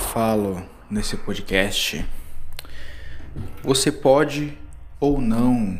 falo 0.00 0.60
nesse 0.90 1.16
podcast, 1.16 2.04
você 3.62 3.92
pode 3.92 4.58
ou 4.98 5.20
não 5.20 5.78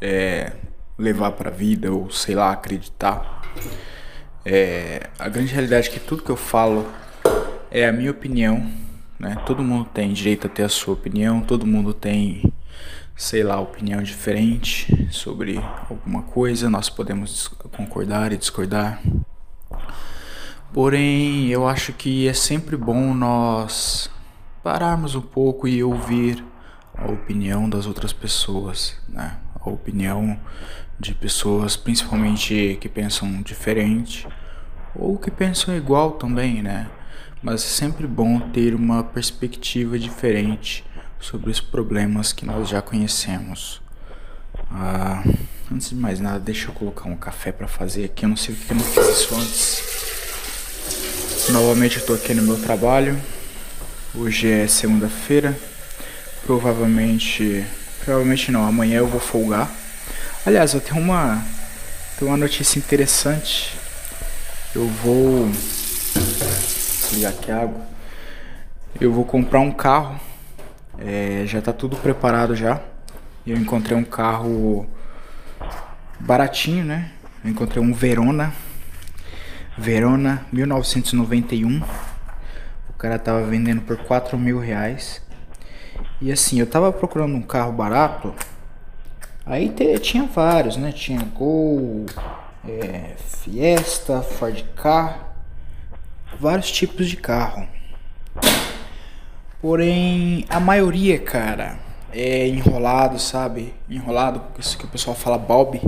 é, 0.00 0.52
levar 0.96 1.32
para 1.32 1.50
a 1.50 1.52
vida 1.52 1.92
ou 1.92 2.10
sei 2.10 2.34
lá 2.34 2.52
acreditar. 2.52 3.42
É, 4.44 5.10
a 5.18 5.28
grande 5.28 5.52
realidade 5.52 5.88
é 5.88 5.92
que 5.92 6.00
tudo 6.00 6.22
que 6.22 6.30
eu 6.30 6.36
falo 6.36 6.90
é 7.70 7.86
a 7.86 7.92
minha 7.92 8.10
opinião, 8.10 8.70
né? 9.18 9.36
Todo 9.44 9.62
mundo 9.62 9.88
tem 9.92 10.12
direito 10.12 10.46
a 10.46 10.50
ter 10.50 10.62
a 10.62 10.68
sua 10.68 10.94
opinião, 10.94 11.40
todo 11.40 11.66
mundo 11.66 11.92
tem, 11.92 12.50
sei 13.14 13.42
lá, 13.42 13.60
opinião 13.60 14.02
diferente 14.02 15.08
sobre 15.10 15.58
alguma 15.90 16.22
coisa. 16.22 16.70
Nós 16.70 16.88
podemos 16.88 17.48
concordar 17.76 18.32
e 18.32 18.38
discordar. 18.38 19.02
Porém, 20.72 21.48
eu 21.48 21.66
acho 21.66 21.92
que 21.92 22.28
é 22.28 22.32
sempre 22.32 22.76
bom 22.76 23.14
nós 23.14 24.10
pararmos 24.62 25.14
um 25.14 25.20
pouco 25.20 25.66
e 25.66 25.82
ouvir 25.82 26.44
a 26.94 27.10
opinião 27.10 27.68
das 27.68 27.86
outras 27.86 28.12
pessoas, 28.12 28.96
né? 29.08 29.38
A 29.60 29.70
opinião 29.70 30.38
de 30.98 31.14
pessoas, 31.14 31.76
principalmente 31.76 32.78
que 32.80 32.88
pensam 32.88 33.42
diferente 33.42 34.26
ou 34.94 35.18
que 35.18 35.30
pensam 35.30 35.76
igual 35.76 36.12
também, 36.12 36.62
né? 36.62 36.88
Mas 37.42 37.62
é 37.62 37.68
sempre 37.68 38.06
bom 38.06 38.40
ter 38.40 38.74
uma 38.74 39.04
perspectiva 39.04 39.98
diferente 39.98 40.84
sobre 41.20 41.50
os 41.50 41.60
problemas 41.60 42.32
que 42.32 42.44
nós 42.46 42.68
já 42.68 42.82
conhecemos. 42.82 43.80
Ah, 44.70 45.22
antes 45.72 45.90
de 45.90 45.94
mais 45.94 46.18
nada, 46.18 46.40
deixa 46.40 46.68
eu 46.68 46.74
colocar 46.74 47.08
um 47.08 47.16
café 47.16 47.52
para 47.52 47.68
fazer 47.68 48.04
aqui. 48.04 48.24
Eu 48.24 48.30
não 48.30 48.36
sei 48.36 48.54
porque 48.54 48.72
eu 48.72 48.76
não 48.76 48.84
fiz 48.84 49.08
isso 49.08 49.34
antes. 49.34 49.95
Novamente 51.50 51.98
eu 51.98 52.04
tô 52.04 52.14
aqui 52.14 52.34
no 52.34 52.42
meu 52.42 52.60
trabalho. 52.60 53.16
Hoje 54.12 54.50
é 54.50 54.66
segunda-feira. 54.66 55.56
Provavelmente. 56.44 57.64
Provavelmente 58.04 58.50
não, 58.50 58.66
amanhã 58.66 58.98
eu 58.98 59.06
vou 59.06 59.20
folgar. 59.20 59.70
Aliás, 60.44 60.74
eu 60.74 60.80
tenho 60.80 61.00
uma. 61.00 61.40
Tenho 62.18 62.32
uma 62.32 62.36
notícia 62.36 62.80
interessante. 62.80 63.76
Eu 64.74 64.88
vou. 64.88 65.48
Ligar 67.12 67.28
aqui 67.28 67.52
a 67.52 67.62
água. 67.62 67.86
Eu 69.00 69.12
vou 69.12 69.24
comprar 69.24 69.60
um 69.60 69.70
carro. 69.70 70.20
É, 70.98 71.44
já 71.46 71.62
tá 71.62 71.72
tudo 71.72 71.96
preparado 71.96 72.56
já. 72.56 72.80
Eu 73.46 73.56
encontrei 73.56 73.96
um 73.96 74.04
carro 74.04 74.84
baratinho, 76.18 76.84
né? 76.84 77.12
Eu 77.44 77.50
encontrei 77.50 77.80
um 77.80 77.92
Verona 77.92 78.52
Verona 79.78 80.46
1991. 80.52 81.82
O 82.88 82.92
cara 82.94 83.18
tava 83.18 83.42
vendendo 83.42 83.82
por 83.82 83.98
4 83.98 84.38
mil 84.38 84.58
reais. 84.58 85.20
E 86.20 86.32
assim, 86.32 86.58
eu 86.58 86.66
tava 86.66 86.90
procurando 86.90 87.34
um 87.34 87.42
carro 87.42 87.72
barato. 87.72 88.34
Aí 89.44 89.72
tinha 90.00 90.24
vários, 90.24 90.76
né? 90.76 90.92
Tinha 90.92 91.22
Gol, 91.22 92.06
é, 92.66 93.14
Fiesta, 93.18 94.22
Ford 94.22 94.64
Car, 94.74 95.34
vários 96.40 96.70
tipos 96.70 97.08
de 97.08 97.16
carro. 97.16 97.68
Porém, 99.60 100.46
a 100.48 100.58
maioria, 100.58 101.18
cara, 101.18 101.78
é 102.12 102.48
enrolado, 102.48 103.18
sabe? 103.18 103.74
Enrolado, 103.88 104.42
isso 104.58 104.78
que 104.78 104.84
o 104.84 104.88
pessoal 104.88 105.14
fala 105.14 105.38
Bob. 105.38 105.80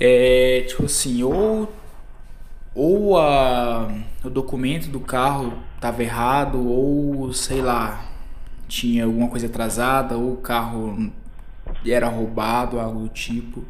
É 0.00 0.64
tipo 0.68 0.86
assim, 0.86 1.22
ou 1.22 1.72
ou 2.74 3.18
a, 3.18 3.88
o 4.24 4.30
documento 4.30 4.88
do 4.88 5.00
carro 5.00 5.52
estava 5.76 6.02
errado, 6.02 6.58
ou 6.66 7.32
sei 7.32 7.62
lá, 7.62 8.04
tinha 8.66 9.04
alguma 9.04 9.28
coisa 9.28 9.46
atrasada, 9.46 10.16
ou 10.16 10.32
o 10.32 10.36
carro 10.38 11.12
era 11.86 12.08
roubado, 12.08 12.80
algo 12.80 13.00
do 13.00 13.08
tipo. 13.08 13.64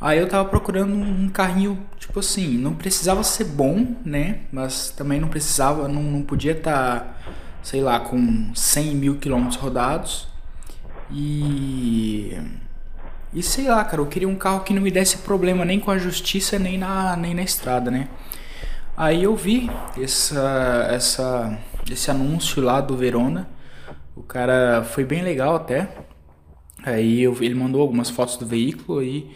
Aí 0.00 0.18
eu 0.18 0.28
tava 0.28 0.48
procurando 0.48 0.94
um 0.94 1.28
carrinho, 1.28 1.84
tipo 1.98 2.20
assim, 2.20 2.56
não 2.56 2.74
precisava 2.74 3.24
ser 3.24 3.44
bom, 3.44 3.96
né? 4.04 4.40
Mas 4.52 4.90
também 4.90 5.20
não 5.20 5.28
precisava, 5.28 5.88
não, 5.88 6.02
não 6.02 6.22
podia 6.22 6.52
estar, 6.52 7.00
tá, 7.00 7.14
sei 7.62 7.80
lá, 7.80 7.98
com 7.98 8.54
100 8.54 8.94
mil 8.94 9.16
quilômetros 9.16 9.56
rodados. 9.56 10.28
E 11.10 12.38
e 13.32 13.42
sei 13.42 13.68
lá, 13.68 13.84
cara, 13.84 14.00
eu 14.00 14.06
queria 14.06 14.28
um 14.28 14.36
carro 14.36 14.60
que 14.60 14.72
não 14.72 14.80
me 14.80 14.90
desse 14.90 15.18
problema 15.18 15.64
nem 15.64 15.78
com 15.78 15.90
a 15.90 15.98
justiça, 15.98 16.58
nem 16.58 16.78
na, 16.78 17.16
nem 17.16 17.34
na 17.34 17.42
estrada, 17.42 17.90
né? 17.90 18.08
Aí 18.96 19.22
eu 19.22 19.36
vi 19.36 19.70
essa, 19.96 20.88
essa, 20.90 21.58
esse 21.90 22.10
anúncio 22.10 22.62
lá 22.62 22.80
do 22.80 22.96
Verona. 22.96 23.48
O 24.16 24.22
cara 24.22 24.82
foi 24.82 25.04
bem 25.04 25.22
legal 25.22 25.54
até. 25.54 25.88
Aí 26.84 27.22
eu, 27.22 27.36
ele 27.40 27.54
mandou 27.54 27.80
algumas 27.80 28.10
fotos 28.10 28.36
do 28.36 28.46
veículo 28.46 29.02
e 29.02 29.30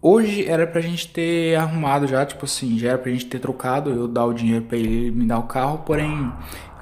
hoje 0.00 0.48
era 0.48 0.66
pra 0.66 0.80
gente 0.80 1.08
ter 1.08 1.56
arrumado 1.56 2.06
já, 2.06 2.24
tipo 2.24 2.44
assim, 2.44 2.78
já 2.78 2.90
era 2.90 2.98
pra 2.98 3.12
gente 3.12 3.26
ter 3.26 3.38
trocado, 3.38 3.90
eu 3.90 4.08
dar 4.08 4.24
o 4.24 4.32
dinheiro 4.32 4.66
ele, 4.72 4.88
ele 4.88 5.10
me 5.10 5.26
dar 5.26 5.38
o 5.38 5.44
carro, 5.44 5.78
porém 5.78 6.32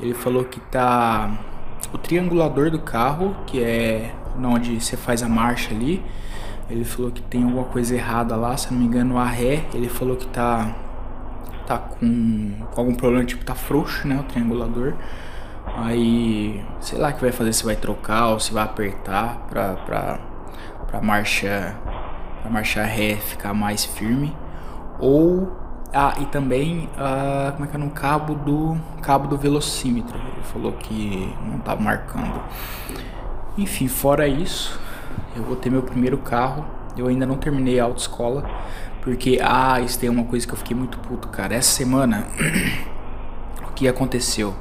ele 0.00 0.14
falou 0.14 0.44
que 0.44 0.60
tá 0.60 1.38
o 1.92 1.98
triangulador 1.98 2.70
do 2.70 2.78
carro, 2.78 3.36
que 3.46 3.62
é 3.62 4.14
onde 4.42 4.80
você 4.80 4.96
faz 4.96 5.22
a 5.22 5.28
marcha 5.28 5.72
ali. 5.74 6.02
Ele 6.68 6.84
falou 6.84 7.10
que 7.10 7.20
tem 7.22 7.44
alguma 7.44 7.64
coisa 7.64 7.94
errada 7.94 8.36
lá, 8.36 8.56
se 8.56 8.72
não 8.72 8.80
me 8.80 8.86
engano, 8.86 9.18
a 9.18 9.26
ré, 9.26 9.64
ele 9.74 9.88
falou 9.88 10.16
que 10.16 10.26
tá 10.28 10.74
tá 11.66 11.78
com, 11.78 12.52
com 12.72 12.80
algum 12.80 12.94
problema, 12.94 13.24
tipo 13.24 13.44
tá 13.44 13.54
frouxo, 13.54 14.06
né, 14.06 14.18
o 14.20 14.22
triangulador. 14.24 14.94
Aí, 15.76 16.62
sei 16.80 16.98
lá 16.98 17.12
que 17.12 17.20
vai 17.20 17.32
fazer, 17.32 17.52
se 17.52 17.64
vai 17.64 17.76
trocar 17.76 18.28
ou 18.28 18.40
se 18.40 18.52
vai 18.52 18.64
apertar 18.64 19.46
pra, 19.48 19.74
pra, 19.74 20.18
pra 20.86 21.00
marcha 21.00 21.74
pra 22.42 22.50
marcha 22.50 22.84
ré 22.84 23.16
ficar 23.16 23.54
mais 23.54 23.84
firme. 23.84 24.36
Ou 24.98 25.50
ah, 25.92 26.14
e 26.20 26.26
também 26.26 26.88
ah, 26.98 27.52
como 27.52 27.64
é 27.64 27.68
que 27.68 27.76
é 27.76 27.78
no 27.78 27.90
cabo 27.90 28.34
do 28.34 28.76
cabo 29.00 29.28
do 29.28 29.36
velocímetro. 29.36 30.16
Ele 30.18 30.42
falou 30.42 30.72
que 30.72 31.32
não 31.48 31.58
tá 31.58 31.74
marcando. 31.76 32.42
Enfim, 33.56 33.86
fora 33.86 34.26
isso, 34.26 34.80
eu 35.36 35.42
vou 35.42 35.54
ter 35.54 35.70
meu 35.70 35.82
primeiro 35.82 36.18
carro. 36.18 36.64
Eu 36.96 37.06
ainda 37.08 37.24
não 37.26 37.36
terminei 37.36 37.78
a 37.78 37.84
autoescola. 37.84 38.48
Porque, 39.02 39.38
ah, 39.42 39.80
isso 39.80 39.98
tem 39.98 40.08
uma 40.08 40.24
coisa 40.24 40.46
que 40.46 40.52
eu 40.52 40.56
fiquei 40.56 40.76
muito 40.76 40.98
puto, 40.98 41.28
cara. 41.28 41.54
Essa 41.54 41.70
semana, 41.70 42.26
o 43.68 43.72
que 43.74 43.86
aconteceu? 43.86 44.54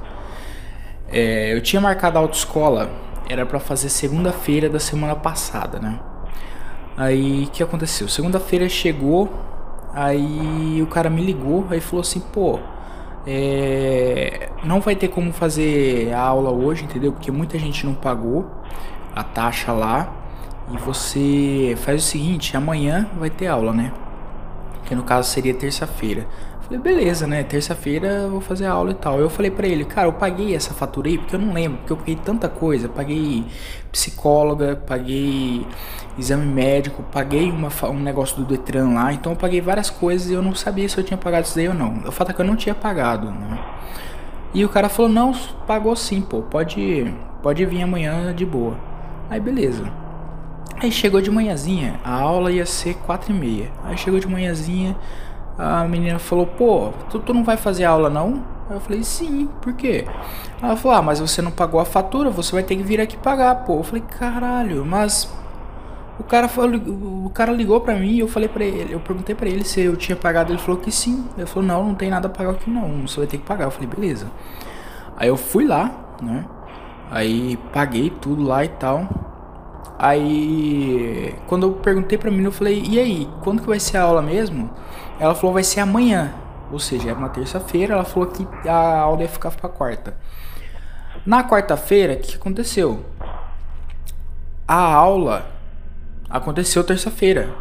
É, 1.07 1.53
eu 1.53 1.61
tinha 1.61 1.81
marcado 1.81 2.17
a 2.17 2.21
autoescola, 2.21 2.89
era 3.29 3.45
para 3.45 3.59
fazer 3.59 3.89
segunda-feira 3.89 4.69
da 4.69 4.79
semana 4.79 5.15
passada, 5.15 5.79
né? 5.79 5.99
Aí, 6.97 7.45
o 7.45 7.51
que 7.51 7.63
aconteceu? 7.63 8.07
Segunda-feira 8.07 8.67
chegou, 8.67 9.31
aí 9.93 10.81
o 10.81 10.87
cara 10.87 11.09
me 11.09 11.23
ligou, 11.23 11.65
aí 11.69 11.79
falou 11.79 12.01
assim, 12.01 12.19
pô, 12.19 12.59
é, 13.25 14.50
não 14.63 14.81
vai 14.81 14.95
ter 14.95 15.07
como 15.07 15.31
fazer 15.31 16.13
a 16.13 16.19
aula 16.19 16.51
hoje, 16.51 16.83
entendeu? 16.83 17.12
Porque 17.13 17.31
muita 17.31 17.57
gente 17.57 17.86
não 17.86 17.94
pagou 17.94 18.50
a 19.15 19.24
taxa 19.24 19.71
lá. 19.71 20.12
E 20.71 20.77
você 20.77 21.75
faz 21.77 22.03
o 22.03 22.06
seguinte: 22.06 22.56
amanhã 22.56 23.07
vai 23.18 23.30
ter 23.30 23.47
aula, 23.47 23.74
né? 23.74 23.92
Que 24.86 24.95
no 24.95 25.03
caso 25.03 25.30
seria 25.30 25.53
terça-feira. 25.53 26.27
Falei, 26.73 26.79
beleza, 26.79 27.27
né? 27.27 27.43
Terça-feira 27.43 28.27
vou 28.27 28.41
fazer 28.41 28.65
aula 28.65 28.91
e 28.91 28.95
tal. 28.95 29.19
Eu 29.19 29.29
falei 29.29 29.51
pra 29.51 29.67
ele, 29.67 29.85
cara, 29.85 30.07
eu 30.07 30.13
paguei 30.13 30.55
essa 30.55 30.73
fatura 30.73 31.07
aí 31.07 31.19
porque 31.19 31.35
eu 31.35 31.39
não 31.39 31.53
lembro, 31.53 31.77
porque 31.77 31.93
eu 31.93 31.97
paguei 31.97 32.15
tanta 32.15 32.49
coisa. 32.49 32.89
Paguei 32.89 33.45
psicóloga, 33.91 34.75
paguei 34.87 35.67
exame 36.17 36.45
médico, 36.47 37.03
paguei 37.11 37.51
uma, 37.51 37.69
um 37.89 37.99
negócio 37.99 38.37
do 38.37 38.45
Detran 38.45 38.93
lá. 38.93 39.13
Então 39.13 39.33
eu 39.33 39.35
paguei 39.35 39.61
várias 39.61 39.91
coisas 39.91 40.31
e 40.31 40.33
eu 40.33 40.41
não 40.41 40.55
sabia 40.55 40.89
se 40.89 40.97
eu 40.97 41.03
tinha 41.03 41.17
pagado 41.17 41.45
isso 41.45 41.55
daí 41.55 41.67
ou 41.67 41.75
não. 41.75 42.07
O 42.07 42.11
fato 42.11 42.31
é 42.31 42.33
que 42.33 42.41
eu 42.41 42.45
não 42.45 42.55
tinha 42.55 42.73
pagado, 42.73 43.29
né? 43.29 43.59
E 44.51 44.65
o 44.65 44.69
cara 44.69 44.89
falou, 44.89 45.11
não, 45.11 45.31
pagou 45.67 45.95
sim, 45.95 46.21
pô, 46.21 46.41
pode, 46.41 47.13
pode 47.43 47.63
vir 47.67 47.83
amanhã 47.83 48.33
de 48.33 48.45
boa. 48.47 48.77
Aí 49.29 49.39
beleza. 49.39 49.91
Aí 50.79 50.91
chegou 50.91 51.21
de 51.21 51.29
manhãzinha, 51.29 51.99
a 52.03 52.13
aula 52.13 52.51
ia 52.51 52.65
ser 52.65 52.95
quatro 52.95 53.31
e 53.31 53.35
meia. 53.35 53.69
Aí 53.83 53.95
chegou 53.95 54.19
de 54.19 54.27
manhãzinha, 54.27 54.95
a 55.57 55.83
menina 55.85 56.19
falou, 56.19 56.47
pô, 56.47 56.91
tu, 57.09 57.19
tu 57.19 57.33
não 57.33 57.44
vai 57.44 57.57
fazer 57.57 57.85
aula 57.85 58.09
não? 58.09 58.44
Eu 58.69 58.79
falei, 58.79 59.03
sim, 59.03 59.50
por 59.61 59.73
quê? 59.73 60.05
Ela 60.61 60.75
falou, 60.75 60.97
ah, 60.97 61.01
mas 61.01 61.19
você 61.19 61.41
não 61.41 61.51
pagou 61.51 61.79
a 61.79 61.85
fatura, 61.85 62.29
você 62.29 62.51
vai 62.53 62.63
ter 62.63 62.75
que 62.75 62.83
vir 62.83 63.00
aqui 63.00 63.17
pagar, 63.17 63.55
pô. 63.63 63.77
Eu 63.77 63.83
falei, 63.83 64.03
caralho, 64.17 64.85
mas 64.85 65.31
o 66.19 66.23
cara 66.23 66.47
falou, 66.47 66.79
o 67.25 67.29
cara 67.29 67.51
ligou 67.51 67.81
pra 67.81 67.95
mim 67.95 68.13
e 68.13 68.19
eu 68.19 68.27
falei 68.27 68.47
pra 68.47 68.63
ele, 68.63 68.94
eu 68.94 69.00
perguntei 69.00 69.35
pra 69.35 69.47
ele 69.47 69.63
se 69.63 69.81
eu 69.81 69.95
tinha 69.97 70.15
pagado, 70.15 70.51
ele 70.51 70.59
falou 70.59 70.79
que 70.79 70.91
sim. 70.91 71.25
Ele 71.38 71.45
falou, 71.45 71.67
não, 71.67 71.83
não 71.88 71.95
tem 71.95 72.09
nada 72.09 72.27
a 72.27 72.31
pagar 72.31 72.51
aqui 72.51 72.69
não, 72.69 73.07
você 73.07 73.17
vai 73.17 73.27
ter 73.27 73.38
que 73.38 73.44
pagar. 73.44 73.65
Eu 73.65 73.71
falei, 73.71 73.88
beleza. 73.88 74.27
Aí 75.17 75.27
eu 75.27 75.38
fui 75.38 75.65
lá, 75.65 75.91
né? 76.21 76.45
Aí 77.11 77.57
paguei 77.71 78.09
tudo 78.09 78.44
lá 78.44 78.63
e 78.65 78.69
tal. 78.69 79.07
Aí 79.99 81.35
quando 81.47 81.67
eu 81.67 81.73
perguntei 81.73 82.17
pra 82.17 82.31
mim, 82.31 82.44
eu 82.44 82.51
falei, 82.51 82.83
e 82.88 82.99
aí, 82.99 83.29
quando 83.44 83.61
que 83.61 83.67
vai 83.67 83.79
ser 83.79 83.97
a 83.97 84.03
aula 84.03 84.21
mesmo? 84.21 84.69
Ela 85.23 85.33
falou, 85.33 85.53
vai 85.53 85.63
ser 85.63 85.79
amanhã. 85.79 86.33
Ou 86.69 86.77
seja, 86.77 87.11
era 87.11 87.17
uma 87.17 87.29
terça-feira, 87.29 87.93
ela 87.93 88.03
falou 88.03 88.27
que 88.27 88.45
a 88.67 88.99
aula 88.99 89.21
ia 89.21 89.29
ficar 89.29 89.51
pra 89.51 89.69
quarta. 89.69 90.17
Na 91.25 91.47
quarta-feira, 91.47 92.15
o 92.15 92.17
que 92.17 92.35
aconteceu? 92.35 93.05
A 94.67 94.75
aula 94.75 95.49
aconteceu 96.29 96.83
terça-feira. 96.83 97.55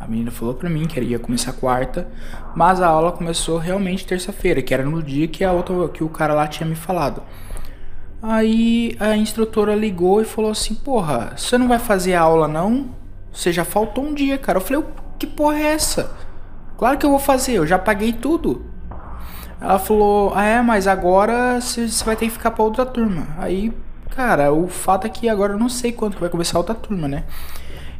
A 0.00 0.08
menina 0.08 0.30
falou 0.30 0.54
pra 0.54 0.70
mim 0.70 0.86
que 0.86 0.98
ia 1.00 1.18
começar 1.18 1.52
quarta, 1.52 2.08
mas 2.56 2.80
a 2.80 2.88
aula 2.88 3.12
começou 3.12 3.58
realmente 3.58 4.06
terça-feira, 4.06 4.62
que 4.62 4.72
era 4.72 4.82
no 4.82 5.02
dia 5.02 5.28
que 5.28 5.44
a 5.44 5.52
outra 5.52 5.86
que 5.90 6.02
o 6.02 6.08
cara 6.08 6.32
lá 6.32 6.46
tinha 6.46 6.66
me 6.66 6.74
falado. 6.74 7.22
Aí 8.22 8.96
a 8.98 9.14
instrutora 9.18 9.74
ligou 9.74 10.22
e 10.22 10.24
falou 10.24 10.50
assim: 10.50 10.74
"Porra, 10.74 11.34
você 11.36 11.58
não 11.58 11.68
vai 11.68 11.78
fazer 11.78 12.14
a 12.14 12.22
aula 12.22 12.48
não? 12.48 12.94
Você 13.30 13.52
já 13.52 13.66
faltou 13.66 14.02
um 14.02 14.14
dia, 14.14 14.38
cara". 14.38 14.56
Eu 14.56 14.62
falei: 14.62 14.82
"Que 15.18 15.26
porra 15.26 15.58
é 15.58 15.74
essa?" 15.74 16.31
Claro 16.76 16.98
que 16.98 17.06
eu 17.06 17.10
vou 17.10 17.18
fazer, 17.18 17.52
eu 17.54 17.66
já 17.66 17.78
paguei 17.78 18.12
tudo. 18.12 18.64
Ela 19.60 19.78
falou: 19.78 20.32
Ah, 20.34 20.44
é, 20.44 20.60
mas 20.62 20.86
agora 20.86 21.60
você 21.60 21.86
vai 22.04 22.16
ter 22.16 22.26
que 22.26 22.32
ficar 22.32 22.50
pra 22.50 22.64
outra 22.64 22.84
turma. 22.84 23.28
Aí, 23.38 23.72
cara, 24.10 24.52
o 24.52 24.66
fato 24.68 25.06
é 25.06 25.10
que 25.10 25.28
agora 25.28 25.52
eu 25.52 25.58
não 25.58 25.68
sei 25.68 25.92
quando 25.92 26.18
vai 26.18 26.28
começar 26.28 26.58
a 26.58 26.60
outra 26.60 26.74
turma, 26.74 27.06
né? 27.06 27.24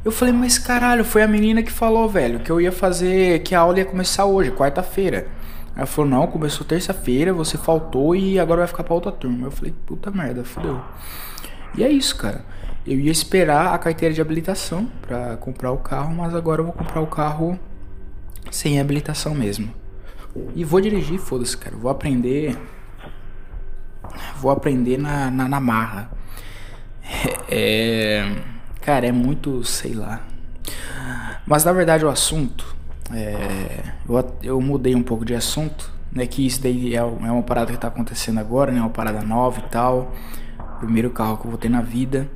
Eu 0.05 0.11
falei, 0.11 0.35
mas 0.35 0.59
caralho, 0.59 1.05
foi 1.05 1.23
a 1.23 1.29
menina 1.29 1.63
que 1.63 1.71
falou, 1.71 2.09
velho, 2.09 2.41
que 2.41 2.51
eu 2.51 2.61
ia 2.61 2.73
fazer, 2.73 3.39
que 3.45 3.55
a 3.55 3.61
aula 3.61 3.79
ia 3.79 3.85
começar 3.85 4.25
hoje, 4.25 4.51
quarta-feira. 4.51 5.29
Ela 5.77 5.87
falou, 5.87 6.11
não, 6.11 6.27
começou 6.27 6.67
terça-feira, 6.67 7.33
você 7.33 7.57
faltou 7.57 8.17
e 8.17 8.39
agora 8.39 8.59
vai 8.59 8.67
ficar 8.67 8.83
pra 8.83 8.95
outra 8.95 9.13
turma. 9.13 9.47
Eu 9.47 9.53
falei, 9.53 9.73
puta 9.87 10.11
merda, 10.11 10.45
fodeu. 10.45 10.81
E 11.77 11.85
é 11.85 11.89
isso, 11.89 12.17
cara. 12.17 12.45
Eu 12.85 12.99
ia 12.99 13.13
esperar 13.13 13.73
a 13.73 13.79
carteira 13.79 14.13
de 14.13 14.21
habilitação 14.21 14.89
para 15.07 15.37
comprar 15.37 15.71
o 15.71 15.79
carro, 15.79 16.13
mas 16.17 16.35
agora 16.35 16.61
eu 16.61 16.65
vou 16.65 16.75
comprar 16.75 17.01
o 17.01 17.07
carro 17.07 17.59
sem 18.51 18.81
habilitação 18.81 19.35
mesmo. 19.35 19.73
E 20.55 20.65
vou 20.65 20.81
dirigir, 20.81 21.19
foda-se, 21.19 21.57
cara. 21.57 21.77
Vou 21.77 21.91
aprender. 21.91 22.59
Vou 24.37 24.51
aprender 24.51 24.99
na, 24.99 25.31
na, 25.31 25.49
na 25.49 25.61
marra. 25.61 26.11
É, 27.49 27.55
é, 27.55 28.37
cara, 28.81 29.07
é 29.07 29.13
muito, 29.13 29.63
sei 29.65 29.95
lá. 29.95 30.23
Mas 31.47 31.65
na 31.65 31.73
verdade 31.73 32.05
o 32.05 32.09
assunto. 32.09 32.75
É, 33.13 33.93
eu, 34.09 34.37
eu 34.43 34.61
mudei 34.61 34.95
um 34.95 35.03
pouco 35.03 35.25
de 35.25 35.35
assunto. 35.35 35.93
Né, 36.11 36.27
que 36.27 36.47
isso 36.47 36.63
daí 36.63 36.95
é, 36.95 36.99
é 36.99 37.03
uma 37.03 37.43
parada 37.43 37.73
que 37.73 37.79
tá 37.79 37.89
acontecendo 37.89 38.39
agora, 38.39 38.71
né? 38.71 38.81
Uma 38.81 38.91
parada 38.91 39.23
nova 39.23 39.61
e 39.61 39.71
tal. 39.71 40.13
Primeiro 40.79 41.09
carro 41.11 41.39
que 41.39 41.47
eu 41.47 41.51
vou 41.51 41.59
ter 41.59 41.71
na 41.71 41.81
vida. 41.81 42.29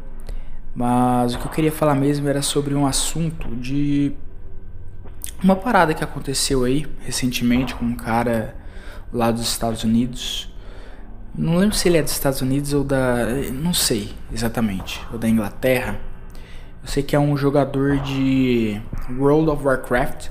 Mas 0.75 1.35
o 1.35 1.39
que 1.39 1.47
eu 1.47 1.51
queria 1.51 1.73
falar 1.73 1.95
mesmo 1.95 2.27
era 2.29 2.41
sobre 2.41 2.75
um 2.75 2.87
assunto 2.87 3.55
de 3.57 4.15
uma 5.43 5.57
parada 5.57 5.95
que 5.95 6.03
aconteceu 6.03 6.65
aí 6.65 6.87
recentemente 7.01 7.75
com 7.75 7.85
um 7.85 7.95
cara 7.95 8.57
lá 9.13 9.31
dos 9.31 9.43
Estados 9.43 9.85
Unidos. 9.85 10.53
Não 11.35 11.57
lembro 11.57 11.77
se 11.77 11.89
ele 11.89 11.99
é 11.99 12.03
dos 12.03 12.13
Estados 12.13 12.41
Unidos 12.41 12.73
ou 12.73 12.83
da. 12.83 13.27
Não 13.53 13.75
sei 13.75 14.15
exatamente. 14.33 15.01
Ou 15.13 15.19
da 15.19 15.29
Inglaterra. 15.29 16.01
Eu 16.83 16.89
sei 16.89 17.03
que 17.03 17.15
é 17.15 17.19
um 17.19 17.37
jogador 17.37 17.99
de 17.99 18.81
World 19.11 19.51
of 19.51 19.65
Warcraft 19.65 20.29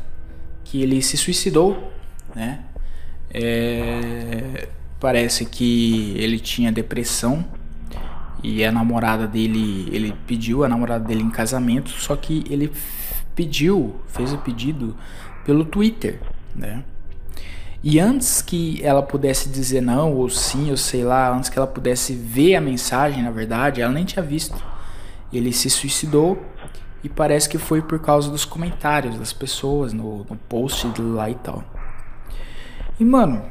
que 0.63 0.81
ele 0.81 1.01
se 1.01 1.17
suicidou, 1.17 1.91
né? 2.33 2.63
É, 3.29 4.67
parece 4.99 5.45
que 5.45 6.15
ele 6.17 6.39
tinha 6.39 6.71
depressão 6.71 7.45
e 8.41 8.63
a 8.63 8.71
namorada 8.71 9.27
dele, 9.27 9.89
ele 9.91 10.13
pediu 10.25 10.63
a 10.63 10.69
namorada 10.69 11.03
dele 11.03 11.23
em 11.23 11.29
casamento, 11.29 11.89
só 11.89 12.15
que 12.15 12.43
ele 12.49 12.71
pediu, 13.35 13.95
fez 14.07 14.33
o 14.33 14.37
pedido 14.37 14.95
pelo 15.43 15.65
Twitter, 15.65 16.19
né? 16.55 16.83
E 17.83 17.99
antes 17.99 18.41
que 18.41 18.83
ela 18.83 19.03
pudesse 19.03 19.47
dizer 19.47 19.81
não 19.81 20.13
ou 20.13 20.27
sim, 20.27 20.71
ou 20.71 20.77
sei 20.77 21.03
lá, 21.03 21.31
antes 21.31 21.49
que 21.49 21.57
ela 21.59 21.67
pudesse 21.67 22.15
ver 22.15 22.55
a 22.55 22.61
mensagem, 22.61 23.21
na 23.21 23.29
verdade, 23.29 23.79
ela 23.79 23.93
nem 23.93 24.03
tinha 24.03 24.23
visto. 24.23 24.57
Ele 25.31 25.53
se 25.53 25.69
suicidou 25.69 26.43
e 27.03 27.09
parece 27.09 27.47
que 27.47 27.59
foi 27.59 27.83
por 27.83 27.99
causa 27.99 28.31
dos 28.31 28.43
comentários 28.43 29.19
das 29.19 29.31
pessoas 29.31 29.93
no, 29.93 30.25
no 30.27 30.35
post 30.35 30.91
lá 30.99 31.29
e 31.29 31.35
tal. 31.35 31.63
E 32.99 33.05
mano, 33.05 33.43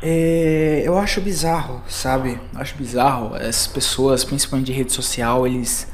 é, 0.00 0.82
eu 0.84 0.96
acho 0.96 1.20
bizarro, 1.20 1.82
sabe? 1.88 2.38
acho 2.54 2.76
bizarro 2.76 3.34
essas 3.34 3.66
pessoas, 3.66 4.24
principalmente 4.24 4.66
de 4.66 4.72
rede 4.72 4.92
social, 4.92 5.44
eles 5.46 5.91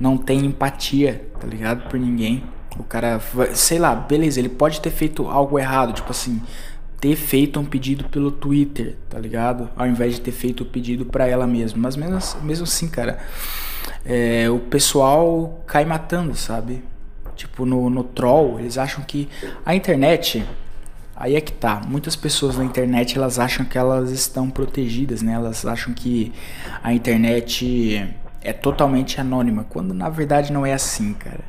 não 0.00 0.16
tem 0.16 0.46
empatia, 0.46 1.28
tá 1.38 1.46
ligado? 1.46 1.88
Por 1.88 2.00
ninguém. 2.00 2.42
O 2.78 2.82
cara, 2.82 3.20
sei 3.52 3.78
lá, 3.78 3.94
beleza, 3.94 4.40
ele 4.40 4.48
pode 4.48 4.80
ter 4.80 4.90
feito 4.90 5.28
algo 5.28 5.58
errado, 5.58 5.92
tipo 5.92 6.10
assim, 6.10 6.40
ter 6.98 7.14
feito 7.14 7.60
um 7.60 7.64
pedido 7.64 8.04
pelo 8.04 8.30
Twitter, 8.30 8.96
tá 9.08 9.18
ligado? 9.18 9.68
Ao 9.76 9.86
invés 9.86 10.14
de 10.14 10.22
ter 10.22 10.32
feito 10.32 10.62
o 10.62 10.66
pedido 10.66 11.04
para 11.04 11.26
ela 11.26 11.46
mesma. 11.46 11.78
Mas 11.82 11.96
mesmo, 11.96 12.18
mesmo 12.42 12.64
assim, 12.64 12.88
cara, 12.88 13.18
é, 14.04 14.48
o 14.48 14.58
pessoal 14.58 15.62
cai 15.66 15.84
matando, 15.84 16.34
sabe? 16.34 16.82
Tipo, 17.36 17.66
no, 17.66 17.90
no 17.90 18.04
troll, 18.04 18.58
eles 18.58 18.78
acham 18.78 19.04
que 19.04 19.28
a 19.64 19.74
internet. 19.74 20.44
Aí 21.16 21.36
é 21.36 21.40
que 21.40 21.52
tá. 21.52 21.82
Muitas 21.86 22.16
pessoas 22.16 22.56
na 22.56 22.64
internet 22.64 23.16
elas 23.16 23.38
acham 23.38 23.64
que 23.64 23.76
elas 23.76 24.10
estão 24.10 24.48
protegidas, 24.48 25.20
né? 25.20 25.34
Elas 25.34 25.66
acham 25.66 25.92
que 25.92 26.32
a 26.82 26.94
internet 26.94 28.14
é 28.42 28.52
totalmente 28.52 29.20
anônima, 29.20 29.64
quando 29.64 29.92
na 29.92 30.08
verdade 30.08 30.52
não 30.52 30.64
é 30.64 30.72
assim, 30.72 31.12
cara. 31.14 31.44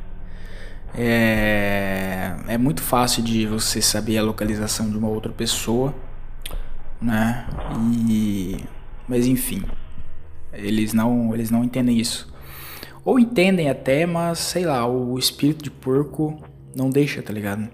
É, 0.94 2.34
é 2.48 2.58
muito 2.58 2.82
fácil 2.82 3.22
de 3.22 3.46
você 3.46 3.80
saber 3.80 4.18
a 4.18 4.22
localização 4.22 4.90
de 4.90 4.96
uma 4.96 5.08
outra 5.08 5.32
pessoa, 5.32 5.94
né? 7.00 7.46
E 8.08 8.58
mas 9.08 9.26
enfim, 9.26 9.64
eles 10.52 10.92
não 10.92 11.34
eles 11.34 11.50
não 11.50 11.64
entendem 11.64 11.98
isso. 11.98 12.30
Ou 13.04 13.18
entendem 13.18 13.68
até, 13.70 14.06
mas 14.06 14.38
sei 14.38 14.64
lá, 14.66 14.86
o 14.86 15.18
espírito 15.18 15.64
de 15.64 15.70
porco 15.70 16.38
não 16.74 16.90
deixa, 16.90 17.22
tá 17.22 17.32
ligado? 17.32 17.68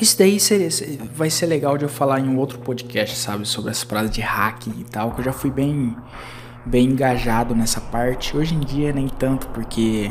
Isso 0.00 0.16
daí 0.16 0.38
seria, 0.38 0.68
vai 1.12 1.28
ser 1.28 1.46
legal 1.46 1.76
de 1.76 1.84
eu 1.84 1.88
falar 1.88 2.20
em 2.20 2.28
um 2.28 2.38
outro 2.38 2.58
podcast, 2.60 3.16
sabe? 3.16 3.44
Sobre 3.46 3.72
as 3.72 3.82
paradas 3.82 4.12
de 4.12 4.20
hacking 4.20 4.74
e 4.78 4.84
tal, 4.84 5.12
que 5.12 5.20
eu 5.20 5.24
já 5.24 5.32
fui 5.32 5.50
bem 5.50 5.96
bem 6.68 6.90
engajado 6.90 7.54
nessa 7.54 7.80
parte. 7.80 8.36
Hoje 8.36 8.54
em 8.54 8.60
dia 8.60 8.92
nem 8.92 9.08
tanto, 9.08 9.48
porque 9.48 10.10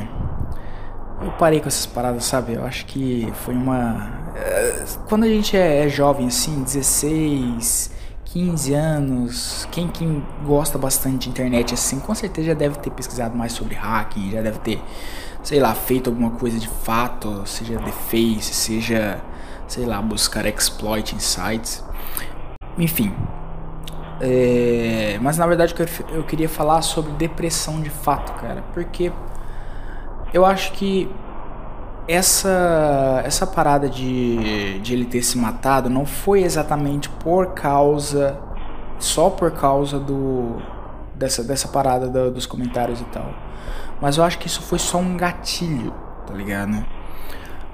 eu 1.21 1.31
parei 1.31 1.59
com 1.59 1.67
essas 1.67 1.85
paradas, 1.85 2.25
sabe? 2.25 2.53
Eu 2.53 2.65
acho 2.65 2.85
que 2.85 3.31
foi 3.43 3.55
uma. 3.55 4.31
Eh, 4.35 4.85
quando 5.07 5.23
a 5.23 5.27
gente 5.27 5.55
é, 5.55 5.85
é 5.85 5.89
jovem, 5.89 6.27
assim, 6.27 6.63
16, 6.63 7.91
15 8.25 8.73
anos, 8.73 9.67
quem, 9.71 9.87
quem 9.87 10.23
gosta 10.45 10.77
bastante 10.77 11.23
de 11.23 11.29
internet, 11.29 11.73
assim, 11.73 11.99
com 11.99 12.13
certeza 12.13 12.47
já 12.47 12.53
deve 12.53 12.77
ter 12.79 12.89
pesquisado 12.91 13.35
mais 13.35 13.53
sobre 13.53 13.75
hacking, 13.75 14.31
já 14.31 14.41
deve 14.41 14.59
ter, 14.59 14.81
sei 15.43 15.59
lá, 15.59 15.73
feito 15.73 16.09
alguma 16.09 16.31
coisa 16.31 16.59
de 16.59 16.67
fato, 16.67 17.43
seja 17.45 17.77
deface, 17.79 18.53
seja, 18.53 19.21
sei 19.67 19.85
lá, 19.85 20.01
buscar 20.01 20.45
exploit 20.45 21.15
em 21.15 21.19
sites. 21.19 21.83
Enfim, 22.77 23.11
é, 24.19 25.19
mas 25.21 25.37
na 25.37 25.45
verdade 25.45 25.75
eu 26.11 26.23
queria 26.23 26.49
falar 26.49 26.81
sobre 26.81 27.11
depressão 27.13 27.81
de 27.81 27.89
fato, 27.89 28.33
cara, 28.41 28.63
porque 28.73 29.11
eu 30.33 30.45
acho 30.45 30.71
que 30.73 31.09
essa 32.07 33.21
essa 33.25 33.45
parada 33.45 33.89
de, 33.89 34.79
de 34.79 34.93
ele 34.93 35.05
ter 35.05 35.21
se 35.21 35.37
matado 35.37 35.89
não 35.89 36.05
foi 36.05 36.41
exatamente 36.41 37.09
por 37.09 37.53
causa 37.53 38.39
só 38.97 39.29
por 39.29 39.51
causa 39.51 39.99
do 39.99 40.55
dessa 41.13 41.43
dessa 41.43 41.67
parada 41.67 42.07
do, 42.07 42.31
dos 42.31 42.45
comentários 42.45 43.01
e 43.01 43.05
tal, 43.05 43.29
mas 44.01 44.17
eu 44.17 44.23
acho 44.23 44.39
que 44.39 44.47
isso 44.47 44.61
foi 44.61 44.79
só 44.79 44.97
um 44.97 45.15
gatilho, 45.15 45.93
tá 46.25 46.33
ligado? 46.33 46.73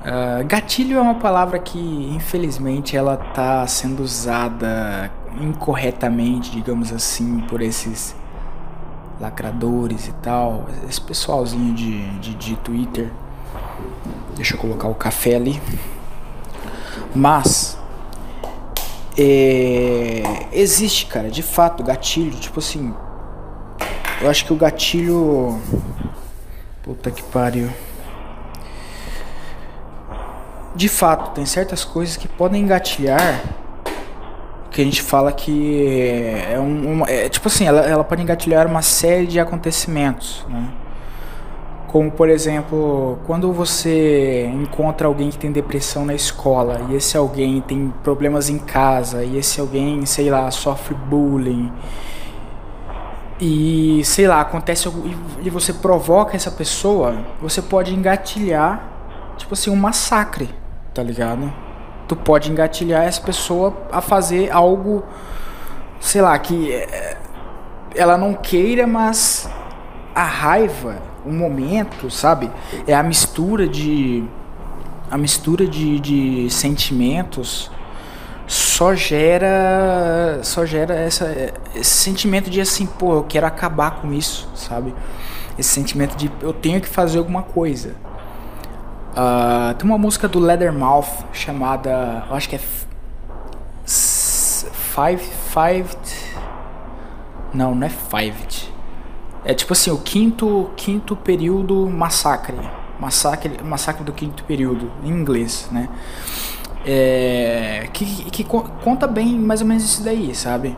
Uh, 0.01 0.45
gatilho 0.45 0.97
é 0.97 1.01
uma 1.01 1.15
palavra 1.15 1.57
que 1.59 1.79
infelizmente 2.13 2.97
ela 2.97 3.15
tá 3.15 3.65
sendo 3.65 4.03
usada 4.03 5.09
incorretamente, 5.41 6.51
digamos 6.51 6.91
assim, 6.91 7.39
por 7.41 7.61
esses 7.61 8.15
lacradores 9.19 10.07
e 10.07 10.11
tal, 10.13 10.65
esse 10.89 10.99
pessoalzinho 10.99 11.73
de, 11.73 12.19
de, 12.19 12.35
de 12.35 12.55
Twitter. 12.57 13.11
Deixa 14.35 14.55
eu 14.55 14.59
colocar 14.59 14.87
o 14.87 14.95
café 14.95 15.35
ali. 15.35 15.61
Mas 17.15 17.77
é, 19.17 20.23
existe, 20.51 21.05
cara, 21.05 21.29
de 21.29 21.43
fato, 21.43 21.83
gatilho. 21.83 22.37
Tipo 22.37 22.59
assim, 22.59 22.93
eu 24.21 24.29
acho 24.29 24.45
que 24.45 24.53
o 24.53 24.55
gatilho. 24.55 25.59
Puta 26.81 27.11
que 27.11 27.23
pariu. 27.23 27.69
De 30.75 30.89
fato, 30.89 31.31
tem 31.35 31.45
certas 31.45 31.85
coisas 31.85 32.17
que 32.17 32.27
podem 32.27 32.63
engatilhar 32.63 33.62
que 34.73 34.81
a 34.81 34.83
gente 34.83 35.01
fala 35.03 35.31
que 35.31 35.85
é, 36.49 36.59
um, 36.59 36.93
uma, 36.93 37.09
é 37.09 37.29
tipo 37.29 37.47
assim, 37.47 37.65
ela, 37.65 37.81
ela 37.81 38.03
pode 38.03 38.21
engatilhar 38.21 38.65
uma 38.65 38.81
série 38.81 39.27
de 39.27 39.39
acontecimentos, 39.39 40.43
né? 40.49 40.67
Como, 41.87 42.09
por 42.09 42.27
exemplo, 42.27 43.19
quando 43.27 43.53
você 43.53 44.49
encontra 44.51 45.05
alguém 45.05 45.29
que 45.29 45.37
tem 45.37 45.51
depressão 45.51 46.03
na 46.03 46.15
escola 46.15 46.87
e 46.89 46.95
esse 46.95 47.15
alguém 47.15 47.61
tem 47.61 47.93
problemas 48.03 48.49
em 48.49 48.57
casa 48.57 49.23
e 49.23 49.37
esse 49.37 49.61
alguém, 49.61 50.03
sei 50.07 50.31
lá, 50.31 50.49
sofre 50.49 50.95
bullying 50.95 51.71
e 53.39 54.01
sei 54.05 54.27
lá, 54.27 54.41
acontece 54.41 54.89
e 55.43 55.49
você 55.51 55.71
provoca 55.71 56.35
essa 56.35 56.49
pessoa, 56.49 57.15
você 57.39 57.61
pode 57.61 57.93
engatilhar, 57.93 58.83
tipo 59.37 59.53
assim, 59.53 59.69
um 59.69 59.75
massacre, 59.75 60.49
tá 60.95 61.03
ligado? 61.03 61.53
Tu 62.07 62.15
pode 62.15 62.51
engatilhar 62.51 63.03
essa 63.03 63.21
pessoa 63.21 63.73
a 63.91 64.01
fazer 64.01 64.51
algo, 64.51 65.03
sei 65.99 66.21
lá, 66.21 66.37
que 66.37 66.71
eh, 66.71 67.17
ela 67.95 68.17
não 68.17 68.33
queira, 68.33 68.85
mas 68.85 69.49
a 70.13 70.23
raiva, 70.23 70.97
o 71.25 71.31
momento, 71.31 72.09
sabe? 72.11 72.51
É 72.87 72.93
a 72.93 73.03
mistura 73.03 73.67
de 73.67 74.23
a 75.09 75.17
mistura 75.17 75.67
de, 75.67 75.99
de 75.99 76.49
sentimentos 76.49 77.69
só 78.47 78.95
gera 78.95 80.39
só 80.41 80.65
gera 80.65 80.95
essa, 80.95 81.53
esse 81.75 81.91
sentimento 81.91 82.49
de 82.49 82.59
assim, 82.59 82.85
pô, 82.85 83.15
eu 83.15 83.23
quero 83.23 83.45
acabar 83.45 84.01
com 84.01 84.11
isso, 84.11 84.49
sabe? 84.55 84.93
Esse 85.57 85.69
sentimento 85.69 86.15
de 86.15 86.31
eu 86.41 86.51
tenho 86.51 86.81
que 86.81 86.87
fazer 86.87 87.19
alguma 87.19 87.43
coisa. 87.43 87.95
Uh, 89.13 89.75
tem 89.75 89.87
uma 89.87 89.97
música 89.97 90.27
do 90.27 90.39
Leathermouth 90.39 91.25
chamada, 91.31 92.25
eu 92.27 92.35
acho 92.35 92.49
que 92.49 92.55
é 92.55 92.59
Five 93.85 95.21
Five 95.53 95.95
Não, 97.53 97.75
não 97.75 97.85
é 97.85 97.89
Five. 97.89 98.73
É 99.45 99.53
tipo 99.53 99.73
assim, 99.73 99.91
o 99.91 99.97
quinto 99.97 100.71
quinto 100.75 101.15
período 101.15 101.87
massacre. 101.89 102.57
Massacre, 102.99 103.63
massacre 103.63 104.03
do 104.03 104.13
quinto 104.13 104.43
período 104.45 104.91
em 105.03 105.09
inglês, 105.09 105.67
né? 105.71 105.89
É, 106.85 107.87
que, 107.93 108.05
que 108.05 108.43
conta 108.43 109.05
bem 109.05 109.37
mais 109.37 109.61
ou 109.61 109.67
menos 109.67 109.83
isso 109.83 110.03
daí, 110.03 110.33
sabe? 110.33 110.75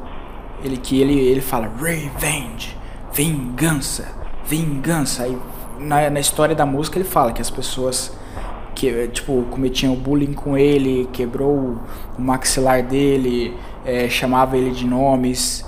Ele 0.63 0.77
que 0.77 0.99
ele, 0.99 1.17
ele 1.17 1.41
fala 1.41 1.71
revenge, 1.79 2.75
vingança, 3.13 4.07
vingança. 4.45 5.23
Aí 5.23 5.37
na, 5.79 6.09
na 6.09 6.19
história 6.19 6.55
da 6.55 6.65
música 6.65 6.97
ele 6.97 7.07
fala 7.07 7.31
que 7.31 7.41
as 7.41 7.49
pessoas 7.49 8.11
que 8.75 9.08
tipo 9.08 9.44
cometiam 9.50 9.96
bullying 9.96 10.34
com 10.34 10.58
ele, 10.58 11.10
quebrou 11.13 11.79
o 12.20 12.22
maxilar 12.22 12.84
dele, 12.84 13.58
é, 13.86 14.10
chamava 14.10 14.58
ele 14.58 14.72
de 14.72 14.86
nomes 14.86 15.65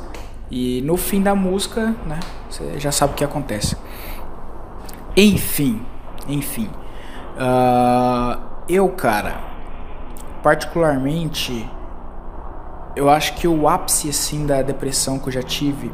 e 0.52 0.82
no 0.82 0.98
fim 0.98 1.22
da 1.22 1.34
música, 1.34 1.96
né? 2.06 2.20
Você 2.50 2.80
já 2.80 2.92
sabe 2.92 3.14
o 3.14 3.16
que 3.16 3.24
acontece. 3.24 3.78
Enfim, 5.16 5.82
enfim, 6.28 6.70
uh, 7.38 8.40
eu 8.70 8.88
cara 8.90 9.48
particularmente, 10.44 11.70
eu 12.96 13.10
acho 13.10 13.34
que 13.36 13.48
o 13.48 13.68
ápice 13.68 14.10
assim 14.10 14.46
da 14.46 14.62
depressão 14.62 15.20
que 15.20 15.28
eu 15.28 15.34
já 15.34 15.44
tive 15.44 15.92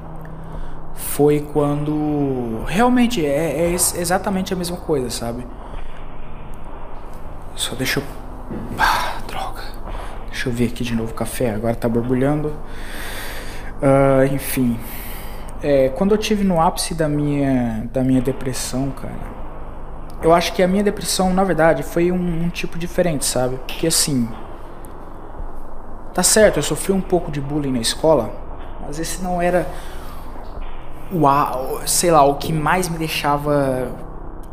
foi 0.94 1.40
quando 1.40 2.64
realmente 2.68 3.26
é, 3.26 3.66
é 3.66 3.72
exatamente 3.72 4.54
a 4.54 4.56
mesma 4.56 4.78
coisa, 4.78 5.10
sabe? 5.10 5.46
Só 7.56 7.76
deixa 7.76 8.00
eu. 8.00 8.04
Ah, 8.78 9.18
droga. 9.28 9.62
Deixa 10.28 10.50
eu 10.50 10.54
ver 10.54 10.68
aqui 10.68 10.84
de 10.84 10.96
novo 10.96 11.12
o 11.12 11.16
café. 11.16 11.52
Agora 11.52 11.76
tá 11.76 11.88
borbulhando. 11.88 12.54
Uh, 13.82 14.34
enfim. 14.34 14.80
É, 15.62 15.90
quando 15.90 16.12
eu 16.12 16.18
tive 16.18 16.44
no 16.44 16.60
ápice 16.62 16.94
da 16.94 17.08
minha, 17.08 17.88
da 17.94 18.04
minha 18.04 18.22
depressão, 18.22 18.92
cara. 18.92 19.34
Eu 20.22 20.34
acho 20.34 20.54
que 20.54 20.64
a 20.64 20.68
minha 20.68 20.84
depressão, 20.84 21.34
na 21.34 21.44
verdade, 21.44 21.84
foi 21.84 22.12
um, 22.12 22.46
um 22.46 22.50
tipo 22.50 22.78
diferente, 22.78 23.26
sabe? 23.26 23.58
Porque 23.58 23.88
assim. 23.88 24.28
Tá 26.14 26.22
certo, 26.22 26.58
eu 26.58 26.64
sofri 26.64 26.94
um 26.94 27.02
pouco 27.02 27.32
de 27.32 27.42
bullying 27.42 27.72
na 27.72 27.80
escola, 27.80 28.32
mas 28.86 29.00
esse 29.00 29.24
não 29.24 29.42
era 29.42 29.68
o, 31.12 31.88
sei 31.88 32.12
lá, 32.12 32.24
o 32.24 32.36
que 32.36 32.54
mais 32.54 32.88
me 32.88 32.98
deixava 32.98 33.92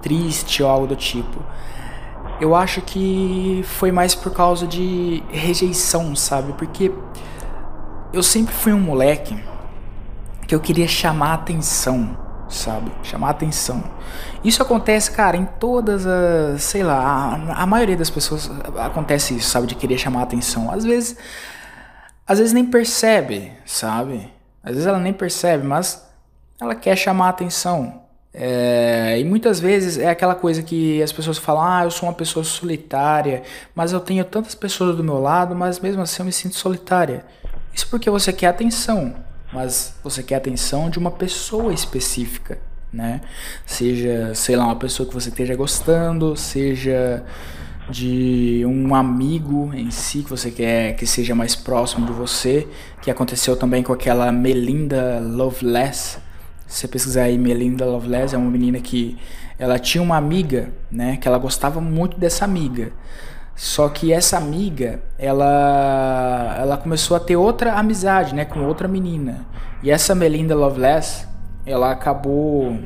triste 0.01 0.63
ou 0.63 0.71
algo 0.71 0.87
do 0.87 0.97
tipo. 0.97 1.43
Eu 2.41 2.55
acho 2.55 2.81
que 2.81 3.63
foi 3.65 3.93
mais 3.93 4.15
por 4.15 4.33
causa 4.33 4.67
de 4.67 5.23
rejeição, 5.31 6.17
sabe? 6.17 6.53
Porque 6.55 6.91
eu 8.13 8.23
sempre 8.23 8.55
fui 8.55 8.73
um 8.73 8.81
moleque 8.81 9.39
que 10.47 10.55
eu 10.55 10.61
queria 10.61 10.89
chamar 10.89 11.35
atenção, 11.35 12.17
sabe? 12.49 12.91
Chamar 13.03 13.31
atenção. 13.31 13.85
Isso 14.43 14.63
acontece, 14.63 15.11
cara, 15.11 15.37
em 15.37 15.45
todas 15.45 16.07
as, 16.07 16.63
sei 16.63 16.83
lá, 16.83 16.99
a, 16.99 17.63
a 17.63 17.67
maioria 17.67 17.97
das 17.97 18.11
pessoas 18.11 18.51
acontece 18.79 19.37
isso, 19.37 19.51
sabe, 19.51 19.67
de 19.67 19.75
querer 19.75 19.99
chamar 19.99 20.23
atenção. 20.23 20.71
Às 20.71 20.85
vezes 20.85 21.17
às 22.31 22.39
vezes 22.39 22.53
nem 22.53 22.65
percebe, 22.65 23.53
sabe? 23.67 24.33
Às 24.63 24.75
vezes 24.75 24.87
ela 24.87 25.01
nem 25.01 25.13
percebe, 25.13 25.67
mas 25.67 26.09
ela 26.61 26.77
quer 26.77 26.95
chamar 26.95 27.29
atenção. 27.29 28.00
É, 28.33 29.19
e 29.19 29.25
muitas 29.25 29.59
vezes 29.59 29.99
é 29.99 30.09
aquela 30.09 30.37
coisa 30.37 30.63
que 30.63 31.03
as 31.03 31.13
pessoas 31.13 31.37
falam: 31.37 31.63
ah, 31.63 31.85
eu 31.85 31.91
sou 31.91 32.09
uma 32.09 32.15
pessoa 32.15 32.45
solitária, 32.45 33.43
mas 33.75 33.93
eu 33.93 34.01
tenho 34.01 34.25
tantas 34.25 34.55
pessoas 34.55 34.97
do 34.97 35.03
meu 35.03 35.21
lado, 35.21 35.55
mas 35.55 35.81
mesmo 35.81 36.01
assim 36.03 36.23
eu 36.23 36.27
me 36.27 36.33
sinto 36.33 36.55
solitária. 36.55 37.25
Isso 37.75 37.89
porque 37.89 38.09
você 38.09 38.33
quer 38.33 38.49
atenção, 38.49 39.15
mas 39.53 39.95
você 40.03 40.23
quer 40.23 40.37
atenção 40.37 40.89
de 40.89 40.99
uma 40.99 41.11
pessoa 41.11 41.73
específica, 41.73 42.59
né? 42.93 43.21
Seja, 43.67 44.33
sei 44.35 44.55
lá, 44.57 44.65
uma 44.65 44.77
pessoa 44.77 45.09
que 45.09 45.15
você 45.15 45.29
esteja 45.29 45.57
gostando, 45.57 46.37
seja 46.37 47.25
de 47.89 48.63
um 48.65 48.95
amigo 48.95 49.73
em 49.75 49.91
si 49.91 50.23
que 50.23 50.31
você 50.31 50.51
quer 50.53 50.95
que 50.95 51.05
seja 51.05 51.35
mais 51.35 51.57
próximo 51.57 52.07
de 52.07 52.13
você, 52.13 52.69
que 53.03 53.11
aconteceu 53.11 53.57
também 53.57 53.83
com 53.83 53.93
aquela 53.93 54.31
Melinda 54.31 55.19
Loveless. 55.21 56.30
Se 56.71 56.83
você 56.83 56.89
pesquisar 56.89 57.23
aí 57.23 57.37
Melinda 57.37 57.85
Loveless, 57.85 58.33
é 58.33 58.39
uma 58.39 58.49
menina 58.49 58.79
que 58.79 59.19
ela 59.59 59.77
tinha 59.77 60.01
uma 60.01 60.17
amiga, 60.17 60.73
né, 60.89 61.17
que 61.17 61.27
ela 61.27 61.37
gostava 61.37 61.81
muito 61.81 62.17
dessa 62.17 62.45
amiga. 62.45 62.93
Só 63.57 63.89
que 63.89 64.13
essa 64.13 64.39
amiga, 64.39 65.03
ela 65.19 66.57
ela 66.57 66.77
começou 66.77 67.17
a 67.17 67.21
ter 67.21 67.35
outra 67.35 67.75
amizade, 67.75 68.37
né, 68.37 68.45
com 68.45 68.61
outra 68.61 68.87
menina. 68.87 69.45
E 69.83 69.91
essa 69.91 70.15
Melinda 70.15 70.55
Loveless, 70.55 71.27
ela 71.67 71.91
acabou 71.91 72.79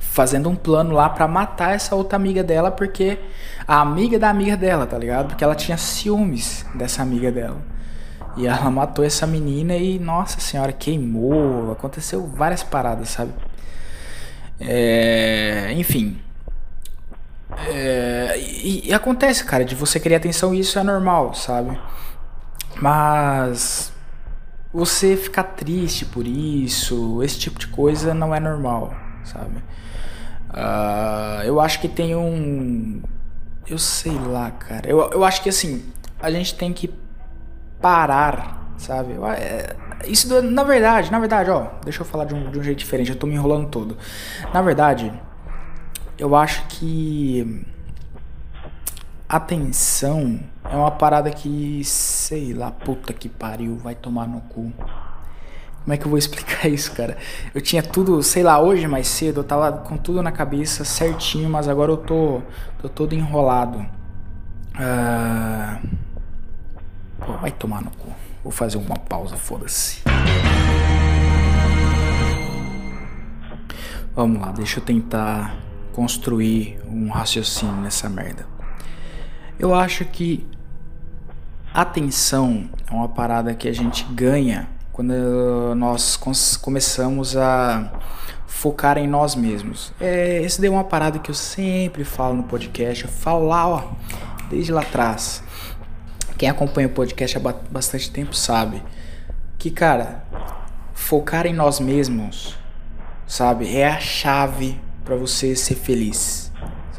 fazendo 0.00 0.48
um 0.48 0.54
plano 0.54 0.94
lá 0.94 1.08
para 1.08 1.26
matar 1.26 1.74
essa 1.74 1.96
outra 1.96 2.14
amiga 2.14 2.44
dela, 2.44 2.70
porque 2.70 3.18
a 3.66 3.80
amiga 3.80 4.20
da 4.20 4.30
amiga 4.30 4.56
dela, 4.56 4.86
tá 4.86 4.96
ligado? 4.96 5.26
Porque 5.26 5.42
ela 5.42 5.56
tinha 5.56 5.76
ciúmes 5.76 6.64
dessa 6.76 7.02
amiga 7.02 7.32
dela. 7.32 7.73
E 8.36 8.46
ela 8.46 8.70
matou 8.70 9.04
essa 9.04 9.26
menina 9.26 9.76
e, 9.76 9.98
nossa 9.98 10.40
senhora, 10.40 10.72
queimou. 10.72 11.72
Aconteceu 11.72 12.26
várias 12.26 12.62
paradas, 12.62 13.10
sabe? 13.10 13.32
É, 14.60 15.72
enfim. 15.76 16.18
É, 17.68 18.34
e, 18.38 18.88
e, 18.88 18.94
acontece, 18.94 19.44
cara, 19.44 19.64
de 19.64 19.74
você 19.74 20.00
querer 20.00 20.16
atenção, 20.16 20.54
isso 20.54 20.78
é 20.78 20.82
normal, 20.82 21.34
sabe? 21.34 21.78
Mas 22.80 23.92
você 24.72 25.16
ficar 25.16 25.44
triste 25.44 26.04
por 26.04 26.26
isso, 26.26 27.22
esse 27.22 27.38
tipo 27.38 27.58
de 27.58 27.68
coisa 27.68 28.12
não 28.12 28.34
é 28.34 28.40
normal, 28.40 28.92
sabe? 29.22 29.58
Uh, 30.50 31.42
eu 31.44 31.60
acho 31.60 31.80
que 31.80 31.88
tem 31.88 32.14
um. 32.14 33.02
Eu 33.66 33.78
sei 33.78 34.12
lá, 34.12 34.50
cara. 34.50 34.88
Eu, 34.88 34.98
eu 35.12 35.24
acho 35.24 35.42
que 35.42 35.48
assim, 35.48 35.84
a 36.20 36.30
gente 36.30 36.54
tem 36.54 36.72
que 36.72 36.88
parar, 37.84 38.72
sabe? 38.78 39.12
É, 39.36 39.76
isso, 40.06 40.40
na 40.40 40.64
verdade, 40.64 41.12
na 41.12 41.18
verdade, 41.18 41.50
ó, 41.50 41.66
deixa 41.84 42.00
eu 42.00 42.06
falar 42.06 42.24
de 42.24 42.34
um, 42.34 42.50
de 42.50 42.58
um 42.58 42.62
jeito 42.62 42.78
diferente, 42.78 43.10
eu 43.10 43.16
tô 43.16 43.26
me 43.26 43.34
enrolando 43.34 43.68
todo. 43.68 43.98
Na 44.54 44.62
verdade, 44.62 45.12
eu 46.16 46.34
acho 46.34 46.64
que 46.66 47.62
atenção 49.28 50.40
é 50.64 50.74
uma 50.74 50.92
parada 50.92 51.30
que, 51.30 51.84
sei 51.84 52.54
lá, 52.54 52.70
puta 52.70 53.12
que 53.12 53.28
pariu, 53.28 53.76
vai 53.76 53.94
tomar 53.94 54.26
no 54.26 54.40
cu. 54.40 54.72
Como 55.82 55.92
é 55.92 55.98
que 55.98 56.06
eu 56.06 56.08
vou 56.08 56.16
explicar 56.18 56.66
isso, 56.68 56.90
cara? 56.92 57.18
Eu 57.54 57.60
tinha 57.60 57.82
tudo, 57.82 58.22
sei 58.22 58.42
lá, 58.42 58.58
hoje 58.58 58.88
mais 58.88 59.08
cedo 59.08 59.40
eu 59.40 59.44
tava 59.44 59.70
com 59.72 59.98
tudo 59.98 60.22
na 60.22 60.32
cabeça 60.32 60.86
certinho, 60.86 61.50
mas 61.50 61.68
agora 61.68 61.92
eu 61.92 61.98
tô, 61.98 62.40
tô 62.80 62.88
todo 62.88 63.14
enrolado. 63.14 63.84
Uh... 64.74 66.03
Pô, 67.18 67.32
vai 67.34 67.50
tomar 67.50 67.82
no 67.82 67.90
cu. 67.90 68.12
Vou 68.42 68.52
fazer 68.52 68.78
uma 68.78 68.96
pausa, 68.96 69.36
foda-se. 69.36 70.02
Vamos 74.14 74.40
lá, 74.40 74.52
deixa 74.52 74.78
eu 74.78 74.84
tentar 74.84 75.56
construir 75.92 76.80
um 76.86 77.08
raciocínio 77.08 77.76
nessa 77.76 78.08
merda. 78.08 78.46
Eu 79.58 79.74
acho 79.74 80.04
que 80.04 80.46
atenção 81.72 82.68
é 82.90 82.94
uma 82.94 83.08
parada 83.08 83.54
que 83.54 83.68
a 83.68 83.72
gente 83.72 84.04
ganha 84.04 84.68
quando 84.92 85.12
nós 85.76 86.16
começamos 86.60 87.36
a 87.36 87.92
focar 88.46 88.96
em 88.96 89.06
nós 89.06 89.34
mesmos. 89.34 89.92
É, 90.00 90.40
esse 90.42 90.60
daí 90.60 90.68
é 90.68 90.72
uma 90.72 90.84
parada 90.84 91.18
que 91.18 91.30
eu 91.30 91.34
sempre 91.34 92.02
falo 92.04 92.34
no 92.34 92.44
podcast. 92.44 93.04
Eu 93.04 93.10
falo 93.10 93.46
lá, 93.46 93.68
ó, 93.68 93.82
desde 94.48 94.72
lá 94.72 94.80
atrás. 94.80 95.42
Quem 96.36 96.48
acompanha 96.48 96.88
o 96.88 96.90
podcast 96.90 97.36
há 97.36 97.40
bastante 97.70 98.10
tempo 98.10 98.34
sabe 98.34 98.82
que, 99.58 99.70
cara, 99.70 100.24
focar 100.92 101.46
em 101.46 101.52
nós 101.52 101.80
mesmos, 101.80 102.56
sabe, 103.26 103.74
é 103.74 103.86
a 103.86 104.00
chave 104.00 104.80
para 105.04 105.14
você 105.16 105.54
ser 105.54 105.74
feliz. 105.74 106.50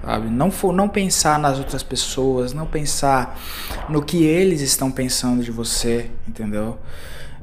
Sabe? 0.01 0.29
Não 0.29 0.51
for 0.51 0.71
não 0.71 0.87
pensar 0.87 1.39
nas 1.39 1.57
outras 1.57 1.81
pessoas, 1.81 2.53
não 2.53 2.65
pensar 2.65 3.39
no 3.89 4.03
que 4.03 4.23
eles 4.23 4.61
estão 4.61 4.91
pensando 4.91 5.43
de 5.43 5.51
você, 5.51 6.11
entendeu? 6.27 6.77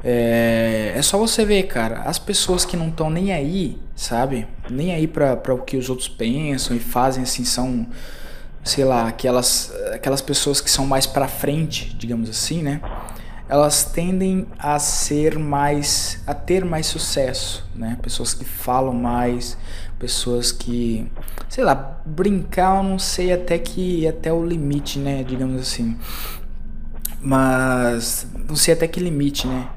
É, 0.04 0.92
é 0.96 1.02
só 1.02 1.18
você 1.18 1.44
ver, 1.44 1.64
cara, 1.64 2.02
as 2.02 2.18
pessoas 2.18 2.64
que 2.64 2.76
não 2.76 2.88
estão 2.88 3.10
nem 3.10 3.32
aí, 3.32 3.78
sabe? 3.94 4.46
Nem 4.68 4.94
aí 4.94 5.06
para 5.06 5.54
o 5.54 5.58
que 5.58 5.76
os 5.76 5.88
outros 5.90 6.08
pensam 6.08 6.76
e 6.76 6.80
fazem 6.80 7.22
assim 7.22 7.44
são 7.44 7.86
sei 8.64 8.84
lá, 8.84 9.08
aquelas 9.08 9.72
aquelas 9.92 10.20
pessoas 10.20 10.60
que 10.60 10.70
são 10.70 10.86
mais 10.86 11.06
para 11.06 11.26
frente, 11.28 11.94
digamos 11.96 12.30
assim, 12.30 12.62
né? 12.62 12.80
Elas 13.48 13.84
tendem 13.84 14.46
a 14.58 14.78
ser 14.78 15.38
mais 15.38 16.22
a 16.26 16.32
ter 16.32 16.64
mais 16.64 16.86
sucesso, 16.86 17.68
né? 17.74 17.98
Pessoas 18.00 18.32
que 18.32 18.44
falam 18.44 18.94
mais, 18.94 19.58
pessoas 19.98 20.50
que, 20.50 21.10
sei 21.48 21.62
lá, 21.64 22.00
brincar, 22.04 22.78
eu 22.78 22.82
não 22.82 22.98
sei 22.98 23.32
até 23.32 23.58
que 23.58 24.06
até 24.06 24.32
o 24.32 24.44
limite, 24.44 24.98
né, 24.98 25.22
digamos 25.22 25.60
assim. 25.60 25.96
Mas 27.20 28.26
não 28.48 28.56
sei 28.56 28.74
até 28.74 28.88
que 28.88 28.98
limite, 28.98 29.46
né? 29.46 29.68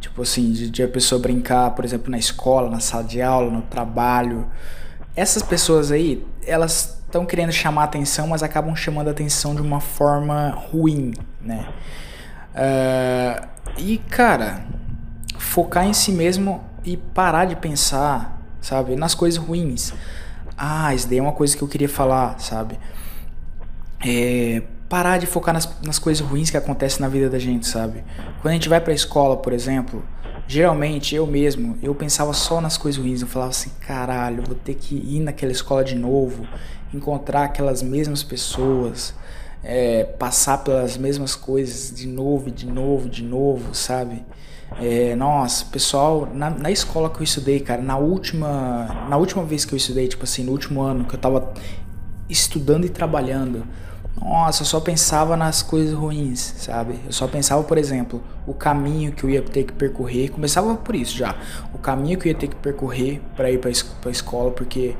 Tipo 0.00 0.22
assim, 0.22 0.52
de, 0.52 0.70
de 0.70 0.82
a 0.82 0.88
pessoa 0.88 1.20
brincar, 1.20 1.70
por 1.70 1.84
exemplo, 1.84 2.10
na 2.10 2.18
escola, 2.18 2.70
na 2.70 2.80
sala 2.80 3.02
de 3.02 3.20
aula, 3.20 3.50
no 3.50 3.62
trabalho. 3.62 4.46
Essas 5.16 5.42
pessoas 5.42 5.90
aí, 5.90 6.24
elas 6.46 7.01
estão 7.12 7.26
querendo 7.26 7.52
chamar 7.52 7.84
atenção, 7.84 8.26
mas 8.26 8.42
acabam 8.42 8.74
chamando 8.74 9.08
atenção 9.08 9.54
de 9.54 9.60
uma 9.60 9.80
forma 9.80 10.48
ruim, 10.50 11.12
né? 11.42 11.68
Uh, 12.54 13.48
e 13.76 13.98
cara, 13.98 14.64
focar 15.38 15.86
em 15.86 15.92
si 15.92 16.10
mesmo 16.10 16.64
e 16.82 16.96
parar 16.96 17.44
de 17.44 17.54
pensar, 17.54 18.40
sabe, 18.62 18.96
nas 18.96 19.14
coisas 19.14 19.38
ruins. 19.38 19.92
Ah, 20.56 20.94
isso 20.94 21.06
daí 21.06 21.18
é 21.18 21.22
uma 21.22 21.32
coisa 21.32 21.54
que 21.54 21.62
eu 21.62 21.68
queria 21.68 21.88
falar, 21.88 22.40
sabe? 22.40 22.78
É, 24.04 24.62
parar 24.88 25.18
de 25.18 25.26
focar 25.26 25.52
nas, 25.52 25.68
nas 25.82 25.98
coisas 25.98 26.26
ruins 26.26 26.48
que 26.48 26.56
acontecem 26.56 27.00
na 27.00 27.08
vida 27.08 27.28
da 27.28 27.38
gente, 27.38 27.66
sabe? 27.66 28.02
Quando 28.40 28.52
a 28.52 28.54
gente 28.54 28.70
vai 28.70 28.80
pra 28.80 28.94
escola, 28.94 29.36
por 29.36 29.52
exemplo, 29.52 30.02
geralmente 30.46 31.14
eu 31.14 31.26
mesmo, 31.26 31.78
eu 31.82 31.94
pensava 31.94 32.32
só 32.32 32.60
nas 32.60 32.76
coisas 32.78 33.00
ruins. 33.00 33.20
Eu 33.20 33.28
falava 33.28 33.50
assim, 33.50 33.70
caralho, 33.86 34.42
vou 34.46 34.54
ter 34.54 34.74
que 34.74 34.94
ir 34.94 35.20
naquela 35.20 35.52
escola 35.52 35.84
de 35.84 35.94
novo, 35.94 36.46
encontrar 36.92 37.44
aquelas 37.44 37.82
mesmas 37.82 38.22
pessoas, 38.22 39.14
é, 39.62 40.04
passar 40.04 40.58
pelas 40.58 40.96
mesmas 40.96 41.34
coisas 41.34 41.94
de 41.94 42.06
novo, 42.06 42.50
de 42.50 42.66
novo, 42.66 43.08
de 43.08 43.22
novo, 43.22 43.74
sabe? 43.74 44.24
É, 44.80 45.14
nossa, 45.14 45.66
pessoal, 45.66 46.28
na, 46.32 46.50
na 46.50 46.70
escola 46.70 47.10
que 47.10 47.20
eu 47.20 47.24
estudei, 47.24 47.60
cara, 47.60 47.82
na 47.82 47.96
última, 47.98 49.06
na 49.08 49.16
última 49.16 49.44
vez 49.44 49.64
que 49.64 49.74
eu 49.74 49.76
estudei, 49.76 50.08
tipo 50.08 50.24
assim, 50.24 50.44
no 50.44 50.52
último 50.52 50.80
ano 50.80 51.04
que 51.04 51.14
eu 51.14 51.20
tava 51.20 51.52
estudando 52.28 52.86
e 52.86 52.88
trabalhando, 52.88 53.64
nossa, 54.20 54.62
eu 54.62 54.66
só 54.66 54.80
pensava 54.80 55.36
nas 55.36 55.62
coisas 55.62 55.94
ruins, 55.94 56.54
sabe? 56.58 56.98
Eu 57.04 57.12
só 57.12 57.26
pensava, 57.26 57.62
por 57.64 57.76
exemplo, 57.76 58.22
o 58.46 58.54
caminho 58.54 59.12
que 59.12 59.24
eu 59.24 59.30
ia 59.30 59.42
ter 59.42 59.64
que 59.64 59.72
percorrer. 59.72 60.30
Começava 60.30 60.74
por 60.76 60.94
isso 60.94 61.16
já. 61.16 61.34
O 61.74 61.78
caminho 61.78 62.18
que 62.18 62.28
eu 62.28 62.32
ia 62.32 62.38
ter 62.38 62.46
que 62.48 62.54
percorrer 62.56 63.20
para 63.34 63.50
ir 63.50 63.58
para 63.58 63.68
a 63.68 64.10
escola, 64.10 64.50
porque 64.52 64.94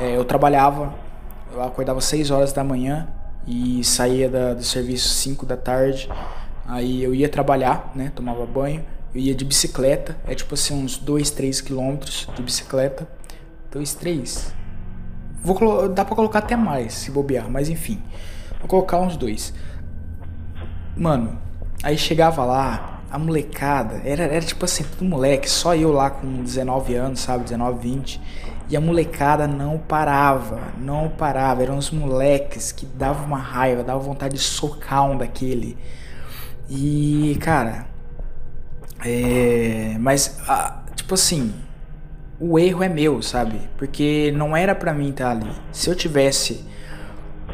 é, 0.00 0.16
eu 0.16 0.24
trabalhava, 0.24 0.92
eu 1.56 1.62
acordava 1.62 2.00
6 2.00 2.30
horas 2.30 2.52
da 2.52 2.62
manhã 2.62 3.08
e 3.46 3.82
saía 3.82 4.28
da, 4.28 4.54
do 4.54 4.62
serviço 4.62 5.08
5 5.08 5.46
da 5.46 5.56
tarde. 5.56 6.08
Aí 6.66 7.02
eu 7.02 7.14
ia 7.14 7.28
trabalhar, 7.28 7.92
né? 7.94 8.12
Tomava 8.14 8.44
banho. 8.44 8.84
Eu 9.14 9.20
ia 9.20 9.34
de 9.34 9.44
bicicleta, 9.44 10.16
é 10.26 10.34
tipo 10.34 10.52
assim, 10.52 10.74
uns 10.74 10.98
2, 10.98 11.30
3 11.30 11.60
quilômetros 11.62 12.28
de 12.34 12.42
bicicleta. 12.42 13.08
2, 13.70 13.94
3. 13.94 14.52
Vou, 15.40 15.88
dá 15.88 16.04
pra 16.04 16.14
colocar 16.14 16.40
até 16.40 16.56
mais, 16.56 16.92
se 16.92 17.10
bobear, 17.10 17.48
mas 17.48 17.68
enfim. 17.70 18.02
Vou 18.58 18.68
colocar 18.68 19.00
uns 19.00 19.16
dois. 19.16 19.54
Mano, 20.96 21.38
aí 21.82 21.96
chegava 21.96 22.44
lá, 22.44 23.00
a 23.10 23.18
molecada, 23.18 24.02
era, 24.04 24.24
era 24.24 24.40
tipo 24.40 24.64
assim, 24.64 24.82
tudo 24.82 25.04
moleque, 25.04 25.48
só 25.48 25.74
eu 25.74 25.92
lá 25.92 26.10
com 26.10 26.42
19 26.42 26.94
anos, 26.94 27.20
sabe, 27.20 27.44
19, 27.44 27.78
20. 27.78 28.20
E 28.68 28.76
a 28.76 28.80
molecada 28.80 29.46
não 29.46 29.78
parava, 29.78 30.60
não 30.78 31.08
parava. 31.08 31.62
Eram 31.62 31.78
os 31.78 31.90
moleques 31.90 32.72
que 32.72 32.84
davam 32.84 33.26
uma 33.26 33.38
raiva, 33.38 33.84
davam 33.84 34.02
vontade 34.02 34.34
de 34.34 34.40
socar 34.40 35.04
um 35.08 35.16
daquele. 35.16 35.78
E, 36.68 37.38
cara, 37.40 37.86
é. 39.04 39.96
Mas, 40.00 40.38
tipo 40.96 41.14
assim, 41.14 41.54
o 42.40 42.58
erro 42.58 42.82
é 42.82 42.88
meu, 42.88 43.22
sabe? 43.22 43.60
Porque 43.76 44.32
não 44.36 44.56
era 44.56 44.74
para 44.74 44.92
mim 44.92 45.10
estar 45.10 45.30
ali. 45.30 45.50
Se 45.70 45.88
eu 45.88 45.94
tivesse 45.94 46.64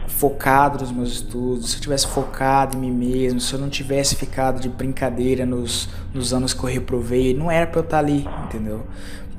focado 0.06 0.78
nos 0.78 0.92
meus 0.92 1.12
estudos, 1.12 1.70
se 1.70 1.76
eu 1.76 1.80
tivesse 1.80 2.06
focado 2.06 2.76
em 2.76 2.80
mim 2.80 2.92
mesmo, 2.92 3.40
se 3.40 3.52
eu 3.52 3.58
não 3.58 3.68
tivesse 3.68 4.14
ficado 4.14 4.60
de 4.60 4.68
brincadeira 4.68 5.44
nos, 5.44 5.88
nos 6.14 6.32
anos 6.32 6.54
que 6.54 6.62
eu 6.62 6.68
reprovei, 6.68 7.34
não 7.34 7.50
era 7.50 7.66
para 7.66 7.80
eu 7.80 7.84
estar 7.84 7.98
ali, 7.98 8.26
entendeu? 8.44 8.86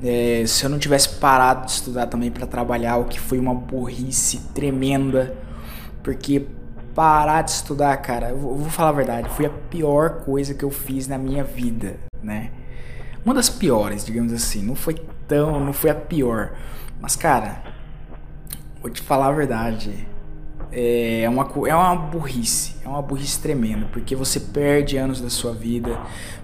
É, 0.06 0.44
se 0.46 0.62
eu 0.62 0.68
não 0.68 0.78
tivesse 0.78 1.08
parado 1.08 1.64
de 1.64 1.72
estudar 1.72 2.06
também 2.06 2.30
para 2.30 2.46
trabalhar, 2.46 2.98
o 2.98 3.06
que 3.06 3.18
foi 3.18 3.38
uma 3.38 3.54
burrice 3.54 4.38
tremenda, 4.54 5.34
porque 6.02 6.46
parar 6.94 7.40
de 7.40 7.52
estudar, 7.52 7.96
cara, 7.96 8.28
eu 8.28 8.36
vou, 8.36 8.68
falar 8.68 8.90
a 8.90 8.92
verdade, 8.92 9.30
foi 9.30 9.46
a 9.46 9.50
pior 9.50 10.22
coisa 10.22 10.52
que 10.52 10.62
eu 10.62 10.70
fiz 10.70 11.08
na 11.08 11.16
minha 11.16 11.42
vida, 11.42 11.96
né? 12.22 12.50
Uma 13.24 13.34
das 13.34 13.48
piores, 13.48 14.04
digamos 14.04 14.30
assim, 14.34 14.62
não 14.62 14.74
foi 14.74 14.94
tão, 15.26 15.58
não 15.58 15.72
foi 15.72 15.88
a 15.88 15.94
pior, 15.94 16.52
mas 17.00 17.16
cara, 17.16 17.62
vou 18.82 18.90
te 18.90 19.00
falar 19.00 19.28
a 19.28 19.32
verdade, 19.32 20.06
é 20.74 21.28
uma, 21.28 21.48
é 21.68 21.74
uma 21.74 21.94
burrice, 21.94 22.74
é 22.84 22.88
uma 22.88 23.00
burrice 23.00 23.38
tremenda, 23.38 23.86
porque 23.92 24.16
você 24.16 24.40
perde 24.40 24.96
anos 24.96 25.20
da 25.20 25.30
sua 25.30 25.52
vida, 25.52 25.96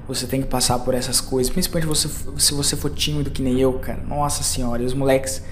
você 0.06 0.26
tem 0.26 0.40
que 0.40 0.46
passar 0.46 0.78
por 0.78 0.94
essas 0.94 1.20
coisas, 1.20 1.52
principalmente 1.52 1.88
você, 1.88 2.08
se 2.38 2.54
você 2.54 2.76
for 2.76 2.90
tímido 2.90 3.30
que 3.30 3.42
nem 3.42 3.58
eu, 3.58 3.72
cara. 3.74 4.00
Nossa 4.06 4.44
senhora, 4.44 4.82
e 4.82 4.86
os 4.86 4.94
moleques 4.94 5.42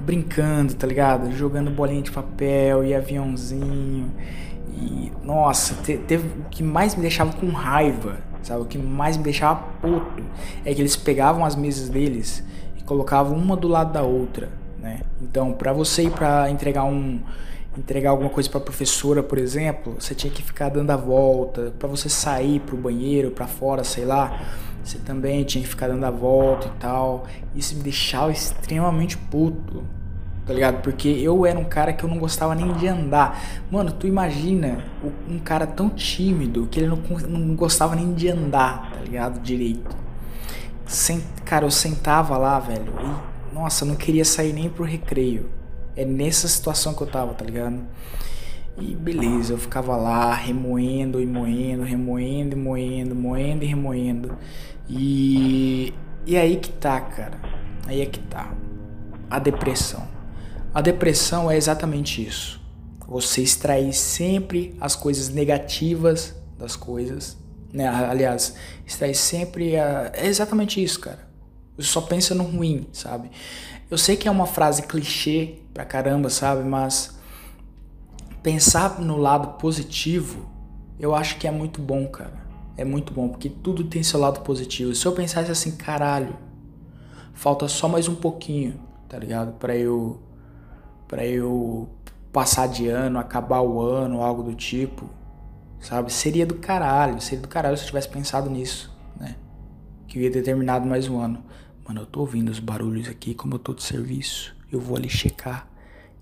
brincando, 0.00 0.74
tá 0.74 0.86
ligado? 0.86 1.30
Jogando 1.32 1.70
bolinha 1.70 2.02
de 2.02 2.10
papel 2.10 2.84
e 2.84 2.94
aviãozinho. 2.94 4.10
E 4.74 5.12
nossa, 5.22 5.74
te, 5.82 5.96
teve 5.98 6.26
o 6.40 6.48
que 6.50 6.62
mais 6.62 6.94
me 6.94 7.02
deixava 7.02 7.32
com 7.32 7.48
raiva, 7.50 8.16
sabe? 8.42 8.62
O 8.62 8.64
que 8.64 8.78
mais 8.78 9.16
me 9.16 9.22
deixava 9.22 9.62
puto 9.80 10.24
é 10.64 10.74
que 10.74 10.80
eles 10.80 10.96
pegavam 10.96 11.44
as 11.44 11.54
mesas 11.54 11.88
deles 11.88 12.44
e 12.76 12.82
colocavam 12.82 13.36
uma 13.36 13.56
do 13.56 13.68
lado 13.68 13.92
da 13.92 14.02
outra, 14.02 14.48
né? 14.80 15.00
Então, 15.20 15.52
para 15.52 15.72
você 15.72 16.04
ir 16.04 16.10
para 16.10 16.50
entregar 16.50 16.84
um 16.84 17.20
entregar 17.78 18.10
alguma 18.10 18.28
coisa 18.28 18.48
para 18.50 18.58
a 18.58 18.62
professora, 18.62 19.22
por 19.22 19.38
exemplo, 19.38 19.96
você 19.98 20.14
tinha 20.14 20.32
que 20.32 20.42
ficar 20.42 20.68
dando 20.68 20.90
a 20.90 20.96
volta. 20.96 21.72
Para 21.78 21.88
você 21.88 22.08
sair 22.08 22.60
para 22.60 22.74
o 22.74 22.78
banheiro, 22.78 23.30
para 23.30 23.46
fora, 23.46 23.84
sei 23.84 24.04
lá, 24.04 24.40
você 24.82 24.98
também 24.98 25.44
tinha 25.44 25.62
que 25.62 25.68
ficar 25.68 25.88
dando 25.88 26.04
a 26.04 26.10
volta 26.10 26.66
e 26.66 26.80
tal. 26.80 27.26
Isso 27.54 27.76
me 27.76 27.82
deixava 27.82 28.32
extremamente 28.32 29.16
puto, 29.16 29.84
tá 30.44 30.52
ligado? 30.52 30.82
Porque 30.82 31.08
eu 31.08 31.46
era 31.46 31.58
um 31.58 31.64
cara 31.64 31.92
que 31.92 32.04
eu 32.04 32.08
não 32.08 32.18
gostava 32.18 32.54
nem 32.54 32.72
de 32.72 32.88
andar. 32.88 33.40
Mano, 33.70 33.92
tu 33.92 34.06
imagina 34.06 34.84
um 35.28 35.38
cara 35.38 35.66
tão 35.66 35.88
tímido 35.88 36.66
que 36.70 36.80
ele 36.80 36.88
não, 36.88 36.98
não 37.28 37.54
gostava 37.54 37.94
nem 37.94 38.12
de 38.12 38.28
andar, 38.28 38.90
tá 38.92 39.00
ligado? 39.00 39.40
Direito. 39.40 39.96
Sent, 40.84 41.22
cara, 41.44 41.66
eu 41.66 41.70
sentava 41.70 42.36
lá, 42.38 42.58
velho, 42.58 42.92
e 43.02 43.54
nossa, 43.54 43.84
eu 43.84 43.88
não 43.88 43.94
queria 43.94 44.24
sair 44.24 44.52
nem 44.52 44.70
pro 44.70 44.84
recreio 44.84 45.57
é 45.98 46.04
nessa 46.04 46.46
situação 46.46 46.94
que 46.94 47.02
eu 47.02 47.08
tava, 47.08 47.34
tá 47.34 47.44
ligado? 47.44 47.80
E 48.80 48.94
beleza, 48.94 49.52
eu 49.52 49.58
ficava 49.58 49.96
lá 49.96 50.32
remoendo 50.32 51.20
e 51.20 51.26
moendo, 51.26 51.82
remoendo 51.82 52.56
e 52.56 52.56
moendo, 52.56 53.14
moendo 53.16 53.64
e 53.64 53.66
remoendo. 53.66 54.38
E, 54.88 55.92
e 56.24 56.36
aí 56.36 56.56
que 56.56 56.70
tá, 56.70 57.00
cara. 57.00 57.40
Aí 57.84 58.00
é 58.00 58.06
que 58.06 58.20
tá. 58.20 58.54
A 59.28 59.40
depressão. 59.40 60.06
A 60.72 60.80
depressão 60.80 61.50
é 61.50 61.56
exatamente 61.56 62.24
isso. 62.24 62.60
Você 63.08 63.42
extrair 63.42 63.92
sempre 63.92 64.76
as 64.80 64.94
coisas 64.94 65.28
negativas 65.28 66.36
das 66.56 66.76
coisas. 66.76 67.36
Né? 67.72 67.88
Aliás, 67.88 68.54
extrair 68.86 69.16
sempre. 69.16 69.76
A... 69.76 70.12
É 70.14 70.28
exatamente 70.28 70.80
isso, 70.80 71.00
cara. 71.00 71.26
Você 71.76 71.88
só 71.88 72.00
pensa 72.00 72.36
no 72.36 72.44
ruim, 72.44 72.86
sabe? 72.92 73.30
Eu 73.90 73.96
sei 73.96 74.16
que 74.16 74.28
é 74.28 74.30
uma 74.30 74.46
frase 74.46 74.82
clichê 74.82 75.56
pra 75.72 75.84
caramba, 75.84 76.28
sabe? 76.28 76.62
Mas 76.62 77.18
pensar 78.42 79.00
no 79.00 79.16
lado 79.16 79.58
positivo, 79.58 80.46
eu 80.98 81.14
acho 81.14 81.38
que 81.38 81.46
é 81.48 81.50
muito 81.50 81.80
bom, 81.80 82.06
cara. 82.06 82.46
É 82.76 82.84
muito 82.84 83.12
bom, 83.12 83.28
porque 83.28 83.48
tudo 83.48 83.84
tem 83.84 84.02
seu 84.02 84.20
lado 84.20 84.40
positivo. 84.40 84.94
Se 84.94 85.06
eu 85.06 85.12
pensasse 85.12 85.50
assim, 85.50 85.72
caralho, 85.72 86.36
falta 87.32 87.66
só 87.66 87.88
mais 87.88 88.08
um 88.08 88.14
pouquinho, 88.14 88.78
tá 89.08 89.18
ligado? 89.18 89.52
Para 89.58 89.74
eu 89.76 90.20
para 91.08 91.24
eu 91.24 91.88
passar 92.30 92.68
de 92.68 92.86
ano, 92.88 93.18
acabar 93.18 93.62
o 93.62 93.80
ano, 93.80 94.20
algo 94.22 94.42
do 94.42 94.54
tipo, 94.54 95.08
sabe? 95.80 96.12
Seria 96.12 96.44
do 96.44 96.56
caralho, 96.56 97.18
seria 97.20 97.40
do 97.40 97.48
caralho 97.48 97.76
se 97.78 97.84
eu 97.84 97.86
tivesse 97.86 98.08
pensado 98.10 98.50
nisso, 98.50 98.94
né? 99.18 99.34
Que 100.06 100.18
eu 100.18 100.22
ia 100.22 100.30
ter 100.30 100.42
terminado 100.42 100.86
mais 100.86 101.08
um 101.08 101.18
ano. 101.18 101.42
Mano, 101.88 102.02
eu 102.02 102.06
tô 102.06 102.20
ouvindo 102.20 102.50
os 102.50 102.58
barulhos 102.58 103.08
aqui, 103.08 103.32
como 103.32 103.54
eu 103.54 103.58
tô 103.58 103.72
de 103.72 103.82
serviço, 103.82 104.54
eu 104.70 104.78
vou 104.78 104.94
ali 104.94 105.08
checar. 105.08 105.66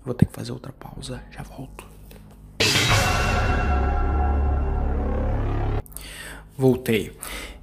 Vou 0.05 0.13
ter 0.13 0.25
que 0.25 0.31
fazer 0.31 0.53
outra 0.53 0.71
pausa, 0.71 1.21
já 1.29 1.43
volto. 1.43 1.85
Voltei. 6.57 7.11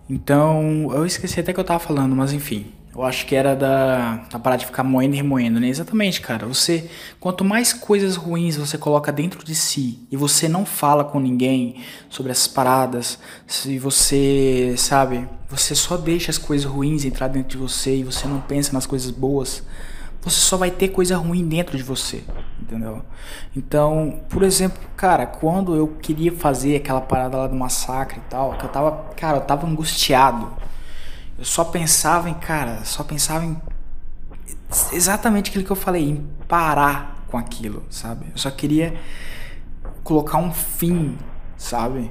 Então, 0.09 0.91
eu 0.93 1.07
esqueci 1.07 1.41
até 1.41 1.55
que 1.55 1.59
eu 1.59 1.65
tava 1.65 1.79
falando, 1.79 2.15
mas 2.15 2.35
enfim. 2.35 2.71
Eu 2.95 3.03
acho 3.03 3.27
que 3.27 3.35
era 3.35 3.57
da, 3.57 4.25
da 4.31 4.39
parada 4.39 4.61
de 4.61 4.67
ficar 4.67 4.85
moendo 4.85 5.15
e 5.15 5.17
remoendo, 5.17 5.59
né? 5.59 5.67
Exatamente, 5.67 6.21
cara. 6.21 6.47
Você, 6.47 6.89
quanto 7.19 7.45
mais 7.45 7.73
coisas 7.73 8.15
ruins 8.15 8.57
você 8.57 8.79
coloca 8.79 9.11
dentro 9.11 9.45
de 9.45 9.53
si 9.53 9.99
e 10.13 10.17
você 10.17 10.49
não 10.49 10.65
fala 10.65 11.05
com 11.05 11.19
ninguém 11.19 11.83
sobre 12.09 12.31
essas 12.31 12.47
paradas, 12.47 13.19
se 13.49 13.81
você, 13.81 14.77
sabe, 14.79 15.29
você 15.49 15.75
só 15.75 15.97
deixa 15.97 16.31
as 16.31 16.39
coisas 16.39 16.71
ruins 16.71 17.05
entrar 17.05 17.27
dentro 17.27 17.51
de 17.51 17.57
você 17.57 17.97
e 17.97 18.05
você 18.05 18.29
não 18.29 18.41
pensa 18.41 18.73
nas 18.73 18.87
coisas 18.87 19.11
boas, 19.11 19.65
você 20.23 20.39
só 20.39 20.57
vai 20.57 20.71
ter 20.71 20.89
coisa 20.89 21.17
ruim 21.17 21.47
dentro 21.47 21.77
de 21.77 21.83
você, 21.83 22.23
entendeu? 22.63 23.03
Então, 23.57 24.21
por 24.31 24.45
exemplo, 24.45 24.81
cara, 24.97 25.27
quando 25.27 25.75
eu 25.75 25.89
queria 26.01 26.31
fazer 26.31 26.77
aquela 26.77 27.01
parada 27.01 27.37
lá 27.37 27.47
do 27.49 27.57
massacre 27.57 28.21
e 28.25 28.31
tal, 28.31 28.53
que 28.57 28.65
eu 28.65 28.71
tava, 28.71 29.05
cara, 29.17 29.39
eu 29.39 29.43
tava 29.43 29.67
angustiado. 29.67 30.51
Eu 31.39 31.45
só 31.45 31.65
pensava 31.65 32.29
em, 32.31 32.35
cara, 32.35 32.85
só 32.85 33.03
pensava 33.03 33.45
em 33.45 33.57
exatamente 34.93 35.51
aquilo 35.51 35.65
que 35.65 35.71
eu 35.71 35.77
falei, 35.77 36.11
em 36.11 36.27
parar 36.49 37.25
com 37.29 37.39
aquilo, 37.39 37.85
sabe? 37.91 38.27
Eu 38.33 38.39
só 38.39 38.51
queria 38.51 38.95
colocar 40.03 40.39
um 40.39 40.53
fim, 40.53 41.17
sabe? 41.57 42.11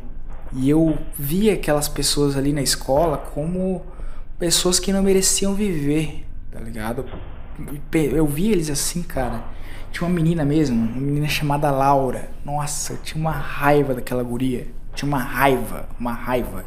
E 0.52 0.70
eu 0.70 0.98
via 1.18 1.54
aquelas 1.54 1.88
pessoas 1.88 2.38
ali 2.38 2.54
na 2.54 2.62
escola 2.62 3.18
como 3.18 3.82
pessoas 4.38 4.80
que 4.80 4.92
não 4.94 5.02
mereciam 5.02 5.54
viver, 5.54 6.26
tá 6.52 6.60
ligado? 6.60 7.06
Eu 7.94 8.28
vi 8.28 8.52
eles 8.52 8.70
assim, 8.70 9.02
cara. 9.02 9.44
Tinha 9.92 10.08
uma 10.08 10.14
menina 10.14 10.44
mesmo, 10.44 10.76
uma 10.76 11.00
menina 11.00 11.28
chamada 11.28 11.70
Laura. 11.72 12.30
Nossa, 12.44 12.94
eu 12.94 12.98
tinha 12.98 13.22
uma 13.22 13.32
raiva 13.32 13.94
daquela 13.94 14.24
guria. 14.24 14.68
Tinha 14.96 15.08
uma 15.08 15.20
raiva, 15.20 15.88
uma 16.00 16.14
raiva. 16.14 16.66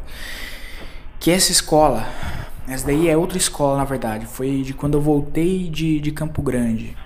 Que 1.19 1.31
essa 1.31 1.51
escola, 1.51 2.07
essa 2.68 2.87
daí 2.87 3.09
é 3.09 3.16
outra 3.16 3.38
escola 3.38 3.76
na 3.79 3.85
verdade. 3.85 4.26
Foi 4.26 4.62
de 4.62 4.74
quando 4.74 4.94
eu 4.94 5.00
voltei 5.00 5.68
de, 5.68 6.00
de 6.00 6.11
Campo 6.11 6.42
Grande. 6.42 6.96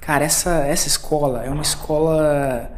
Cara, 0.00 0.24
essa, 0.24 0.66
essa 0.66 0.88
escola 0.88 1.44
é 1.44 1.50
uma 1.50 1.62
escola 1.62 2.70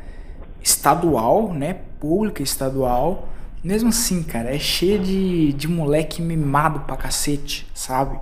estadual, 0.62 1.52
né? 1.52 1.74
Pública 2.00 2.42
estadual. 2.42 3.28
Mesmo 3.62 3.90
assim, 3.90 4.22
cara, 4.22 4.54
é 4.54 4.58
cheia 4.58 4.98
de, 4.98 5.52
de 5.52 5.68
moleque 5.68 6.20
mimado 6.20 6.80
pra 6.80 6.96
cacete, 6.96 7.66
sabe? 7.72 8.18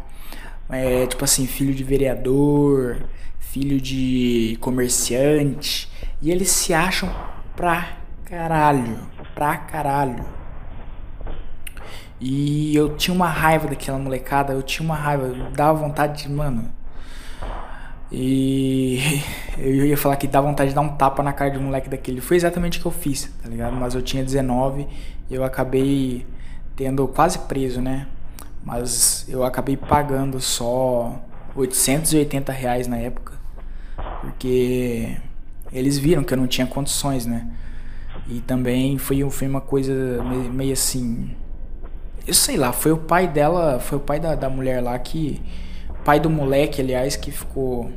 é, 0.70 1.07
tipo 1.07 1.25
assim, 1.25 1.46
filho 1.46 1.75
de 1.75 1.83
vereador, 1.83 3.03
filho 3.38 3.81
de 3.81 4.57
comerciante, 4.61 5.90
e 6.23 6.31
eles 6.31 6.51
se 6.51 6.73
acham 6.73 7.11
pra 7.57 7.96
caralho, 8.25 8.99
pra 9.35 9.57
caralho. 9.57 10.25
E 12.21 12.77
eu 12.77 12.97
tinha 12.97 13.15
uma 13.15 13.29
raiva 13.29 13.69
daquela 13.69 13.99
molecada, 13.99 14.53
eu 14.53 14.63
tinha 14.63 14.85
uma 14.85 14.95
raiva, 14.95 15.25
eu 15.25 15.51
dava 15.53 15.79
vontade 15.79 16.23
de, 16.23 16.31
mano. 16.31 16.71
E 18.13 18.99
eu 19.57 19.87
ia 19.87 19.97
falar 19.97 20.17
que 20.17 20.27
dá 20.27 20.41
vontade 20.41 20.71
de 20.71 20.75
dar 20.75 20.83
um 20.83 20.97
tapa 20.97 21.23
na 21.23 21.33
cara 21.33 21.51
de 21.51 21.59
um 21.59 21.63
moleque 21.63 21.89
daquele. 21.89 22.21
Foi 22.21 22.37
exatamente 22.37 22.79
o 22.79 22.83
que 22.83 22.87
eu 22.87 22.93
fiz, 22.93 23.33
tá 23.43 23.49
ligado? 23.49 23.75
Mas 23.75 23.95
eu 23.95 24.03
tinha 24.03 24.23
19 24.23 24.87
e 25.31 25.35
eu 25.35 25.45
acabei 25.45 26.27
tendo 26.77 27.07
quase 27.09 27.39
preso, 27.41 27.81
né? 27.81 28.07
Mas 28.63 29.27
eu 29.29 29.43
acabei 29.43 29.77
pagando 29.77 30.41
só 30.41 31.19
880 31.55 32.53
reais 32.53 32.87
na 32.87 32.99
época. 32.99 33.33
Porque 34.21 35.17
eles 35.73 35.99
viram 35.99 36.23
que 36.23 36.35
eu 36.35 36.39
não 36.39 36.47
tinha 36.47 36.67
condições, 36.67 37.25
né? 37.25 37.49
E 38.29 38.41
também 38.41 38.99
foi, 38.99 39.29
foi 39.31 39.49
uma 39.49 39.61
coisa 39.61 40.23
meio 40.53 40.73
assim. 40.73 41.35
Eu 42.27 42.35
sei 42.35 42.57
lá, 42.57 42.73
foi 42.73 42.93
o 42.93 42.99
pai 42.99 43.27
dela, 43.27 43.81
foi 43.81 43.99
o 43.99 44.01
pai 44.01 44.21
da, 44.21 44.35
da 44.35 44.49
mulher 44.49 44.83
lá 44.83 44.99
que. 44.99 45.43
Pai 46.05 46.19
do 46.19 46.31
moleque, 46.31 46.81
aliás, 46.81 47.17
que 47.17 47.31
ficou. 47.31 47.91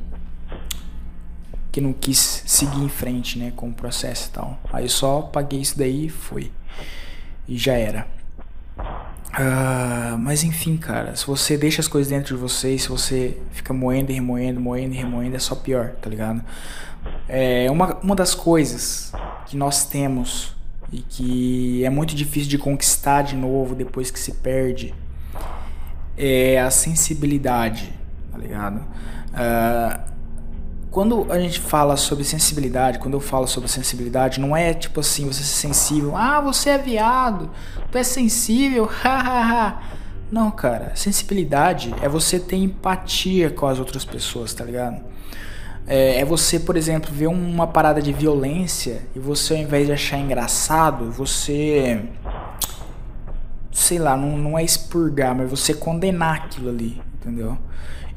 Que 1.71 1.81
não 1.81 1.93
quis 1.93 2.43
seguir 2.45 2.83
em 2.83 2.89
frente, 2.89 3.39
né, 3.39 3.51
com 3.55 3.69
o 3.69 3.73
processo 3.73 4.29
e 4.29 4.31
tal. 4.31 4.59
Aí 4.71 4.85
eu 4.85 4.89
só 4.89 5.21
paguei 5.21 5.59
isso 5.59 5.77
daí 5.77 6.05
e 6.05 6.09
foi. 6.09 6.51
E 7.47 7.57
já 7.57 7.73
era. 7.73 8.07
Uh, 9.33 10.15
mas 10.19 10.43
enfim, 10.43 10.77
cara, 10.77 11.15
se 11.15 11.25
você 11.25 11.57
deixa 11.57 11.81
as 11.81 11.87
coisas 11.87 12.11
dentro 12.11 12.35
de 12.35 12.41
você, 12.41 12.77
se 12.77 12.87
você 12.87 13.35
fica 13.51 13.73
moendo 13.73 14.11
e 14.11 14.13
remoendo, 14.15 14.59
moendo 14.59 14.93
e 14.93 14.97
remoendo, 14.97 15.35
é 15.35 15.39
só 15.39 15.55
pior, 15.55 15.93
tá 15.99 16.07
ligado? 16.07 16.43
É 17.27 17.69
uma, 17.71 17.95
uma 17.95 18.15
das 18.15 18.35
coisas 18.35 19.11
que 19.47 19.57
nós 19.57 19.85
temos 19.85 20.55
e 20.93 21.01
que 21.01 21.83
é 21.83 21.89
muito 21.89 22.13
difícil 22.13 22.47
de 22.47 22.59
conquistar 22.59 23.23
de 23.23 23.35
novo 23.35 23.73
depois 23.73 24.11
que 24.11 24.19
se 24.19 24.33
perde 24.33 24.93
é 26.15 26.61
a 26.61 26.69
sensibilidade, 26.69 27.91
tá 28.31 28.37
ligado? 28.37 28.77
Uh, 28.77 30.13
quando 30.91 31.25
a 31.31 31.39
gente 31.39 31.59
fala 31.59 31.97
sobre 31.97 32.23
sensibilidade, 32.23 32.99
quando 32.99 33.15
eu 33.15 33.19
falo 33.19 33.47
sobre 33.47 33.67
sensibilidade, 33.67 34.39
não 34.39 34.55
é 34.55 34.71
tipo 34.75 34.99
assim, 34.99 35.25
você 35.25 35.43
ser 35.43 35.67
sensível, 35.67 36.15
ah, 36.15 36.39
você 36.39 36.69
é 36.69 36.77
viado, 36.77 37.49
tu 37.91 37.97
é 37.97 38.03
sensível, 38.03 38.85
hahaha. 39.01 39.81
não, 40.31 40.51
cara, 40.51 40.91
sensibilidade 40.95 41.91
é 42.03 42.07
você 42.07 42.39
ter 42.39 42.57
empatia 42.57 43.49
com 43.49 43.65
as 43.65 43.79
outras 43.79 44.05
pessoas, 44.05 44.53
tá 44.53 44.63
ligado? 44.63 45.03
É, 45.85 46.21
é, 46.21 46.25
você, 46.25 46.59
por 46.59 46.77
exemplo, 46.77 47.11
ver 47.13 47.27
uma 47.27 47.67
parada 47.67 48.01
de 48.01 48.13
violência 48.13 49.01
e 49.15 49.19
você, 49.19 49.55
ao 49.55 49.59
invés 49.59 49.87
de 49.87 49.93
achar 49.93 50.17
engraçado, 50.17 51.11
você. 51.11 52.01
Sei 53.71 53.99
lá, 53.99 54.15
não, 54.15 54.37
não 54.37 54.57
é 54.57 54.63
expurgar, 54.63 55.35
mas 55.35 55.49
você 55.49 55.73
condenar 55.73 56.45
aquilo 56.45 56.69
ali, 56.69 57.01
entendeu? 57.15 57.57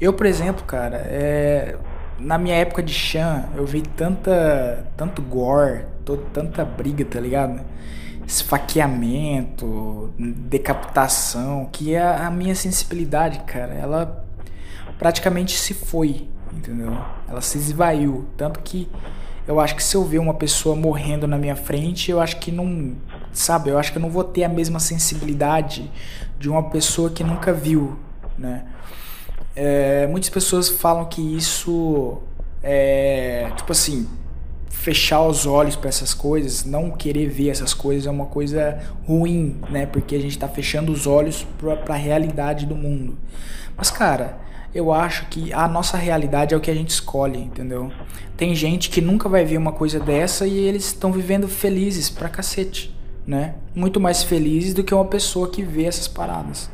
Eu, 0.00 0.12
por 0.12 0.26
exemplo, 0.26 0.64
cara, 0.64 0.98
é 0.98 1.76
na 2.18 2.38
minha 2.38 2.56
época 2.56 2.82
de 2.82 2.92
Chan, 2.92 3.44
eu 3.54 3.66
vi 3.66 3.82
tanta, 3.82 4.86
tanto 4.96 5.20
gore, 5.22 5.84
todo, 6.04 6.22
tanta 6.32 6.64
briga, 6.64 7.04
tá 7.04 7.20
ligado? 7.20 7.60
Esfaqueamento, 8.26 10.12
decapitação, 10.18 11.68
que 11.70 11.96
a, 11.96 12.26
a 12.26 12.30
minha 12.30 12.54
sensibilidade, 12.54 13.40
cara, 13.40 13.74
ela 13.74 14.24
praticamente 14.98 15.56
se 15.58 15.74
foi, 15.74 16.28
entendeu? 16.56 16.96
Ela 17.28 17.40
se 17.40 17.58
esvaiu, 17.58 18.26
tanto 18.36 18.60
que 18.60 18.88
eu 19.46 19.60
acho 19.60 19.76
que 19.76 19.82
se 19.82 19.96
eu 19.96 20.04
ver 20.04 20.18
uma 20.18 20.34
pessoa 20.34 20.74
morrendo 20.74 21.26
na 21.26 21.38
minha 21.38 21.54
frente, 21.54 22.10
eu 22.10 22.20
acho 22.20 22.38
que 22.38 22.50
não, 22.50 22.94
sabe, 23.32 23.70
eu 23.70 23.78
acho 23.78 23.92
que 23.92 23.98
eu 23.98 24.02
não 24.02 24.10
vou 24.10 24.24
ter 24.24 24.42
a 24.42 24.48
mesma 24.48 24.80
sensibilidade 24.80 25.90
de 26.38 26.48
uma 26.48 26.68
pessoa 26.70 27.10
que 27.10 27.22
nunca 27.22 27.52
viu, 27.52 27.96
né? 28.36 28.64
É, 29.54 30.06
muitas 30.08 30.28
pessoas 30.28 30.68
falam 30.68 31.06
que 31.06 31.22
isso 31.22 32.18
é 32.62 33.50
tipo 33.56 33.72
assim 33.72 34.06
fechar 34.68 35.22
os 35.22 35.46
olhos 35.46 35.74
para 35.74 35.88
essas 35.88 36.12
coisas, 36.12 36.64
não 36.64 36.90
querer 36.90 37.28
ver 37.28 37.48
essas 37.48 37.72
coisas 37.72 38.06
é 38.06 38.10
uma 38.10 38.26
coisa 38.26 38.78
ruim, 39.06 39.58
né? 39.70 39.86
Porque 39.86 40.14
a 40.14 40.20
gente 40.20 40.32
está 40.32 40.46
fechando 40.46 40.92
os 40.92 41.06
olhos 41.06 41.46
para 41.58 41.94
a 41.94 41.98
realidade 41.98 42.66
do 42.66 42.74
mundo. 42.74 43.18
Mas 43.76 43.90
cara, 43.90 44.38
eu 44.76 44.92
acho 44.92 45.26
que 45.26 45.52
a 45.52 45.66
nossa 45.66 45.96
realidade 45.96 46.52
é 46.52 46.56
o 46.56 46.60
que 46.60 46.70
a 46.70 46.74
gente 46.74 46.90
escolhe, 46.90 47.38
entendeu? 47.38 47.90
Tem 48.36 48.54
gente 48.54 48.90
que 48.90 49.00
nunca 49.00 49.26
vai 49.28 49.42
ver 49.42 49.56
uma 49.56 49.72
coisa 49.72 49.98
dessa 49.98 50.46
e 50.46 50.58
eles 50.58 50.86
estão 50.86 51.10
vivendo 51.10 51.48
felizes 51.48 52.10
pra 52.10 52.28
cacete, 52.28 52.94
né? 53.26 53.54
Muito 53.74 53.98
mais 53.98 54.22
felizes 54.22 54.74
do 54.74 54.84
que 54.84 54.94
uma 54.94 55.06
pessoa 55.06 55.48
que 55.48 55.62
vê 55.62 55.84
essas 55.84 56.06
paradas. 56.06 56.70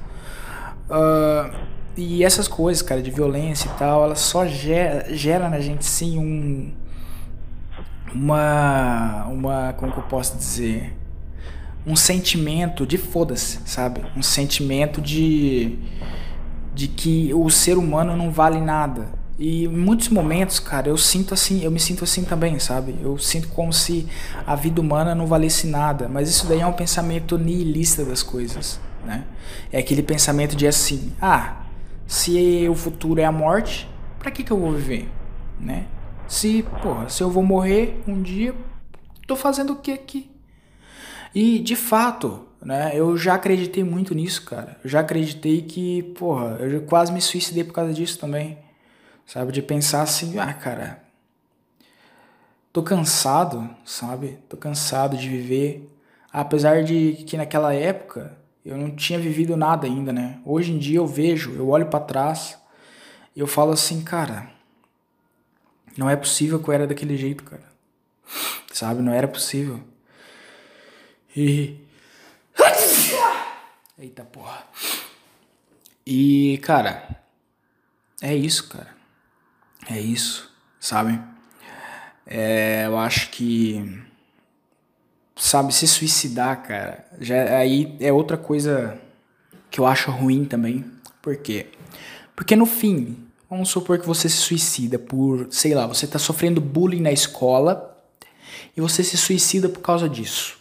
Uh, 0.90 1.54
e 1.96 2.24
essas 2.24 2.48
coisas, 2.48 2.82
cara, 2.82 3.00
de 3.00 3.10
violência 3.10 3.68
e 3.68 3.78
tal, 3.78 4.02
ela 4.02 4.16
só 4.16 4.46
gera, 4.46 5.14
gera 5.14 5.48
na 5.48 5.60
gente 5.60 5.84
sim 5.84 6.18
um 6.18 6.72
uma 8.14 9.26
uma 9.26 9.72
como 9.74 9.92
que 9.92 9.98
eu 9.98 10.04
posso 10.04 10.36
dizer, 10.36 10.92
um 11.86 11.94
sentimento 11.94 12.84
de 12.84 12.98
foda-se, 12.98 13.60
sabe? 13.64 14.02
Um 14.16 14.22
sentimento 14.22 15.00
de 15.00 15.78
de 16.74 16.88
que 16.88 17.32
o 17.35 17.48
ser 17.50 17.76
humano 17.76 18.16
não 18.16 18.30
vale 18.30 18.61
nada. 18.61 19.08
E 19.38 19.64
em 19.64 19.68
muitos 19.68 20.08
momentos, 20.08 20.61
cara, 20.61 20.88
eu 20.88 20.96
sinto 20.96 21.35
assim, 21.35 21.62
eu 21.64 21.70
me 21.70 21.80
sinto 21.80 22.04
assim 22.04 22.22
também, 22.24 22.58
sabe? 22.58 22.96
Eu 23.02 23.18
sinto 23.18 23.48
como 23.48 23.72
se 23.72 24.06
a 24.46 24.54
vida 24.54 24.80
humana 24.80 25.14
não 25.14 25.26
valesse 25.26 25.66
nada, 25.66 26.08
mas 26.08 26.28
isso 26.28 26.46
daí 26.46 26.61
é 26.61 26.66
um 26.66 26.72
pensamento 26.72 27.37
nihilista 27.38 28.04
das 28.04 28.22
coisas, 28.22 28.80
né? 29.04 29.24
É 29.72 29.78
aquele 29.78 30.02
pensamento 30.02 30.54
de 30.54 30.66
assim, 30.66 31.12
ah, 31.20 31.58
Se 32.06 32.68
o 32.68 32.74
futuro 32.74 33.20
é 33.20 33.24
a 33.24 33.32
morte, 33.32 33.88
para 34.18 34.30
que 34.30 34.44
que 34.44 34.52
eu 34.52 34.58
vou 34.58 34.72
viver, 34.72 35.08
né? 35.58 35.87
Se, 36.28 36.62
porra, 36.82 37.08
se 37.08 37.22
eu 37.22 37.30
vou 37.30 37.42
morrer 37.42 38.02
um 38.06 38.22
dia, 38.22 38.54
tô 39.26 39.35
fazendo 39.35 39.72
o 39.72 39.76
que 39.76 39.92
aqui? 39.92 40.30
E 41.35 41.58
de 41.58 41.74
fato, 41.74 42.46
né, 42.64 42.92
eu 42.94 43.16
já 43.16 43.35
acreditei 43.35 43.85
muito 43.85 44.14
nisso, 44.14 44.44
cara. 44.44 44.79
Eu 44.83 44.90
já 44.90 45.01
acreditei 45.01 45.62
que, 45.62 46.03
porra, 46.14 46.57
eu 46.61 46.83
quase 46.83 47.12
me 47.12 47.20
suicidei 47.20 47.64
por 47.64 47.72
causa 47.72 47.92
disso 47.92 48.18
também. 48.18 48.59
Sabe, 49.27 49.53
de 49.53 49.62
pensar 49.62 50.03
assim, 50.03 50.38
ah, 50.38 50.53
cara, 50.53 51.03
tô 52.72 52.83
cansado, 52.83 53.68
sabe? 53.85 54.38
Tô 54.48 54.57
cansado 54.57 55.16
de 55.16 55.29
viver. 55.29 55.88
Apesar 56.33 56.83
de 56.83 57.25
que 57.27 57.37
naquela 57.37 57.75
época 57.75 58.37
eu 58.64 58.77
não 58.77 58.94
tinha 58.94 59.18
vivido 59.18 59.57
nada 59.57 59.87
ainda, 59.87 60.12
né? 60.12 60.40
Hoje 60.44 60.72
em 60.72 60.79
dia 60.79 60.98
eu 60.98 61.07
vejo, 61.07 61.53
eu 61.55 61.68
olho 61.68 61.87
para 61.87 62.05
trás 62.05 62.59
e 63.35 63.40
eu 63.40 63.46
falo 63.46 63.72
assim, 63.72 64.03
cara, 64.03 64.51
não 65.96 66.09
é 66.09 66.16
possível 66.16 66.59
que 66.59 66.68
eu 66.68 66.75
era 66.75 66.87
daquele 66.87 67.16
jeito, 67.16 67.44
cara. 67.44 67.64
Sabe? 68.72 69.03
Não 69.03 69.12
era 69.12 69.29
possível. 69.29 69.81
E. 71.37 71.77
Eita 74.02 74.24
porra. 74.24 74.64
E, 76.04 76.58
cara, 76.60 77.22
é 78.20 78.34
isso, 78.34 78.68
cara. 78.68 78.88
É 79.88 80.00
isso, 80.00 80.52
sabe? 80.80 81.20
É, 82.26 82.86
eu 82.86 82.98
acho 82.98 83.30
que. 83.30 84.02
Sabe, 85.36 85.72
se 85.72 85.86
suicidar, 85.86 86.64
cara, 86.64 87.06
já 87.20 87.56
aí 87.56 87.96
é 88.00 88.12
outra 88.12 88.36
coisa 88.36 89.00
que 89.70 89.78
eu 89.78 89.86
acho 89.86 90.10
ruim 90.10 90.46
também. 90.46 90.84
Por 91.22 91.36
quê? 91.36 91.68
Porque 92.34 92.56
no 92.56 92.66
fim, 92.66 93.24
vamos 93.48 93.68
supor 93.68 94.00
que 94.00 94.06
você 94.06 94.28
se 94.28 94.38
suicida 94.38 94.98
por, 94.98 95.46
sei 95.52 95.76
lá, 95.76 95.86
você 95.86 96.08
tá 96.08 96.18
sofrendo 96.18 96.60
bullying 96.60 97.02
na 97.02 97.12
escola 97.12 97.96
e 98.76 98.80
você 98.80 99.04
se 99.04 99.16
suicida 99.16 99.68
por 99.68 99.80
causa 99.80 100.08
disso. 100.08 100.60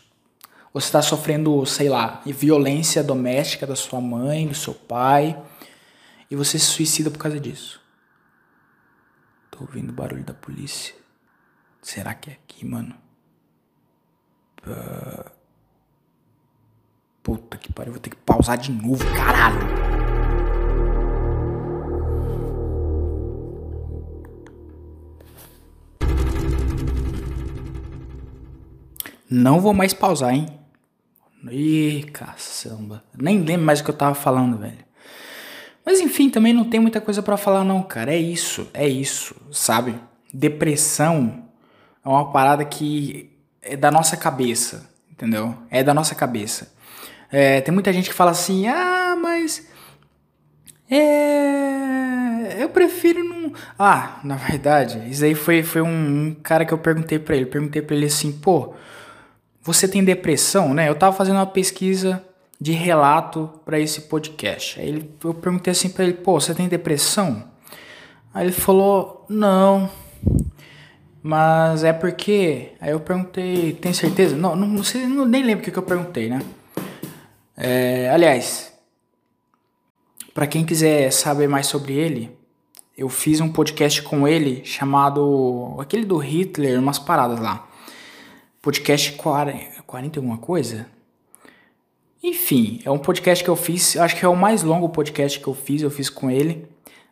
Você 0.74 0.86
está 0.86 1.02
sofrendo, 1.02 1.66
sei 1.66 1.90
lá, 1.90 2.22
violência 2.26 3.04
doméstica 3.04 3.68
da 3.68 3.76
sua 3.76 4.00
mãe, 4.00 4.48
do 4.48 4.56
seu 4.56 4.74
pai, 4.74 5.38
e 6.30 6.36
você 6.36 6.58
se 6.58 6.68
suicida 6.68 7.12
por 7.12 7.20
causa 7.20 7.38
disso. 7.40 7.82
Tô 9.50 9.60
ouvindo 9.62 9.92
barulho 9.92 10.24
da 10.24 10.34
polícia. 10.34 10.96
Será 11.82 12.14
que 12.14 12.30
é 12.30 12.34
aqui, 12.34 12.66
mano? 12.66 12.96
Puta 17.22 17.58
que 17.58 17.74
pariu, 17.74 17.92
vou 17.92 18.02
ter 18.02 18.12
que 18.12 18.16
pausar 18.16 18.58
de 18.58 18.72
novo, 18.72 19.04
caralho. 19.14 19.60
Não 29.30 29.60
vou 29.60 29.74
mais 29.74 29.94
pausar, 29.94 30.34
hein? 30.34 30.61
Ih, 31.49 32.04
caçamba. 32.12 33.04
Nem 33.17 33.41
lembro 33.41 33.65
mais 33.65 33.80
o 33.80 33.84
que 33.84 33.89
eu 33.89 33.97
tava 33.97 34.13
falando, 34.13 34.58
velho. 34.58 34.86
Mas 35.86 35.99
enfim, 35.99 36.30
também 36.30 36.54
não 36.54 36.63
tem 36.63 36.80
muita 36.80 37.01
coisa 37.01 37.23
para 37.23 37.38
falar 37.38 37.63
não, 37.63 37.82
cara. 37.82 38.13
É 38.13 38.17
isso, 38.17 38.69
é 38.73 38.88
isso, 38.88 39.36
sabe? 39.51 39.95
Depressão 40.34 41.45
é 42.06 42.10
uma 42.10 42.32
parada 42.32 42.63
que 42.63 43.32
é 43.62 43.75
da 43.75 43.91
nossa 43.91 44.15
cabeça, 44.15 44.89
entendeu? 45.12 45.58
É 45.69 45.84
da 45.84 45.93
nossa 45.93 46.13
cabeça. 46.13 46.73
É, 47.32 47.62
tem 47.62 47.73
muita 47.73 47.91
gente 47.93 48.10
que 48.10 48.15
fala 48.15 48.32
assim, 48.32 48.67
ah, 48.67 49.15
mas 49.19 49.67
é, 50.89 52.62
eu 52.62 52.69
prefiro 52.69 53.23
não. 53.23 53.54
Ah, 53.80 54.19
na 54.23 54.36
verdade, 54.36 55.10
isso 55.10 55.23
aí 55.23 55.34
foi, 55.34 55.63
foi 55.63 55.82
um, 55.82 56.27
um 56.27 56.36
cara 56.36 56.65
que 56.65 56.73
eu 56.73 56.77
perguntei 56.77 57.17
para 57.17 57.36
ele. 57.36 57.45
Perguntei 57.45 57.82
para 57.82 57.95
ele 57.95 58.06
assim, 58.06 58.32
pô, 58.32 58.75
você 59.63 59.88
tem 59.88 60.04
depressão, 60.04 60.74
né? 60.74 60.89
Eu 60.89 60.95
tava 60.95 61.15
fazendo 61.15 61.36
uma 61.36 61.45
pesquisa 61.45 62.24
de 62.60 62.71
relato 62.71 63.50
para 63.65 63.80
esse 63.80 64.02
podcast. 64.02 64.80
Aí 64.80 64.88
ele, 64.88 65.12
eu 65.24 65.34
perguntei 65.34 65.71
assim 65.71 65.89
para 65.89 66.04
ele, 66.04 66.13
pô, 66.13 66.39
você 66.39 66.54
tem 66.54 66.67
depressão? 66.67 67.43
Aí 68.34 68.45
ele 68.45 68.52
falou, 68.52 69.26
não. 69.30 69.89
Mas 71.24 71.84
é 71.84 71.93
porque. 71.93 72.69
Aí 72.80 72.91
eu 72.91 73.00
perguntei, 73.00 73.74
tem 73.74 73.93
certeza? 73.93 74.36
Não, 74.36 74.56
não, 74.56 74.67
não 74.67 74.84
sei, 74.84 75.06
não, 75.06 75.26
nem 75.26 75.43
lembro 75.43 75.62
o 75.62 75.65
que, 75.65 75.71
que 75.71 75.78
eu 75.78 75.84
perguntei, 75.84 76.30
né? 76.30 76.41
É, 77.56 78.10
aliás, 78.10 78.71
para 80.34 80.47
quem 80.47 80.65
quiser 80.65 81.12
saber 81.12 81.47
mais 81.47 81.67
sobre 81.67 81.93
ele, 81.93 82.36
eu 82.97 83.10
fiz 83.10 83.39
um 83.41 83.52
podcast 83.52 84.02
com 84.02 84.28
ele 84.28 84.63
chamado. 84.65 85.76
aquele 85.80 86.06
do 86.06 86.17
Hitler, 86.17 86.80
umas 86.80 86.97
paradas 86.97 87.39
lá. 87.39 87.67
Podcast 88.62 89.13
40, 89.13 89.82
40 89.82 90.19
alguma 90.19 90.38
coisa? 90.38 90.86
Enfim, 92.24 92.80
é 92.86 92.91
um 92.91 93.00
podcast 93.00 93.43
que 93.43 93.50
eu 93.50 93.56
fiz, 93.56 93.97
acho 93.97 94.15
que 94.15 94.24
é 94.24 94.28
o 94.28 94.36
mais 94.36 94.62
longo 94.62 94.88
podcast 94.89 95.39
que 95.39 95.47
eu 95.47 95.56
fiz, 95.56 95.82
eu 95.82 95.89
fiz 95.89 96.12
com 96.12 96.30
ele, 96.30 96.67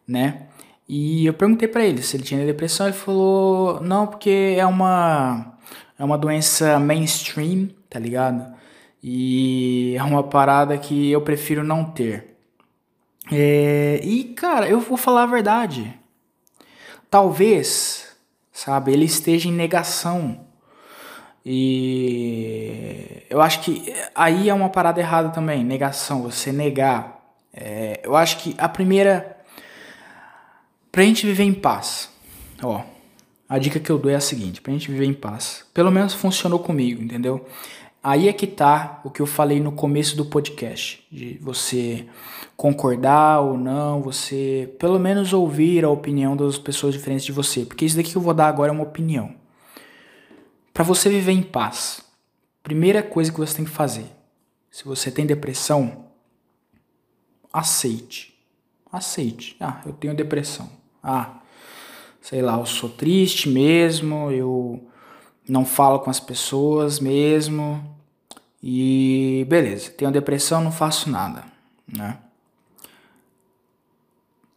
né? 0.08 0.48
E 0.88 1.26
eu 1.26 1.34
perguntei 1.34 1.68
para 1.68 1.84
ele 1.84 2.04
se 2.04 2.16
ele 2.16 2.24
tinha 2.24 2.46
depressão, 2.46 2.86
ele 2.86 2.96
falou: 2.96 3.82
"Não, 3.82 4.06
porque 4.06 4.56
é 4.60 4.66
uma 4.66 5.58
é 5.98 6.04
uma 6.04 6.20
doença 6.20 6.80
mainstream, 6.80 7.70
tá 7.90 7.98
ligado? 8.00 8.54
E 9.02 9.96
é 9.98 10.04
uma 10.04 10.24
parada 10.24 10.78
que 10.78 11.12
eu 11.12 11.22
prefiro 11.22 11.64
não 11.64 11.84
ter". 11.86 12.38
É, 13.32 14.00
e 14.04 14.26
cara, 14.36 14.70
eu 14.70 14.80
vou 14.80 14.98
falar 14.98 15.24
a 15.24 15.26
verdade. 15.26 16.00
Talvez, 17.10 18.16
sabe, 18.52 18.94
ele 18.94 19.06
esteja 19.06 19.50
em 19.50 19.54
negação 19.54 20.48
e 21.46 23.24
eu 23.30 23.42
acho 23.42 23.62
que 23.62 23.94
aí 24.14 24.50
é 24.50 24.54
uma 24.54 24.70
parada 24.70 25.00
errada 25.00 25.30
também, 25.30 25.64
negação, 25.64 26.24
você 26.24 26.52
negar. 26.52 27.20
É, 27.54 28.02
eu 28.04 28.16
acho 28.16 28.38
que 28.38 28.56
a 28.58 28.68
primeira. 28.68 29.38
Pra 30.92 31.04
gente 31.04 31.26
viver 31.26 31.44
em 31.44 31.54
paz, 31.54 32.10
ó, 32.62 32.82
a 33.48 33.58
dica 33.58 33.80
que 33.80 33.90
eu 33.90 33.98
dou 33.98 34.12
é 34.12 34.16
a 34.16 34.20
seguinte: 34.20 34.62
pra 34.62 34.74
gente 34.74 34.92
viver 34.92 35.06
em 35.06 35.14
paz, 35.14 35.66
pelo 35.74 35.92
menos 35.92 36.14
funcionou 36.14 36.60
comigo, 36.60 37.02
entendeu? 37.02 37.46
Aí 38.02 38.30
é 38.30 38.34
que 38.34 38.48
tá 38.48 39.02
o 39.04 39.10
que 39.10 39.22
eu 39.22 39.26
falei 39.26 39.60
no 39.60 39.74
começo 39.74 40.16
do 40.16 40.26
podcast, 40.26 41.06
de 41.12 41.38
você 41.42 42.06
concordar 42.56 43.42
ou 43.42 43.58
não, 43.58 44.02
você 44.02 44.74
pelo 44.80 44.98
menos 44.98 45.34
ouvir 45.34 45.84
a 45.84 45.90
opinião 45.90 46.36
das 46.36 46.58
pessoas 46.58 46.94
diferentes 46.94 47.26
de 47.26 47.32
você, 47.32 47.66
porque 47.66 47.86
isso 47.86 47.98
daqui 47.98 48.12
que 48.12 48.18
eu 48.18 48.22
vou 48.22 48.34
dar 48.34 48.48
agora 48.48 48.72
é 48.72 48.74
uma 48.74 48.84
opinião. 48.84 49.39
Para 50.80 50.86
você 50.86 51.10
viver 51.10 51.34
em 51.34 51.44
paz, 51.44 52.00
primeira 52.64 53.04
coisa 53.04 53.30
que 53.34 53.38
você 53.38 53.54
tem 53.54 53.66
que 53.66 53.70
fazer, 53.70 54.06
se 54.72 54.86
você 54.86 55.12
tem 55.12 55.26
depressão, 55.26 56.06
aceite. 57.52 58.34
Aceite. 58.90 59.58
Ah, 59.60 59.82
eu 59.86 59.92
tenho 59.92 60.16
depressão. 60.16 60.70
Ah, 61.04 61.42
sei 62.22 62.42
lá, 62.42 62.58
eu 62.58 62.66
sou 62.66 62.90
triste 62.90 63.50
mesmo, 63.50 64.32
eu 64.32 64.82
não 65.50 65.66
falo 65.66 66.00
com 66.00 66.10
as 66.10 66.22
pessoas 66.22 66.98
mesmo. 66.98 67.84
E 68.64 69.46
beleza, 69.50 69.92
tenho 69.92 70.12
depressão, 70.12 70.64
não 70.64 70.72
faço 70.72 71.10
nada, 71.10 71.44
né? 71.86 72.20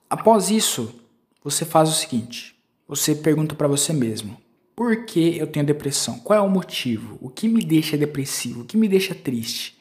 Após 0.08 0.50
isso, 0.50 0.94
você 1.42 1.64
faz 1.64 1.88
o 1.88 1.94
seguinte: 1.94 2.56
você 2.87 3.12
pergunta 3.12 3.56
para 3.56 3.66
você 3.66 3.92
mesmo: 3.92 4.40
por 4.74 5.04
que 5.04 5.37
eu 5.37 5.46
tenho 5.46 5.66
depressão? 5.66 6.18
Qual 6.20 6.38
é 6.38 6.42
o 6.42 6.48
motivo? 6.48 7.18
O 7.20 7.28
que 7.28 7.48
me 7.48 7.64
deixa 7.64 7.96
depressivo? 7.96 8.62
O 8.62 8.64
que 8.64 8.76
me 8.76 8.88
deixa 8.88 9.14
triste? 9.14 9.78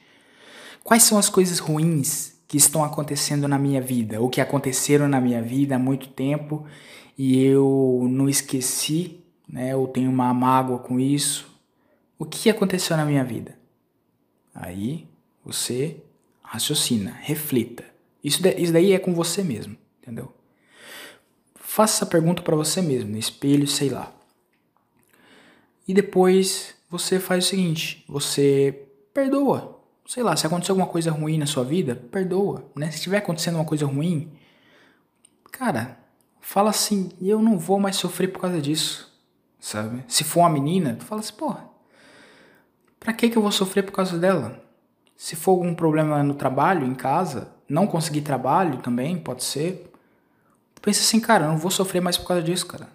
Quais 0.84 1.04
são 1.04 1.17
as 1.17 1.30
coisas 1.30 1.60
ruins 1.60 2.34
que 2.47 2.58
estão 2.58 2.84
acontecendo 2.84 3.47
na 3.47 3.58
minha 3.58 3.80
vida 3.82 4.19
ou 4.19 4.30
que 4.30 4.41
aconteceram 4.41 5.08
na 5.08 5.21
minha 5.21 5.41
vida 5.41 5.75
há 5.75 5.80
muito 5.80 6.10
tempo 6.10 6.65
e 7.17 7.41
eu 7.41 8.06
não 8.10 8.27
esqueci, 8.27 9.19
né? 9.47 9.75
Ou 9.75 9.88
tenho 9.88 10.10
uma 10.10 10.34
mágoa 10.34 10.80
com 10.80 10.99
isso? 10.99 11.47
O 12.19 12.25
que 12.25 12.49
aconteceu 12.49 12.97
na 12.97 13.06
minha 13.06 13.23
vida? 13.23 13.58
Aí 14.54 15.08
você 15.45 15.97
raciocina, 16.41 17.17
reflita. 17.21 17.86
Isso, 18.23 18.41
daí 18.43 18.91
é 18.91 18.99
com 18.99 19.13
você 19.13 19.43
mesmo, 19.43 19.77
entendeu? 20.01 20.32
Faça 21.56 21.97
essa 21.97 22.06
pergunta 22.06 22.41
para 22.41 22.56
você 22.56 22.82
mesmo, 22.82 23.12
no 23.12 23.17
espelho, 23.17 23.65
sei 23.65 23.89
lá. 23.89 24.13
E 25.88 25.94
depois 25.94 26.76
você 26.89 27.20
faz 27.20 27.46
o 27.46 27.48
seguinte: 27.50 28.04
você 28.08 28.88
perdoa. 29.13 29.80
Sei 30.06 30.24
lá, 30.24 30.36
se 30.36 30.46
aconteceu 30.46 30.74
alguma 30.74 30.88
coisa 30.88 31.10
ruim 31.12 31.38
na 31.38 31.46
sua 31.46 31.63
vida, 31.63 31.96
perdoa, 31.96 32.70
né? 32.76 32.89
Se 32.91 32.98
estiver 32.98 33.17
acontecendo 33.17 33.56
uma 33.56 33.65
coisa 33.65 33.86
ruim, 33.86 34.32
cara, 35.52 35.98
fala 36.41 36.70
assim: 36.70 37.10
eu 37.22 37.41
não 37.41 37.58
vou 37.58 37.80
mais 37.80 37.96
sofrer 37.96 38.28
por 38.28 38.41
causa 38.41 38.60
disso, 38.60 39.12
sabe? 39.60 40.04
Se 40.08 40.24
for 40.24 40.41
uma 40.41 40.50
menina, 40.50 40.96
tu 41.00 41.06
fala 41.06 41.22
assim: 41.22 41.34
porra, 41.34 41.70
pra 43.00 43.13
que, 43.13 43.30
que 43.30 43.38
eu 43.38 43.41
vou 43.41 43.52
sofrer 43.52 43.84
por 43.84 43.94
causa 43.94 44.17
dela? 44.17 44.62
Se 45.15 45.36
for 45.36 45.52
algum 45.52 45.74
problema 45.76 46.24
no 46.24 46.34
trabalho, 46.34 46.86
em 46.86 46.96
casa, 46.96 47.54
não 47.70 47.88
conseguir 47.88 48.22
trabalho 48.22 48.80
também, 48.80 49.17
pode 49.17 49.44
ser. 49.44 49.91
tu 50.76 50.82
pensa 50.82 51.00
assim, 51.02 51.20
cara, 51.20 51.46
eu 51.46 51.50
não 51.52 51.58
vou 51.58 51.72
sofrer 51.72 52.02
mais 52.02 52.17
por 52.17 52.28
causa 52.28 52.44
disso, 52.44 52.65
cara. 52.65 52.89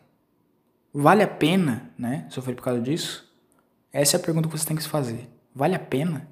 Vale 0.99 1.23
a 1.23 1.29
pena, 1.29 1.91
né, 1.99 2.25
sofrer 2.31 2.55
por 2.55 2.63
causa 2.63 2.81
disso? 2.81 3.31
Essa 3.93 4.17
é 4.17 4.19
a 4.19 4.23
pergunta 4.23 4.49
que 4.49 4.57
você 4.57 4.67
tem 4.67 4.75
que 4.75 4.83
se 4.83 4.89
fazer. 4.89 5.29
Vale 5.55 5.75
a 5.75 5.79
pena? 5.79 6.27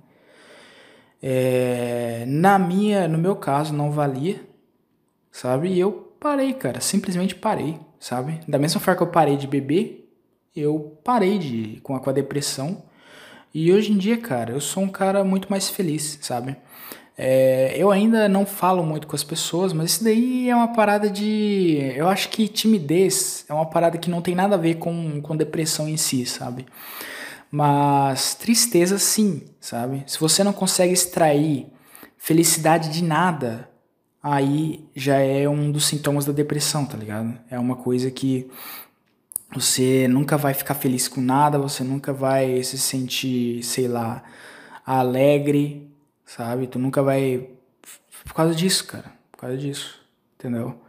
É, 1.23 2.25
na 2.27 2.59
minha, 2.59 3.07
no 3.07 3.19
meu 3.19 3.37
caso, 3.37 3.75
não 3.75 3.91
valia, 3.91 4.41
sabe? 5.31 5.69
E 5.69 5.79
eu 5.79 5.93
parei, 6.19 6.55
cara, 6.55 6.81
simplesmente 6.81 7.35
parei, 7.35 7.79
sabe? 8.01 8.41
Da 8.49 8.59
mesma 8.59 8.81
forma 8.81 8.97
que 8.97 9.03
eu 9.03 9.09
parei 9.09 9.37
de 9.37 9.47
beber, 9.47 10.11
eu 10.57 10.99
parei 11.05 11.39
de 11.39 11.79
com 11.83 11.95
a, 11.95 12.01
com 12.01 12.09
a 12.09 12.15
depressão. 12.15 12.85
E 13.53 13.71
hoje 13.71 13.93
em 13.93 13.99
dia, 13.99 14.17
cara, 14.17 14.53
eu 14.53 14.63
sou 14.63 14.83
um 14.83 14.89
cara 14.89 15.23
muito 15.23 15.51
mais 15.51 15.69
feliz, 15.69 16.19
sabe? 16.23 16.57
É, 17.17 17.75
eu 17.77 17.93
ainda 17.93 18.29
não 18.29 18.45
falo 18.45 18.83
muito 18.83 19.07
com 19.07 19.15
as 19.15 19.23
pessoas, 19.23 19.73
mas 19.73 19.93
isso 19.93 20.05
daí 20.05 20.49
é 20.49 20.57
uma 20.57 20.73
parada 20.73 21.09
de. 21.09 21.93
Eu 21.95 22.09
acho 22.09 22.29
que 22.29 22.49
timidez 22.49 23.45
é 23.49 23.55
uma 23.55 23.67
parada 23.67 23.97
que 23.99 24.11
não 24.11 24.21
tem 24.21 24.35
nada 24.35 24.57
a 24.57 24.59
ver 24.59 24.77
com, 24.77 25.21
com 25.21 25.37
depressão 25.37 25.89
em 25.89 25.97
si, 25.97 26.27
sabe? 26.27 26.67
Mas 27.51 28.35
tristeza 28.35 28.99
sim, 28.99 29.43
sabe? 29.61 30.03
Se 30.09 30.19
você 30.19 30.43
não 30.43 30.53
consegue 30.53 30.93
extrair 30.93 31.69
felicidade 32.19 32.91
de 32.91 33.05
nada, 33.05 33.69
aí 34.21 34.85
já 34.97 35.19
é 35.19 35.49
um 35.49 35.71
dos 35.71 35.87
sintomas 35.87 36.25
da 36.25 36.33
depressão, 36.33 36.85
tá 36.85 36.97
ligado? 36.97 37.39
É 37.49 37.59
uma 37.59 37.77
coisa 37.77 38.11
que 38.11 38.51
você 39.55 40.09
nunca 40.09 40.37
vai 40.37 40.53
ficar 40.53 40.75
feliz 40.75 41.07
com 41.07 41.21
nada, 41.21 41.59
você 41.59 41.85
nunca 41.85 42.13
vai 42.13 42.61
se 42.65 42.77
sentir, 42.77 43.63
sei 43.63 43.87
lá, 43.87 44.25
alegre, 44.85 45.94
sabe? 46.25 46.67
Tu 46.67 46.79
nunca 46.79 47.03
vai. 47.03 47.49
Por 48.25 48.35
causa 48.35 48.55
disso, 48.55 48.87
cara. 48.87 49.13
Por 49.33 49.39
causa 49.39 49.57
disso, 49.57 50.01
entendeu? 50.39 50.81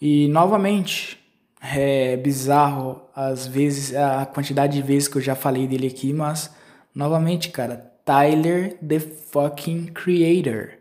E 0.00 0.28
novamente, 0.28 1.18
é 1.62 2.16
bizarro 2.16 3.02
às 3.14 3.46
vezes 3.46 3.94
a 3.94 4.26
quantidade 4.26 4.74
de 4.74 4.82
vezes 4.82 5.08
que 5.08 5.16
eu 5.16 5.22
já 5.22 5.34
falei 5.34 5.66
dele 5.66 5.86
aqui, 5.86 6.12
mas 6.12 6.54
novamente, 6.94 7.50
cara, 7.50 7.92
Tyler 8.04 8.76
the 8.86 9.00
fucking 9.00 9.86
Creator. 9.86 10.72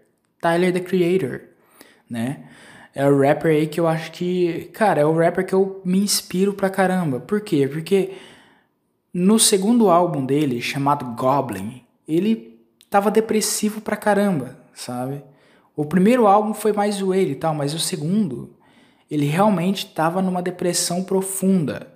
Tyler 0.41 0.74
the 0.74 0.82
Creator, 0.82 1.41
né? 2.10 2.43
É 2.93 3.08
o 3.10 3.19
rapper 3.19 3.52
aí 3.52 3.65
que 3.67 3.80
eu 3.80 3.88
acho 3.88 4.12
que, 4.12 4.69
cara, 4.74 5.02
é 5.02 5.06
o 5.06 5.17
rapper 5.17 5.46
que 5.46 5.54
eu 5.54 5.82
me 5.84 6.00
inspiro 6.00 6.54
pra 6.54 6.69
caramba. 6.69 7.19
Por 7.19 7.41
quê? 7.41 7.67
Porque 7.67 8.12
no 9.13 9.39
segundo 9.39 9.89
álbum 9.89 10.26
dele, 10.26 10.62
chamado 10.62 11.06
Goblin, 11.15 11.82
ele 12.08 12.53
tava 12.93 13.10
depressivo 13.10 13.82
pra 13.82 13.97
caramba, 13.97 14.56
sabe? 14.71 15.23
O 15.75 15.84
primeiro 15.84 16.27
álbum 16.27 16.53
foi 16.53 16.71
mais 16.71 16.93
zoeiro 16.97 17.32
e 17.32 17.36
tal, 17.36 17.56
mas 17.56 17.73
o 17.73 17.79
segundo, 17.79 18.51
ele 19.10 19.25
realmente 19.25 19.88
estava 19.88 20.21
numa 20.21 20.43
depressão 20.43 21.03
profunda, 21.03 21.91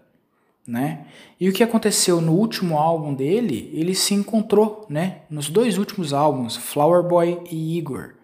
né? 0.65 1.05
E 1.39 1.47
o 1.47 1.53
que 1.53 1.62
aconteceu 1.62 2.19
no 2.19 2.31
último 2.31 2.79
álbum 2.79 3.13
dele, 3.13 3.69
ele 3.75 3.93
se 3.93 4.15
encontrou, 4.15 4.88
né? 4.89 5.19
Nos 5.29 5.49
dois 5.51 5.77
últimos 5.77 6.13
álbuns, 6.13 6.57
Flower 6.57 7.03
Boy 7.03 7.41
e 7.51 7.77
Igor, 7.77 8.15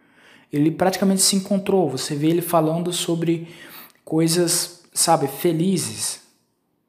ele 0.51 0.71
praticamente 0.71 1.21
se 1.21 1.35
encontrou. 1.35 1.87
Você 1.91 2.15
vê 2.15 2.29
ele 2.29 2.41
falando 2.41 2.91
sobre 2.91 3.49
coisas, 4.03 4.81
sabe, 4.91 5.27
felizes. 5.27 6.22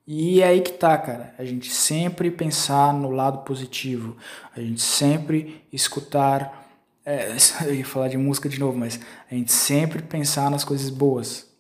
E 0.07 0.43
é 0.43 0.49
aí 0.49 0.61
que 0.61 0.73
tá, 0.73 0.97
cara. 0.99 1.35
A 1.39 1.45
gente 1.45 1.71
sempre 1.71 2.31
pensar 2.31 2.93
no 2.93 3.11
lado 3.11 3.39
positivo. 3.39 4.17
A 4.55 4.61
gente 4.61 4.83
sempre 4.83 5.65
escutar. 5.73 6.69
É, 7.05 7.35
eu 7.65 7.75
ia 7.75 7.85
falar 7.85 8.09
de 8.09 8.17
música 8.17 8.49
de 8.49 8.59
novo, 8.59 8.79
mas 8.79 9.01
a 9.31 9.35
gente 9.35 9.53
sempre 9.53 10.03
pensar 10.03 10.51
nas 10.51 10.65
coisas 10.65 10.91
boas 10.91 11.55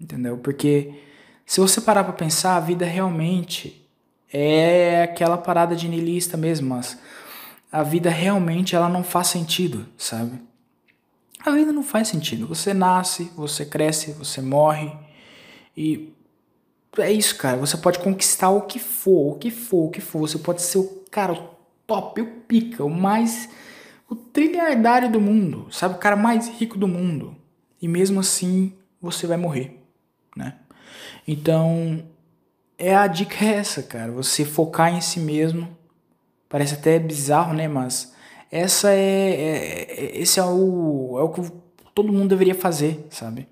entendeu? 0.00 0.38
Porque 0.38 0.94
se 1.44 1.60
você 1.60 1.80
parar 1.80 2.04
para 2.04 2.14
pensar, 2.14 2.56
a 2.56 2.60
vida 2.60 2.86
realmente 2.86 3.86
é 4.32 5.02
aquela 5.02 5.36
parada 5.36 5.76
de 5.76 5.88
niilista 5.88 6.36
mesmo, 6.36 6.70
mas 6.70 6.98
a 7.70 7.82
vida 7.82 8.08
realmente 8.08 8.74
ela 8.74 8.88
não 8.88 9.04
faz 9.04 9.26
sentido, 9.26 9.86
sabe? 9.98 10.40
A 11.44 11.50
vida 11.50 11.72
não 11.72 11.82
faz 11.82 12.08
sentido. 12.08 12.46
Você 12.46 12.72
nasce, 12.72 13.30
você 13.36 13.64
cresce, 13.66 14.12
você 14.12 14.40
morre 14.40 14.92
e 15.76 16.12
é 16.98 17.12
isso, 17.12 17.36
cara. 17.36 17.56
Você 17.58 17.76
pode 17.76 17.98
conquistar 17.98 18.50
o 18.50 18.62
que 18.62 18.78
for, 18.78 19.34
o 19.34 19.38
que 19.38 19.50
for, 19.50 19.86
o 19.86 19.90
que 19.90 20.00
for. 20.00 20.20
Você 20.20 20.38
pode 20.38 20.62
ser 20.62 20.78
o 20.78 21.04
cara 21.10 21.32
o 21.32 21.50
top, 21.86 22.20
o 22.20 22.26
pica, 22.26 22.84
o 22.84 22.90
mais 22.90 23.48
o 24.08 24.16
trilhardário 24.16 25.10
do 25.10 25.20
mundo, 25.20 25.68
sabe? 25.70 25.94
O 25.94 25.98
cara 25.98 26.16
mais 26.16 26.48
rico 26.48 26.76
do 26.76 26.88
mundo. 26.88 27.36
E 27.80 27.86
mesmo 27.86 28.20
assim, 28.20 28.72
você 29.00 29.26
vai 29.26 29.36
morrer 29.36 29.80
né? 30.36 30.54
Então, 31.26 32.02
é 32.78 32.94
a 32.94 33.06
dica 33.06 33.44
é 33.44 33.54
essa, 33.54 33.82
cara. 33.82 34.10
Você 34.12 34.44
focar 34.44 34.94
em 34.94 35.00
si 35.00 35.20
mesmo. 35.20 35.68
Parece 36.48 36.74
até 36.74 36.98
bizarro, 36.98 37.54
né? 37.54 37.68
Mas 37.68 38.14
essa 38.50 38.90
é, 38.90 38.98
é, 38.98 39.82
é 39.92 40.20
esse 40.20 40.40
é 40.40 40.44
o 40.44 41.16
é 41.18 41.22
o 41.22 41.28
que 41.28 41.52
todo 41.94 42.12
mundo 42.12 42.28
deveria 42.30 42.54
fazer, 42.54 43.06
sabe? 43.10 43.48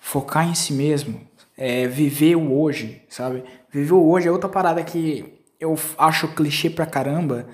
Focar 0.00 0.48
em 0.48 0.54
si 0.54 0.72
mesmo, 0.72 1.20
é 1.56 1.86
viver 1.86 2.36
o 2.36 2.58
hoje, 2.60 3.02
sabe? 3.08 3.44
Viver 3.70 3.92
o 3.92 4.08
hoje 4.08 4.28
é 4.28 4.32
outra 4.32 4.48
parada 4.48 4.82
que 4.82 5.42
eu 5.60 5.76
acho 5.96 6.28
clichê 6.34 6.68
pra 6.68 6.86
caramba, 6.86 7.46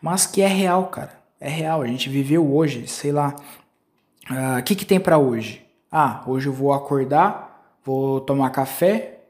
mas 0.00 0.26
que 0.26 0.42
é 0.42 0.46
real, 0.46 0.86
cara. 0.86 1.18
É 1.40 1.48
real, 1.48 1.82
a 1.82 1.86
gente 1.86 2.08
viveu 2.08 2.54
hoje, 2.54 2.86
sei 2.86 3.12
lá. 3.12 3.34
O 4.30 4.34
uh, 4.34 4.56
ah, 4.56 4.62
que 4.62 4.74
que 4.74 4.84
tem 4.84 5.00
para 5.00 5.18
hoje? 5.18 5.64
Ah, 5.90 6.22
hoje 6.26 6.48
eu 6.48 6.52
vou 6.52 6.72
acordar, 6.72 7.78
vou 7.84 8.20
tomar 8.20 8.50
café, 8.50 9.20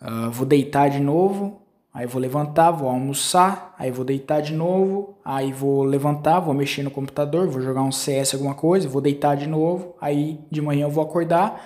uh, 0.00 0.30
vou 0.30 0.46
deitar 0.46 0.88
de 0.88 1.00
novo, 1.00 1.60
aí 1.92 2.06
vou 2.06 2.20
levantar, 2.20 2.70
vou 2.70 2.88
almoçar, 2.88 3.74
aí 3.78 3.90
vou 3.90 4.04
deitar 4.04 4.40
de 4.40 4.54
novo, 4.54 5.18
aí 5.24 5.52
vou 5.52 5.82
levantar, 5.82 6.40
vou 6.40 6.54
mexer 6.54 6.82
no 6.82 6.90
computador, 6.90 7.48
vou 7.48 7.60
jogar 7.60 7.82
um 7.82 7.92
CS 7.92 8.34
alguma 8.34 8.54
coisa, 8.54 8.88
vou 8.88 9.02
deitar 9.02 9.36
de 9.36 9.46
novo, 9.46 9.94
aí 10.00 10.40
de 10.50 10.62
manhã 10.62 10.86
eu 10.86 10.90
vou 10.90 11.04
acordar 11.04 11.60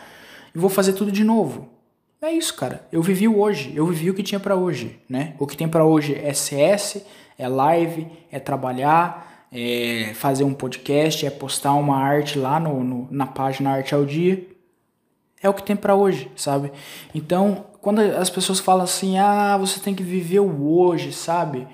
e 0.55 0.59
vou 0.59 0.71
fazer 0.71 0.95
tudo 0.95 1.13
de 1.13 1.23
novo. 1.23 1.72
É 2.23 2.31
isso, 2.31 2.55
cara. 2.55 2.87
Eu 2.93 3.03
vivi 3.03 3.27
o 3.27 3.39
hoje, 3.39 3.73
eu 3.75 3.85
vivi 3.87 4.09
o 4.09 4.15
que 4.15 4.23
tinha 4.23 4.39
para 4.39 4.55
hoje, 4.55 4.99
né? 5.09 5.35
O 5.39 5.47
que 5.47 5.57
tem 5.57 5.69
para 5.69 5.85
hoje 5.85 6.15
é 6.15 6.33
CS, 6.33 7.05
é 7.37 7.49
live, 7.49 8.07
é 8.31 8.39
trabalhar, 8.39 9.47
é 9.53 10.13
fazer 10.15 10.45
um 10.45 10.55
podcast, 10.55 11.27
é 11.27 11.31
postar 11.31 11.75
uma 11.75 11.97
arte 11.99 12.39
lá 12.39 12.61
no, 12.61 12.83
no 12.85 13.09
na 13.11 13.27
página 13.27 13.73
Arte 13.73 13.95
ao 13.95 14.07
Dia 14.07 14.53
é 15.43 15.49
o 15.49 15.55
que 15.55 15.63
tem 15.63 15.75
para 15.75 15.95
hoje, 15.95 16.31
sabe? 16.37 16.73
Então, 17.13 17.67
quando 17.81 18.01
as 18.01 18.31
pessoas 18.31 18.61
falam 18.61 18.85
assim, 18.85 19.19
ah, 19.19 19.57
você 19.59 19.81
tem 19.81 19.95
que 19.95 20.03
viver 20.03 20.39
o 20.39 20.69
hoje, 20.69 21.13
sabe? 21.13 21.67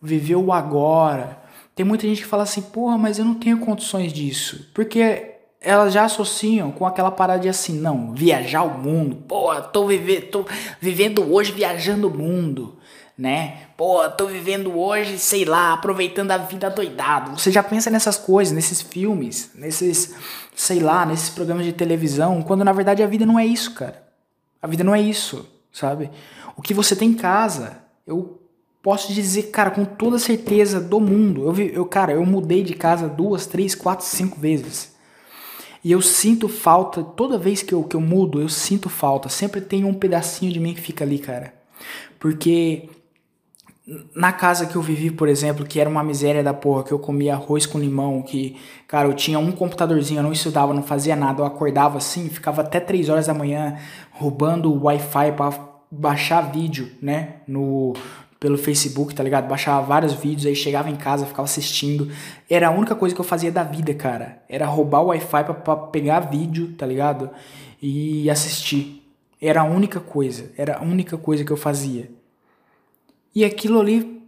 Viver 0.00 0.36
o 0.36 0.52
agora. 0.52 1.42
Tem 1.74 1.84
muita 1.84 2.06
gente 2.06 2.22
que 2.22 2.28
fala 2.28 2.44
assim, 2.44 2.62
porra, 2.62 2.96
mas 2.96 3.18
eu 3.18 3.24
não 3.24 3.34
tenho 3.34 3.58
condições 3.58 4.12
disso. 4.12 4.70
Porque 4.72 5.31
elas 5.62 5.92
já 5.92 6.04
associam 6.04 6.70
com 6.70 6.86
aquela 6.86 7.10
parada 7.10 7.40
de 7.40 7.48
assim, 7.48 7.78
não, 7.78 8.12
viajar 8.12 8.62
o 8.62 8.78
mundo. 8.78 9.16
Porra, 9.16 9.60
tô, 9.60 9.86
vive, 9.86 10.20
tô 10.20 10.44
vivendo 10.80 11.32
hoje 11.32 11.52
viajando 11.52 12.08
o 12.08 12.16
mundo 12.16 12.78
né? 13.16 13.68
Pô, 13.76 14.08
tô 14.10 14.26
vivendo 14.26 14.76
hoje, 14.76 15.18
sei 15.18 15.44
lá, 15.44 15.72
aproveitando 15.74 16.30
a 16.30 16.38
vida 16.38 16.70
doidado. 16.70 17.38
Você 17.38 17.50
já 17.50 17.62
pensa 17.62 17.90
nessas 17.90 18.16
coisas, 18.16 18.52
nesses 18.52 18.80
filmes, 18.80 19.50
nesses, 19.54 20.14
sei 20.56 20.80
lá, 20.80 21.04
nesses 21.04 21.30
programas 21.30 21.64
de 21.64 21.72
televisão, 21.72 22.42
quando 22.42 22.64
na 22.64 22.72
verdade 22.72 23.02
a 23.02 23.06
vida 23.06 23.26
não 23.26 23.38
é 23.38 23.46
isso, 23.46 23.74
cara. 23.74 24.02
A 24.60 24.66
vida 24.66 24.82
não 24.82 24.94
é 24.94 25.00
isso, 25.00 25.46
sabe? 25.70 26.10
O 26.56 26.62
que 26.62 26.74
você 26.74 26.96
tem 26.96 27.10
em 27.10 27.14
casa, 27.14 27.78
eu 28.06 28.40
posso 28.82 29.12
dizer, 29.12 29.44
cara, 29.44 29.70
com 29.70 29.84
toda 29.84 30.18
certeza 30.18 30.80
do 30.80 30.98
mundo. 31.00 31.44
Eu, 31.44 31.66
eu 31.68 31.86
cara, 31.86 32.12
eu 32.12 32.24
mudei 32.24 32.62
de 32.62 32.74
casa 32.74 33.08
duas, 33.08 33.46
três, 33.46 33.74
quatro, 33.74 34.04
cinco 34.04 34.38
vezes. 34.40 34.91
E 35.84 35.90
eu 35.90 36.00
sinto 36.00 36.48
falta, 36.48 37.02
toda 37.02 37.38
vez 37.38 37.62
que 37.62 37.74
eu, 37.74 37.82
que 37.82 37.96
eu 37.96 38.00
mudo, 38.00 38.40
eu 38.40 38.48
sinto 38.48 38.88
falta. 38.88 39.28
Sempre 39.28 39.60
tem 39.60 39.84
um 39.84 39.94
pedacinho 39.94 40.52
de 40.52 40.60
mim 40.60 40.74
que 40.74 40.80
fica 40.80 41.04
ali, 41.04 41.18
cara. 41.18 41.52
Porque 42.20 42.88
na 44.14 44.32
casa 44.32 44.66
que 44.66 44.76
eu 44.76 44.82
vivi, 44.82 45.10
por 45.10 45.28
exemplo, 45.28 45.66
que 45.66 45.80
era 45.80 45.90
uma 45.90 46.04
miséria 46.04 46.42
da 46.42 46.54
porra, 46.54 46.84
que 46.84 46.92
eu 46.92 46.98
comia 46.98 47.34
arroz 47.34 47.66
com 47.66 47.80
limão, 47.80 48.22
que, 48.22 48.56
cara, 48.86 49.08
eu 49.08 49.14
tinha 49.14 49.38
um 49.38 49.50
computadorzinho, 49.50 50.20
eu 50.20 50.22
não 50.22 50.32
estudava, 50.32 50.72
não 50.72 50.84
fazia 50.84 51.16
nada, 51.16 51.42
eu 51.42 51.46
acordava 51.46 51.98
assim, 51.98 52.28
ficava 52.28 52.62
até 52.62 52.78
3 52.78 53.08
horas 53.08 53.26
da 53.26 53.34
manhã 53.34 53.76
roubando 54.12 54.72
o 54.72 54.84
Wi-Fi 54.84 55.32
para 55.32 55.72
baixar 55.90 56.52
vídeo, 56.52 56.92
né, 57.02 57.36
no 57.46 57.92
pelo 58.42 58.58
Facebook, 58.58 59.14
tá 59.14 59.22
ligado? 59.22 59.46
Baixava 59.46 59.86
vários 59.86 60.14
vídeos, 60.14 60.46
aí 60.46 60.56
chegava 60.56 60.90
em 60.90 60.96
casa, 60.96 61.24
ficava 61.24 61.44
assistindo. 61.44 62.10
Era 62.50 62.66
a 62.66 62.70
única 62.72 62.96
coisa 62.96 63.14
que 63.14 63.20
eu 63.20 63.24
fazia 63.24 63.52
da 63.52 63.62
vida, 63.62 63.94
cara. 63.94 64.42
Era 64.48 64.66
roubar 64.66 65.00
o 65.00 65.06
Wi-Fi 65.06 65.44
pra, 65.44 65.54
pra 65.54 65.76
pegar 65.76 66.18
vídeo, 66.18 66.74
tá 66.76 66.84
ligado? 66.84 67.30
E 67.80 68.28
assistir. 68.28 69.08
Era 69.40 69.60
a 69.60 69.64
única 69.64 70.00
coisa, 70.00 70.50
era 70.56 70.78
a 70.78 70.82
única 70.82 71.16
coisa 71.16 71.44
que 71.44 71.52
eu 71.52 71.56
fazia. 71.56 72.10
E 73.32 73.44
aquilo 73.44 73.80
ali 73.80 74.20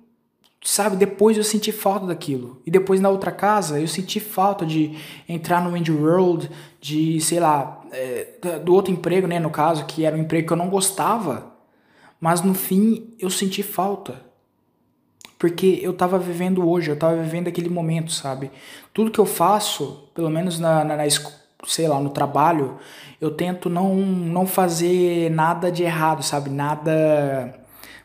sabe, 0.63 0.95
depois 0.95 1.37
eu 1.37 1.43
senti 1.43 1.73
falta 1.73 2.07
daquilo. 2.07 2.63
E 2.65 2.71
depois 2.71 3.01
na 3.01 3.09
outra 3.09 3.33
casa 3.33 3.81
eu 3.81 3.89
senti 3.89 4.21
falta 4.21 4.65
de 4.65 4.97
entrar 5.29 5.61
no 5.61 5.77
Indie 5.77 5.91
World, 5.91 6.49
de, 6.81 7.21
sei 7.21 7.41
lá, 7.41 7.83
é, 7.91 8.59
do 8.65 8.73
outro 8.73 8.93
emprego, 8.93 9.27
né, 9.27 9.41
no 9.41 9.51
caso, 9.51 9.87
que 9.87 10.05
era 10.05 10.15
um 10.17 10.21
emprego 10.21 10.47
que 10.47 10.53
eu 10.53 10.57
não 10.57 10.71
gostava. 10.71 11.53
Mas 12.25 12.41
no 12.41 12.55
fim 12.55 13.15
eu 13.19 13.29
senti 13.29 13.63
falta. 13.63 14.23
Porque 15.39 15.79
eu 15.83 15.93
tava 15.93 16.19
vivendo 16.19 16.67
hoje, 16.67 16.91
eu 16.91 16.99
tava 16.99 17.23
vivendo 17.23 17.49
aquele 17.49 17.69
momento, 17.69 18.11
sabe? 18.11 18.51
Tudo 18.95 19.11
que 19.11 19.19
eu 19.19 19.27
faço, 19.27 20.09
pelo 20.15 20.31
menos 20.31 20.59
na, 20.59 20.83
na, 20.83 20.97
na 20.97 21.05
sei 21.67 21.87
lá, 21.87 22.01
no 22.01 22.09
trabalho, 22.09 22.79
eu 23.21 23.31
tento 23.31 23.69
não, 23.69 23.95
não 23.95 24.47
fazer 24.47 25.31
nada 25.31 25.71
de 25.71 25.83
errado, 25.83 26.23
sabe? 26.23 26.49
Nada. 26.49 27.55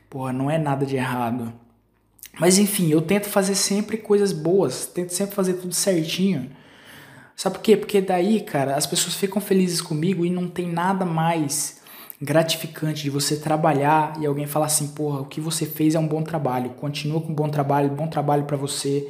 Porra, 0.10 0.34
não 0.34 0.52
é 0.52 0.58
nada 0.58 0.86
de 0.86 0.98
errado 0.98 1.54
mas 2.40 2.58
enfim, 2.58 2.90
eu 2.90 3.02
tento 3.02 3.28
fazer 3.28 3.54
sempre 3.54 3.98
coisas 3.98 4.32
boas, 4.32 4.86
tento 4.86 5.14
sempre 5.14 5.36
fazer 5.36 5.56
tudo 5.56 5.76
certinho. 5.76 6.50
Sabe 7.36 7.58
por 7.58 7.62
quê? 7.62 7.76
Porque 7.76 8.00
daí, 8.00 8.40
cara, 8.40 8.76
as 8.76 8.88
pessoas 8.88 9.16
ficam 9.16 9.42
felizes 9.42 9.82
comigo 9.82 10.26
e 10.26 10.30
não 10.30 10.48
tem 10.48 10.68
nada 10.72 11.06
mais 11.06 11.79
gratificante 12.22 13.04
de 13.04 13.10
você 13.10 13.38
trabalhar 13.38 14.14
e 14.20 14.26
alguém 14.26 14.46
falar 14.46 14.66
assim, 14.66 14.90
porra, 14.90 15.22
o 15.22 15.26
que 15.26 15.40
você 15.40 15.66
fez 15.66 15.96
é 15.96 16.00
um 16.00 16.08
bom 16.08 16.22
trabalho, 16.22 16.72
continua 16.72 17.22
com 17.22 17.32
um 17.32 17.36
bom 17.36 17.50
trabalho, 17.50 17.90
bom 17.90 18.08
trabalho 18.08 18.44
para 18.44 18.58
você. 18.58 19.10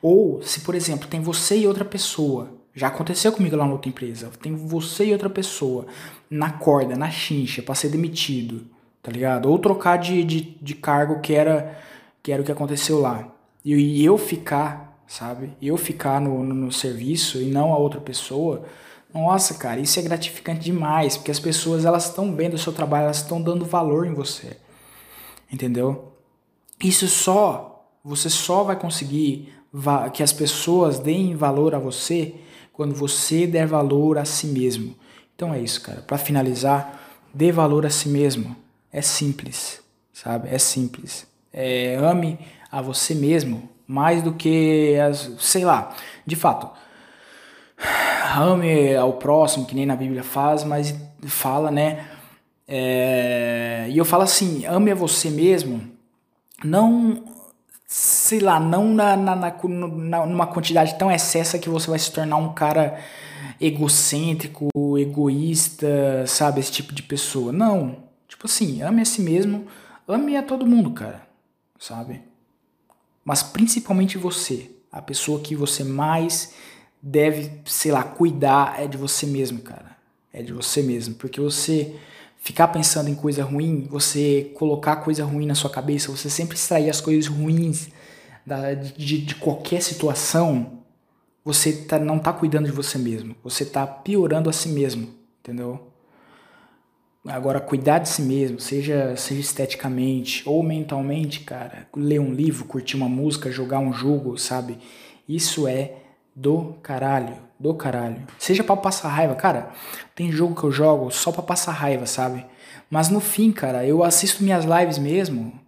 Ou 0.00 0.42
se, 0.42 0.60
por 0.60 0.74
exemplo, 0.74 1.08
tem 1.08 1.20
você 1.20 1.58
e 1.58 1.66
outra 1.66 1.84
pessoa, 1.84 2.50
já 2.74 2.88
aconteceu 2.88 3.32
comigo 3.32 3.56
lá 3.56 3.66
na 3.66 3.72
outra 3.72 3.88
empresa, 3.88 4.30
tem 4.42 4.54
você 4.54 5.06
e 5.06 5.12
outra 5.12 5.28
pessoa 5.28 5.86
na 6.30 6.50
corda, 6.50 6.96
na 6.96 7.10
chincha, 7.10 7.62
para 7.62 7.74
ser 7.74 7.88
demitido, 7.88 8.66
tá 9.02 9.10
ligado? 9.10 9.50
Ou 9.50 9.58
trocar 9.58 9.96
de, 9.96 10.24
de, 10.24 10.56
de 10.60 10.74
cargo 10.74 11.20
que 11.20 11.34
era 11.34 11.78
que 12.22 12.32
era 12.32 12.42
o 12.42 12.44
que 12.44 12.50
aconteceu 12.50 13.00
lá. 13.00 13.28
E 13.64 14.04
eu 14.04 14.18
ficar, 14.18 15.00
sabe? 15.06 15.52
Eu 15.62 15.76
ficar 15.76 16.20
no, 16.20 16.42
no, 16.42 16.54
no 16.54 16.72
serviço 16.72 17.40
e 17.40 17.44
não 17.44 17.72
a 17.72 17.78
outra 17.78 18.00
pessoa. 18.00 18.64
Nossa, 19.16 19.54
cara, 19.54 19.80
isso 19.80 19.98
é 19.98 20.02
gratificante 20.02 20.60
demais, 20.60 21.16
porque 21.16 21.30
as 21.30 21.40
pessoas 21.40 21.84
elas 21.84 22.06
estão 22.06 22.34
vendo 22.34 22.54
o 22.54 22.58
seu 22.58 22.72
trabalho, 22.72 23.04
elas 23.04 23.18
estão 23.18 23.40
dando 23.40 23.64
valor 23.64 24.06
em 24.06 24.14
você. 24.14 24.56
Entendeu? 25.50 26.12
Isso 26.82 27.08
só 27.08 27.72
você 28.04 28.30
só 28.30 28.62
vai 28.62 28.76
conseguir 28.76 29.52
que 30.12 30.22
as 30.22 30.32
pessoas 30.32 30.98
deem 30.98 31.34
valor 31.34 31.74
a 31.74 31.78
você 31.78 32.34
quando 32.72 32.94
você 32.94 33.46
der 33.46 33.66
valor 33.66 34.18
a 34.18 34.24
si 34.24 34.46
mesmo. 34.46 34.94
Então 35.34 35.52
é 35.52 35.60
isso, 35.60 35.80
cara. 35.80 36.02
Para 36.02 36.18
finalizar, 36.18 37.00
dê 37.34 37.50
valor 37.50 37.84
a 37.84 37.90
si 37.90 38.08
mesmo. 38.08 38.54
É 38.92 39.02
simples, 39.02 39.80
sabe? 40.12 40.48
É 40.50 40.58
simples 40.58 41.26
é, 41.56 41.96
ame 41.96 42.38
a 42.70 42.82
você 42.82 43.14
mesmo 43.14 43.70
mais 43.88 44.22
do 44.22 44.34
que 44.34 44.94
as, 44.98 45.30
sei 45.38 45.64
lá, 45.64 45.94
de 46.26 46.36
fato. 46.36 46.68
Ame 48.34 48.94
ao 48.96 49.14
próximo, 49.14 49.66
que 49.66 49.74
nem 49.74 49.86
na 49.86 49.96
Bíblia 49.96 50.22
faz, 50.22 50.64
mas 50.64 50.94
fala, 51.26 51.70
né? 51.70 52.06
É, 52.66 53.86
e 53.88 53.96
eu 53.96 54.04
falo 54.04 54.24
assim, 54.24 54.66
ame 54.66 54.90
a 54.90 54.94
você 54.94 55.30
mesmo, 55.30 55.80
não, 56.64 57.22
sei 57.86 58.40
lá, 58.40 58.58
não 58.58 58.92
na, 58.92 59.16
na, 59.16 59.36
na, 59.36 60.26
numa 60.26 60.46
quantidade 60.46 60.98
tão 60.98 61.10
excessa 61.10 61.58
que 61.58 61.68
você 61.68 61.88
vai 61.88 61.98
se 61.98 62.10
tornar 62.10 62.36
um 62.36 62.52
cara 62.52 62.98
egocêntrico, 63.60 64.68
egoísta, 64.98 66.24
sabe? 66.26 66.60
Esse 66.60 66.72
tipo 66.72 66.92
de 66.92 67.02
pessoa. 67.02 67.52
Não. 67.52 68.04
Tipo 68.26 68.46
assim, 68.46 68.82
ame 68.82 69.02
a 69.02 69.04
si 69.04 69.22
mesmo, 69.22 69.66
ame 70.08 70.36
a 70.36 70.42
todo 70.42 70.66
mundo, 70.66 70.90
cara 70.90 71.26
sabe? 71.78 72.22
Mas 73.24 73.42
principalmente 73.42 74.18
você, 74.18 74.70
a 74.90 75.02
pessoa 75.02 75.40
que 75.40 75.54
você 75.56 75.82
mais 75.82 76.54
deve, 77.02 77.50
sei 77.64 77.92
lá, 77.92 78.02
cuidar 78.02 78.80
é 78.80 78.86
de 78.86 78.96
você 78.96 79.26
mesmo, 79.26 79.60
cara. 79.60 79.96
É 80.32 80.42
de 80.42 80.52
você 80.52 80.82
mesmo, 80.82 81.14
porque 81.14 81.40
você 81.40 81.96
ficar 82.36 82.68
pensando 82.68 83.08
em 83.08 83.14
coisa 83.14 83.42
ruim, 83.42 83.86
você 83.90 84.52
colocar 84.54 84.96
coisa 84.96 85.24
ruim 85.24 85.46
na 85.46 85.54
sua 85.54 85.70
cabeça, 85.70 86.10
você 86.10 86.28
sempre 86.28 86.56
extrair 86.56 86.90
as 86.90 87.00
coisas 87.00 87.26
ruins 87.26 87.88
da, 88.44 88.74
de, 88.74 89.18
de 89.18 89.34
qualquer 89.34 89.82
situação, 89.82 90.80
você 91.44 91.72
tá, 91.72 91.98
não 91.98 92.18
tá 92.18 92.32
cuidando 92.32 92.66
de 92.66 92.72
você 92.72 92.98
mesmo. 92.98 93.34
Você 93.42 93.64
tá 93.64 93.86
piorando 93.86 94.48
a 94.48 94.52
si 94.52 94.68
mesmo, 94.68 95.08
entendeu? 95.40 95.88
Agora, 97.26 97.60
cuidar 97.60 97.98
de 97.98 98.08
si 98.08 98.22
mesmo, 98.22 98.60
seja, 98.60 99.16
seja 99.16 99.40
esteticamente 99.40 100.48
ou 100.48 100.62
mentalmente, 100.62 101.40
cara, 101.40 101.88
ler 101.96 102.20
um 102.20 102.32
livro, 102.32 102.64
curtir 102.64 102.96
uma 102.96 103.08
música, 103.08 103.50
jogar 103.50 103.80
um 103.80 103.92
jogo, 103.92 104.38
sabe? 104.38 104.78
Isso 105.28 105.66
é 105.66 105.94
do 106.36 106.74
caralho, 106.82 107.38
do 107.58 107.72
caralho. 107.72 108.22
Seja 108.38 108.62
para 108.62 108.76
passar 108.76 109.08
raiva, 109.08 109.34
cara, 109.34 109.70
tem 110.14 110.30
jogo 110.30 110.54
que 110.54 110.64
eu 110.64 110.70
jogo 110.70 111.10
só 111.10 111.32
para 111.32 111.42
passar 111.42 111.72
raiva, 111.72 112.04
sabe? 112.04 112.44
Mas 112.90 113.08
no 113.08 113.20
fim, 113.20 113.50
cara, 113.50 113.86
eu 113.86 114.04
assisto 114.04 114.44
minhas 114.44 114.66
lives 114.66 114.98
mesmo 114.98 115.58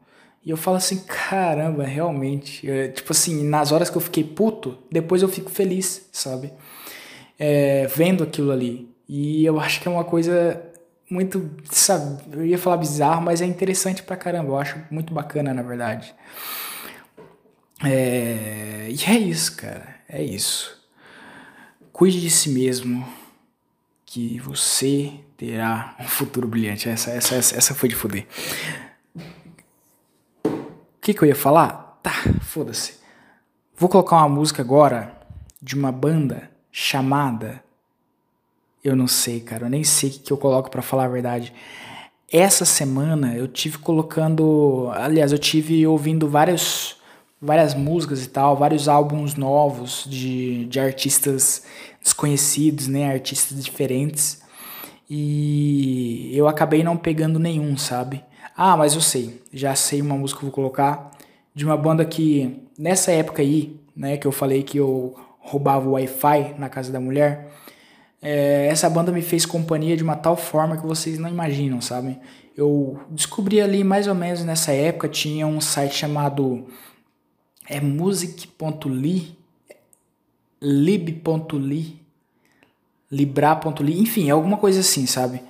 e 0.45 0.51
eu 0.51 0.57
falo 0.57 0.77
assim, 0.77 0.99
caramba, 1.07 1.85
realmente. 1.85 2.67
Eu, 2.67 2.93
tipo 2.93 3.13
assim, 3.13 3.49
nas 3.49 3.73
horas 3.73 3.89
que 3.89 3.97
eu 3.97 4.01
fiquei 4.01 4.23
puto, 4.23 4.77
depois 4.93 5.23
eu 5.23 5.29
fico 5.29 5.51
feliz, 5.51 6.07
sabe? 6.13 6.53
É, 7.39 7.87
vendo 7.87 8.23
aquilo 8.23 8.53
ali. 8.53 8.95
E 9.09 9.45
eu 9.45 9.59
acho 9.59 9.81
que 9.81 9.89
é 9.89 9.91
uma 9.91 10.05
coisa 10.05 10.63
muito, 11.11 11.51
sabe, 11.65 12.23
eu 12.33 12.45
ia 12.45 12.59
falar 12.59 12.77
bizarro, 12.77 13.23
mas 13.23 13.41
é 13.41 13.47
interessante 13.47 14.03
pra 14.03 14.17
caramba, 14.17 14.51
eu 14.51 14.59
acho 14.59 14.79
muito 14.91 15.15
bacana, 15.15 15.55
na 15.55 15.63
verdade. 15.63 16.15
É, 17.83 18.89
e 18.91 19.11
é 19.11 19.19
isso, 19.19 19.57
cara, 19.57 19.98
é 20.09 20.23
isso. 20.23 20.77
Cuide 21.93 22.21
de 22.21 22.31
si 22.31 22.51
mesmo, 22.51 23.07
que 24.07 24.39
você 24.41 25.13
terá 25.37 25.95
um 26.01 26.09
futuro 26.09 26.49
brilhante. 26.49 26.89
Essa, 26.89 27.11
essa, 27.11 27.35
essa, 27.35 27.57
essa 27.57 27.75
foi 27.75 27.89
de 27.89 27.95
foder. 27.95 28.27
O 30.45 31.01
que, 31.01 31.13
que 31.13 31.23
eu 31.23 31.29
ia 31.29 31.37
falar? 31.37 31.99
Tá, 32.03 32.15
foda-se. 32.41 32.99
Vou 33.77 33.89
colocar 33.89 34.17
uma 34.17 34.29
música 34.29 34.63
agora 34.63 35.17
de 35.61 35.75
uma 35.75 35.93
banda 35.93 36.51
chamada 36.73 37.63
eu 38.83 38.95
não 38.95 39.07
sei, 39.07 39.41
cara. 39.41 39.67
Eu 39.67 39.71
nem 39.71 39.85
sei 39.85 40.11
o 40.11 40.13
que 40.13 40.33
eu 40.33 40.37
coloco 40.37 40.71
para 40.71 40.83
falar 40.83 41.05
a 41.05 41.09
verdade. 41.09 41.53
Essa 42.31 42.65
semana 42.65 43.35
eu 43.35 43.49
tive 43.49 43.79
colocando. 43.79 44.91
Aliás, 44.95 45.33
eu 45.33 45.39
tive 45.39 45.87
ouvindo 45.87 46.29
várias, 46.29 46.97
várias 47.41 47.75
músicas 47.75 48.25
e 48.25 48.29
tal, 48.29 48.57
vários 48.57 48.89
álbuns 48.89 49.35
novos 49.35 50.05
de, 50.09 50.67
de 50.67 50.81
artistas 50.81 51.63
desconhecidos, 52.03 52.89
né? 52.89 53.13
Artistas 53.13 53.63
diferentes. 53.65 54.43
E 55.09 56.31
eu 56.35 56.47
acabei 56.49 56.83
não 56.83 56.97
pegando 56.97 57.39
nenhum, 57.39 57.77
sabe? 57.77 58.25
Ah, 58.57 58.77
mas 58.77 58.95
eu 58.95 59.01
sei. 59.01 59.41
Já 59.53 59.75
sei 59.75 60.03
uma 60.03 60.17
música 60.17 60.41
que 60.41 60.45
eu 60.45 60.49
vou 60.49 60.55
colocar. 60.55 61.11
De 61.55 61.65
uma 61.65 61.77
banda 61.77 62.05
que, 62.05 62.63
nessa 62.79 63.11
época 63.13 63.43
aí, 63.43 63.81
né, 63.97 64.17
que 64.17 64.27
eu 64.27 64.33
falei 64.33 64.63
que 64.63 64.79
eu 64.79 65.15
roubava 65.41 65.89
o 65.89 65.93
Wi-Fi 65.93 66.55
na 66.59 66.69
casa 66.69 66.93
da 66.93 67.01
mulher. 67.01 67.51
É, 68.21 68.67
essa 68.69 68.91
banda 68.91 69.11
me 69.11 69.23
fez 69.23 69.47
companhia 69.47 69.97
de 69.97 70.03
uma 70.03 70.17
tal 70.17 70.37
forma 70.37 70.77
que 70.77 70.87
vocês 70.87 71.19
não 71.19 71.29
imaginam, 71.29 71.81
sabe? 71.81 72.19
Eu 72.57 73.01
descobri 73.11 73.61
ali 73.61 73.83
mais 73.85 74.09
ou 74.09 74.15
menos 74.15 74.45
nessa 74.45 74.73
época, 74.73 75.09
tinha 75.09 75.47
um 75.47 75.61
site 75.61 75.95
chamado 75.95 76.67
é 77.69 77.81
music.ly, 77.81 79.37
lib.ly, 80.61 81.97
libra.ly, 83.11 84.01
enfim, 84.01 84.31
alguma 84.31 84.57
coisa 84.57 84.81
assim, 84.81 85.07
sabe? 85.07 85.41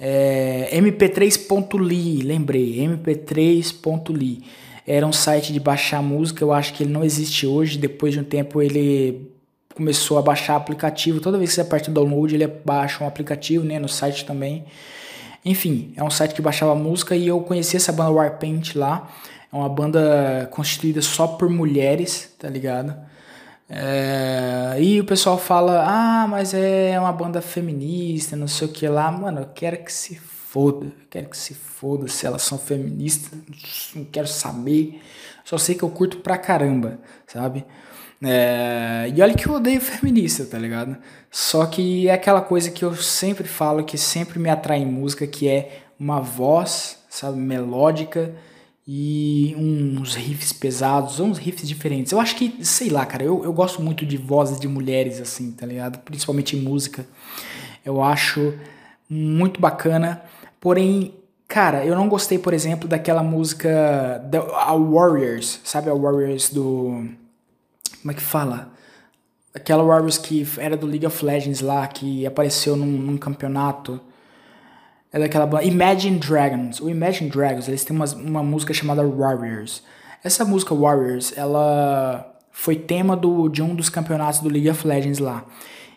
É, 0.00 0.70
mp3.ly, 0.72 2.22
lembrei, 2.22 2.78
mp3.ly. 2.80 4.42
Era 4.86 5.06
um 5.06 5.12
site 5.12 5.52
de 5.52 5.60
baixar 5.60 6.02
música, 6.02 6.42
eu 6.42 6.52
acho 6.52 6.74
que 6.74 6.82
ele 6.82 6.92
não 6.92 7.04
existe 7.04 7.46
hoje, 7.46 7.78
depois 7.78 8.14
de 8.14 8.20
um 8.20 8.24
tempo 8.24 8.60
ele 8.60 9.30
começou 9.74 10.18
a 10.18 10.22
baixar 10.22 10.56
aplicativo. 10.56 11.20
Toda 11.20 11.38
vez 11.38 11.50
que 11.50 11.54
você 11.54 11.60
aperta 11.60 11.90
o 11.90 11.94
download, 11.94 12.34
ele 12.34 12.46
baixa 12.46 13.02
um 13.02 13.06
aplicativo, 13.06 13.64
né? 13.64 13.78
No 13.78 13.88
site 13.88 14.24
também. 14.24 14.64
Enfim, 15.44 15.92
é 15.96 16.02
um 16.04 16.10
site 16.10 16.34
que 16.34 16.42
baixava 16.42 16.74
música 16.74 17.16
e 17.16 17.26
eu 17.26 17.40
conheci 17.40 17.76
essa 17.76 17.92
banda 17.92 18.10
Warpaint 18.10 18.74
lá. 18.74 19.08
É 19.52 19.56
uma 19.56 19.68
banda 19.68 20.48
constituída 20.50 21.02
só 21.02 21.26
por 21.26 21.50
mulheres, 21.50 22.34
tá 22.38 22.48
ligado? 22.48 22.96
É... 23.68 24.76
E 24.80 24.98
o 24.98 25.04
pessoal 25.04 25.36
fala, 25.36 25.84
ah, 25.86 26.26
mas 26.26 26.54
é 26.54 26.98
uma 26.98 27.12
banda 27.12 27.42
feminista, 27.42 28.34
não 28.34 28.48
sei 28.48 28.66
o 28.66 28.72
que 28.72 28.88
lá. 28.88 29.10
Mano, 29.10 29.40
eu 29.40 29.48
quero 29.54 29.76
que 29.84 29.92
se 29.92 30.16
foda, 30.16 30.86
eu 30.86 31.06
quero 31.10 31.28
que 31.28 31.36
se 31.36 31.54
foda 31.54 32.08
se 32.08 32.26
elas 32.26 32.42
são 32.42 32.58
feministas, 32.58 33.38
não 33.94 34.04
quero 34.06 34.26
saber. 34.26 35.02
Só 35.44 35.58
sei 35.58 35.74
que 35.74 35.82
eu 35.82 35.90
curto 35.90 36.18
pra 36.18 36.38
caramba, 36.38 36.98
sabe? 37.26 37.66
É, 38.22 39.12
e 39.14 39.20
olha 39.20 39.34
que 39.34 39.46
eu 39.46 39.54
odeio 39.54 39.80
feminista, 39.80 40.46
tá 40.46 40.58
ligado? 40.58 40.96
Só 41.30 41.66
que 41.66 42.08
é 42.08 42.14
aquela 42.14 42.40
coisa 42.40 42.70
que 42.70 42.84
eu 42.84 42.94
sempre 42.96 43.46
falo, 43.46 43.84
que 43.84 43.98
sempre 43.98 44.38
me 44.38 44.48
atrai 44.48 44.78
em 44.78 44.86
música, 44.86 45.26
que 45.26 45.48
é 45.48 45.82
uma 45.98 46.20
voz, 46.20 46.98
sabe, 47.10 47.38
melódica 47.38 48.34
e 48.86 49.54
uns 49.56 50.14
riffs 50.14 50.52
pesados, 50.52 51.20
uns 51.20 51.38
riffs 51.38 51.68
diferentes. 51.68 52.12
Eu 52.12 52.20
acho 52.20 52.34
que, 52.36 52.64
sei 52.64 52.90
lá, 52.90 53.06
cara, 53.06 53.22
eu, 53.22 53.44
eu 53.44 53.52
gosto 53.52 53.80
muito 53.80 54.04
de 54.04 54.16
vozes 54.16 54.58
de 54.58 54.66
mulheres, 54.66 55.20
assim, 55.20 55.52
tá 55.52 55.64
ligado? 55.64 55.98
Principalmente 56.00 56.56
em 56.56 56.60
música. 56.60 57.06
Eu 57.84 58.02
acho 58.02 58.54
muito 59.08 59.60
bacana. 59.60 60.22
Porém, 60.60 61.14
cara, 61.46 61.84
eu 61.84 61.94
não 61.94 62.08
gostei, 62.08 62.38
por 62.38 62.52
exemplo, 62.52 62.88
daquela 62.88 63.22
música 63.22 64.18
da 64.30 64.40
a 64.40 64.74
Warriors, 64.74 65.60
sabe? 65.64 65.88
A 65.88 65.94
Warriors 65.94 66.50
do. 66.50 67.08
Como 68.00 68.10
é 68.10 68.14
que 68.14 68.22
fala? 68.22 68.72
Aquela 69.54 69.84
Warriors 69.84 70.18
que 70.18 70.46
era 70.58 70.76
do 70.76 70.86
League 70.86 71.06
of 71.06 71.24
Legends 71.24 71.60
lá, 71.60 71.86
que 71.86 72.26
apareceu 72.26 72.74
num, 72.74 72.86
num 72.86 73.16
campeonato. 73.16 74.00
É 75.12 75.18
daquela 75.18 75.46
banda. 75.46 75.64
Imagine 75.64 76.18
Dragons. 76.18 76.80
O 76.80 76.88
Imagine 76.88 77.28
Dragons, 77.28 77.68
eles 77.68 77.84
têm 77.84 77.94
uma, 77.94 78.06
uma 78.14 78.42
música 78.42 78.72
chamada 78.72 79.06
Warriors. 79.06 79.82
Essa 80.24 80.44
música 80.44 80.74
Warriors, 80.74 81.36
ela 81.36 82.34
foi 82.50 82.76
tema 82.76 83.16
do, 83.16 83.48
de 83.48 83.62
um 83.62 83.74
dos 83.74 83.88
campeonatos 83.88 84.40
do 84.40 84.48
League 84.48 84.70
of 84.70 84.86
Legends 84.86 85.18
lá. 85.18 85.44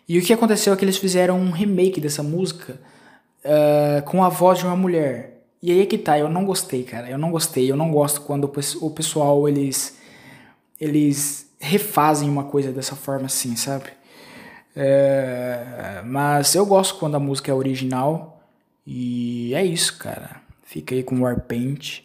E 0.08 0.18
o 0.18 0.22
que 0.22 0.32
aconteceu 0.32 0.72
é 0.72 0.76
que 0.76 0.84
eles 0.84 0.98
fizeram 0.98 1.38
um 1.38 1.50
remake 1.50 2.00
dessa 2.00 2.22
música 2.22 2.78
uh, 3.44 4.02
com 4.04 4.22
a 4.22 4.28
voz 4.28 4.58
de 4.58 4.66
uma 4.66 4.76
mulher. 4.76 5.44
E 5.62 5.70
aí 5.70 5.82
é 5.82 5.86
que 5.86 5.98
tá, 5.98 6.18
eu 6.18 6.28
não 6.28 6.44
gostei, 6.44 6.84
cara. 6.84 7.08
Eu 7.08 7.18
não 7.18 7.30
gostei. 7.30 7.70
Eu 7.70 7.76
não 7.76 7.90
gosto 7.90 8.20
quando 8.20 8.44
o 8.80 8.90
pessoal, 8.90 9.48
eles. 9.48 9.96
Eles 10.78 11.46
refazem 11.58 12.28
uma 12.28 12.44
coisa 12.44 12.70
dessa 12.70 12.94
forma 12.94 13.26
assim, 13.26 13.56
sabe? 13.56 13.86
É, 14.76 16.02
mas 16.04 16.54
eu 16.54 16.66
gosto 16.66 16.98
quando 16.98 17.14
a 17.14 17.20
música 17.20 17.50
é 17.50 17.54
original. 17.54 18.35
E 18.86 19.52
é 19.54 19.64
isso, 19.64 19.98
cara. 19.98 20.36
Fica 20.62 20.94
aí 20.94 21.02
com 21.02 21.20
Warpaint. 21.20 22.02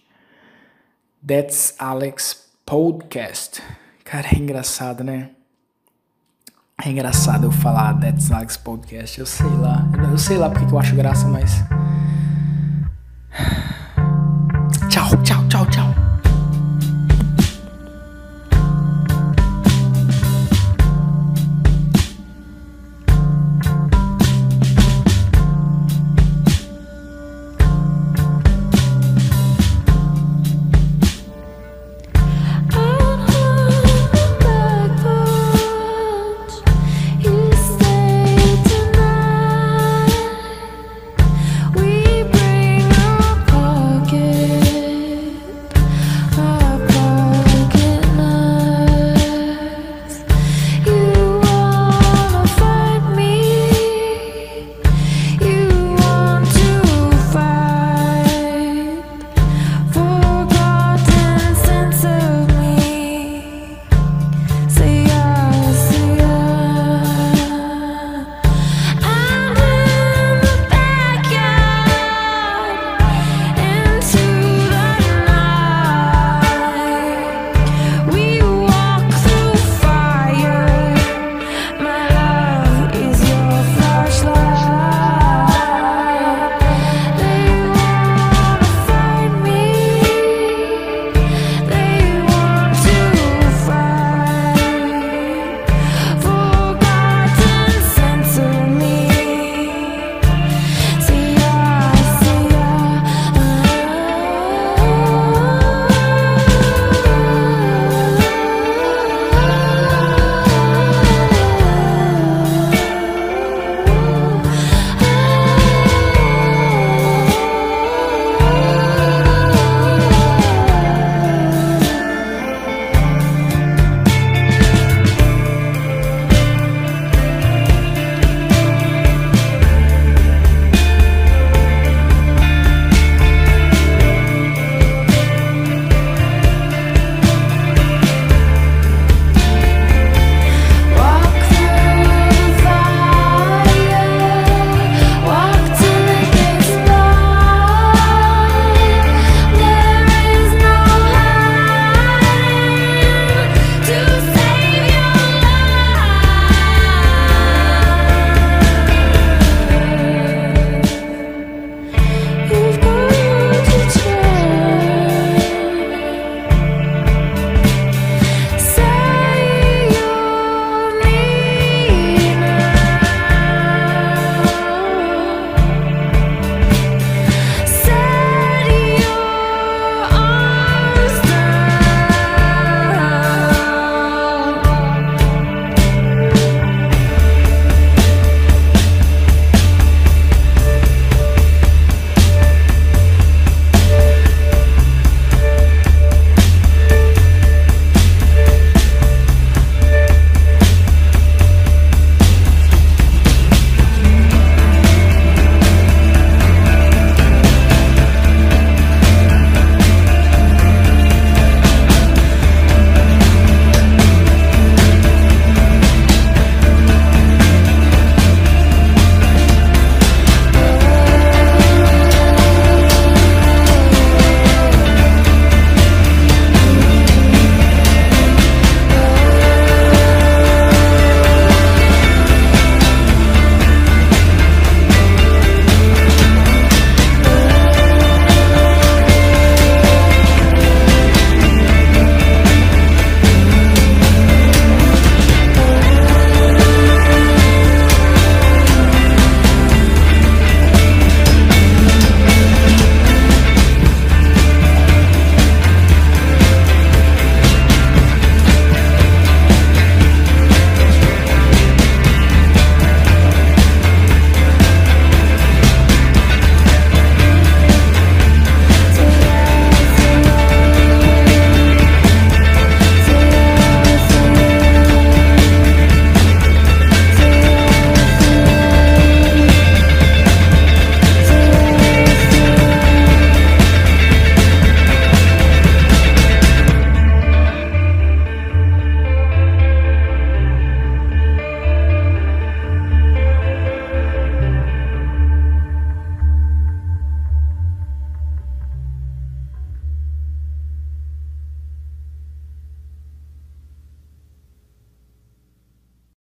That's 1.26 1.76
Alex 1.78 2.48
Podcast. 2.66 3.62
Cara, 4.04 4.28
é 4.34 4.38
engraçado, 4.38 5.04
né? 5.04 5.30
É 6.84 6.90
engraçado 6.90 7.46
eu 7.46 7.52
falar 7.52 8.00
That's 8.00 8.32
Alex 8.32 8.58
Podcast. 8.58 9.20
Eu 9.20 9.26
sei 9.26 9.50
lá. 9.50 9.88
Eu 10.12 10.18
sei 10.18 10.38
lá 10.38 10.50
porque 10.50 10.74
eu 10.74 10.80
acho 10.80 10.96
graça, 10.96 11.28
mas. 11.28 11.64
Tchau, 14.90 15.16
tchau, 15.24 15.48
tchau, 15.48 15.66
tchau. 15.68 16.01